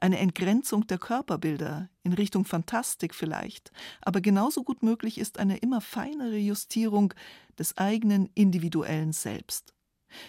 Eine 0.00 0.18
Entgrenzung 0.18 0.86
der 0.86 0.98
Körperbilder 0.98 1.88
in 2.02 2.12
Richtung 2.12 2.44
Fantastik 2.44 3.14
vielleicht, 3.14 3.72
aber 4.00 4.20
genauso 4.20 4.62
gut 4.64 4.82
möglich 4.82 5.18
ist 5.18 5.38
eine 5.38 5.58
immer 5.58 5.80
feinere 5.80 6.36
Justierung 6.36 7.14
des 7.58 7.76
eigenen 7.76 8.30
individuellen 8.34 9.12
Selbst. 9.12 9.74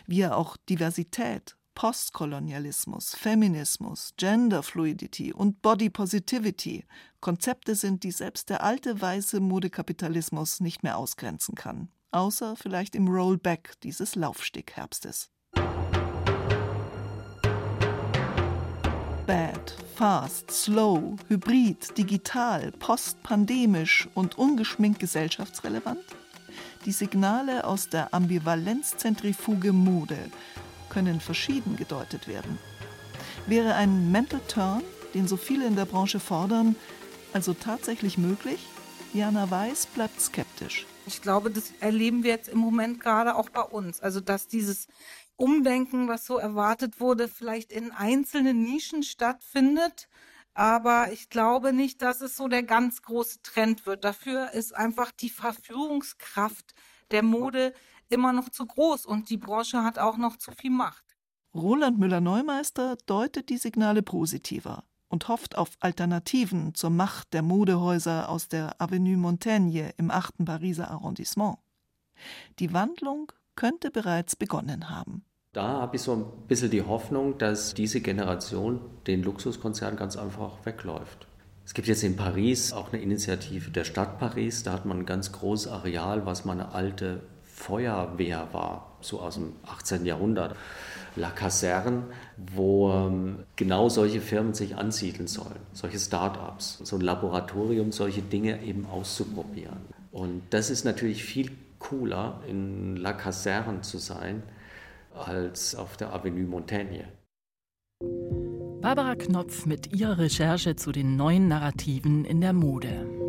Wie 0.07 0.21
er 0.21 0.37
auch 0.37 0.57
Diversität, 0.57 1.57
Postkolonialismus, 1.75 3.13
Feminismus, 3.15 4.13
Genderfluidity 4.17 5.33
und 5.33 5.61
Body 5.61 5.89
Positivity 5.89 6.85
Konzepte 7.19 7.75
sind, 7.75 8.03
die 8.03 8.11
selbst 8.11 8.49
der 8.49 8.63
alte 8.63 9.01
weiße 9.01 9.41
Modekapitalismus 9.41 10.61
nicht 10.61 10.83
mehr 10.83 10.97
ausgrenzen 10.97 11.53
kann, 11.55 11.89
außer 12.11 12.55
vielleicht 12.55 12.95
im 12.95 13.07
Rollback 13.09 13.73
dieses 13.81 14.15
Laufstegherbstes. 14.15 15.34
Bad, 19.25 19.73
Fast, 19.95 20.51
Slow, 20.51 21.15
Hybrid, 21.29 21.97
Digital, 21.97 22.71
Postpandemisch 22.73 24.07
und 24.13 24.37
ungeschminkt 24.37 24.99
gesellschaftsrelevant? 24.99 26.03
Die 26.85 26.91
Signale 26.91 27.63
aus 27.63 27.89
der 27.89 28.13
Ambivalenzzentrifuge 28.13 29.73
Mode 29.73 30.29
können 30.89 31.19
verschieden 31.19 31.75
gedeutet 31.75 32.27
werden. 32.27 32.59
Wäre 33.47 33.73
ein 33.73 34.11
Mental 34.11 34.41
Turn, 34.47 34.83
den 35.15 35.27
so 35.27 35.37
viele 35.37 35.65
in 35.65 35.75
der 35.75 35.85
Branche 35.85 36.19
fordern, 36.19 36.75
also 37.33 37.55
tatsächlich 37.55 38.19
möglich? 38.19 38.59
Jana 39.11 39.49
Weiß 39.49 39.87
bleibt 39.87 40.21
skeptisch. 40.21 40.85
Ich 41.07 41.23
glaube, 41.23 41.49
das 41.49 41.71
erleben 41.79 42.23
wir 42.23 42.31
jetzt 42.31 42.49
im 42.49 42.59
Moment 42.59 42.99
gerade 42.99 43.35
auch 43.35 43.49
bei 43.49 43.61
uns. 43.61 44.01
Also, 44.01 44.19
dass 44.19 44.47
dieses 44.47 44.87
Umdenken, 45.37 46.07
was 46.07 46.25
so 46.25 46.37
erwartet 46.37 46.99
wurde, 46.99 47.27
vielleicht 47.27 47.71
in 47.71 47.91
einzelnen 47.91 48.63
Nischen 48.63 49.03
stattfindet. 49.03 50.07
Aber 50.53 51.11
ich 51.11 51.29
glaube 51.29 51.73
nicht, 51.73 52.01
dass 52.01 52.21
es 52.21 52.37
so 52.37 52.47
der 52.47 52.63
ganz 52.63 53.01
große 53.01 53.41
Trend 53.43 53.85
wird. 53.85 54.05
Dafür 54.05 54.51
ist 54.51 54.73
einfach 54.73 55.11
die 55.11 55.29
Verführungskraft 55.29 56.73
der 57.11 57.23
Mode 57.23 57.73
immer 58.09 58.31
noch 58.31 58.49
zu 58.49 58.65
groß 58.65 59.05
und 59.05 59.29
die 59.29 59.37
Branche 59.37 59.83
hat 59.83 59.99
auch 59.99 60.17
noch 60.17 60.37
zu 60.37 60.51
viel 60.51 60.71
Macht. 60.71 61.03
Roland 61.53 61.99
Müller-Neumeister 61.99 62.97
deutet 63.05 63.49
die 63.49 63.57
Signale 63.57 64.03
positiver 64.03 64.83
und 65.07 65.27
hofft 65.27 65.57
auf 65.57 65.69
Alternativen 65.79 66.73
zur 66.75 66.89
Macht 66.89 67.33
der 67.33 67.41
Modehäuser 67.41 68.29
aus 68.29 68.47
der 68.47 68.81
Avenue 68.81 69.17
Montaigne 69.17 69.93
im 69.97 70.11
8. 70.11 70.45
Pariser 70.45 70.91
Arrondissement. 70.91 71.57
Die 72.59 72.73
Wandlung 72.73 73.31
könnte 73.55 73.91
bereits 73.91 74.35
begonnen 74.35 74.89
haben. 74.89 75.23
Da 75.53 75.67
habe 75.67 75.95
ich 75.95 76.01
so 76.01 76.13
ein 76.13 76.25
bisschen 76.47 76.69
die 76.69 76.81
Hoffnung, 76.81 77.37
dass 77.37 77.73
diese 77.73 78.01
Generation 78.01 78.81
den 79.07 79.23
Luxuskonzern 79.23 79.95
ganz 79.95 80.17
einfach 80.17 80.65
wegläuft. 80.65 81.27
Es 81.65 81.73
gibt 81.73 81.87
jetzt 81.87 82.03
in 82.03 82.15
Paris 82.15 82.73
auch 82.73 82.91
eine 82.91 83.01
Initiative 83.01 83.71
der 83.71 83.85
Stadt 83.85 84.19
Paris. 84.19 84.63
Da 84.63 84.73
hat 84.73 84.85
man 84.85 84.99
ein 84.99 85.05
ganz 85.05 85.31
großes 85.31 85.71
Areal, 85.71 86.25
was 86.25 86.45
mal 86.45 86.53
eine 86.53 86.73
alte 86.73 87.21
Feuerwehr 87.43 88.49
war, 88.51 88.97
so 88.99 89.21
aus 89.21 89.35
dem 89.35 89.53
18. 89.65 90.05
Jahrhundert. 90.05 90.55
La 91.15 91.31
Caserne, 91.31 92.03
wo 92.35 92.91
ähm, 92.91 93.45
genau 93.55 93.87
solche 93.87 94.19
Firmen 94.19 94.53
sich 94.53 94.75
ansiedeln 94.75 95.27
sollen, 95.27 95.59
solche 95.71 95.97
Start-ups, 95.97 96.79
so 96.83 96.97
ein 96.97 97.01
Laboratorium, 97.01 97.93
solche 97.93 98.21
Dinge 98.21 98.61
eben 98.61 98.85
auszuprobieren. 98.85 99.77
Und 100.11 100.43
das 100.49 100.69
ist 100.69 100.83
natürlich 100.83 101.23
viel 101.23 101.51
cooler, 101.89 102.41
in 102.47 102.95
La 102.97 103.13
Caserne 103.13 103.81
zu 103.81 103.97
sein, 103.97 104.43
als 105.13 105.75
auf 105.75 105.97
der 105.97 106.13
Avenue 106.13 106.45
Montaigne. 106.45 107.07
Barbara 108.81 109.15
Knopf 109.15 109.65
mit 109.65 109.93
ihrer 109.93 110.17
Recherche 110.17 110.75
zu 110.75 110.91
den 110.91 111.15
neuen 111.15 111.47
Narrativen 111.47 112.25
in 112.25 112.41
der 112.41 112.53
Mode. 112.53 113.24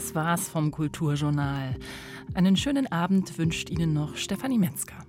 Das 0.00 0.14
war's 0.14 0.48
vom 0.48 0.70
Kulturjournal. 0.70 1.76
Einen 2.32 2.56
schönen 2.56 2.90
Abend 2.90 3.36
wünscht 3.36 3.68
Ihnen 3.68 3.92
noch 3.92 4.16
Stefanie 4.16 4.56
Metzger. 4.56 4.99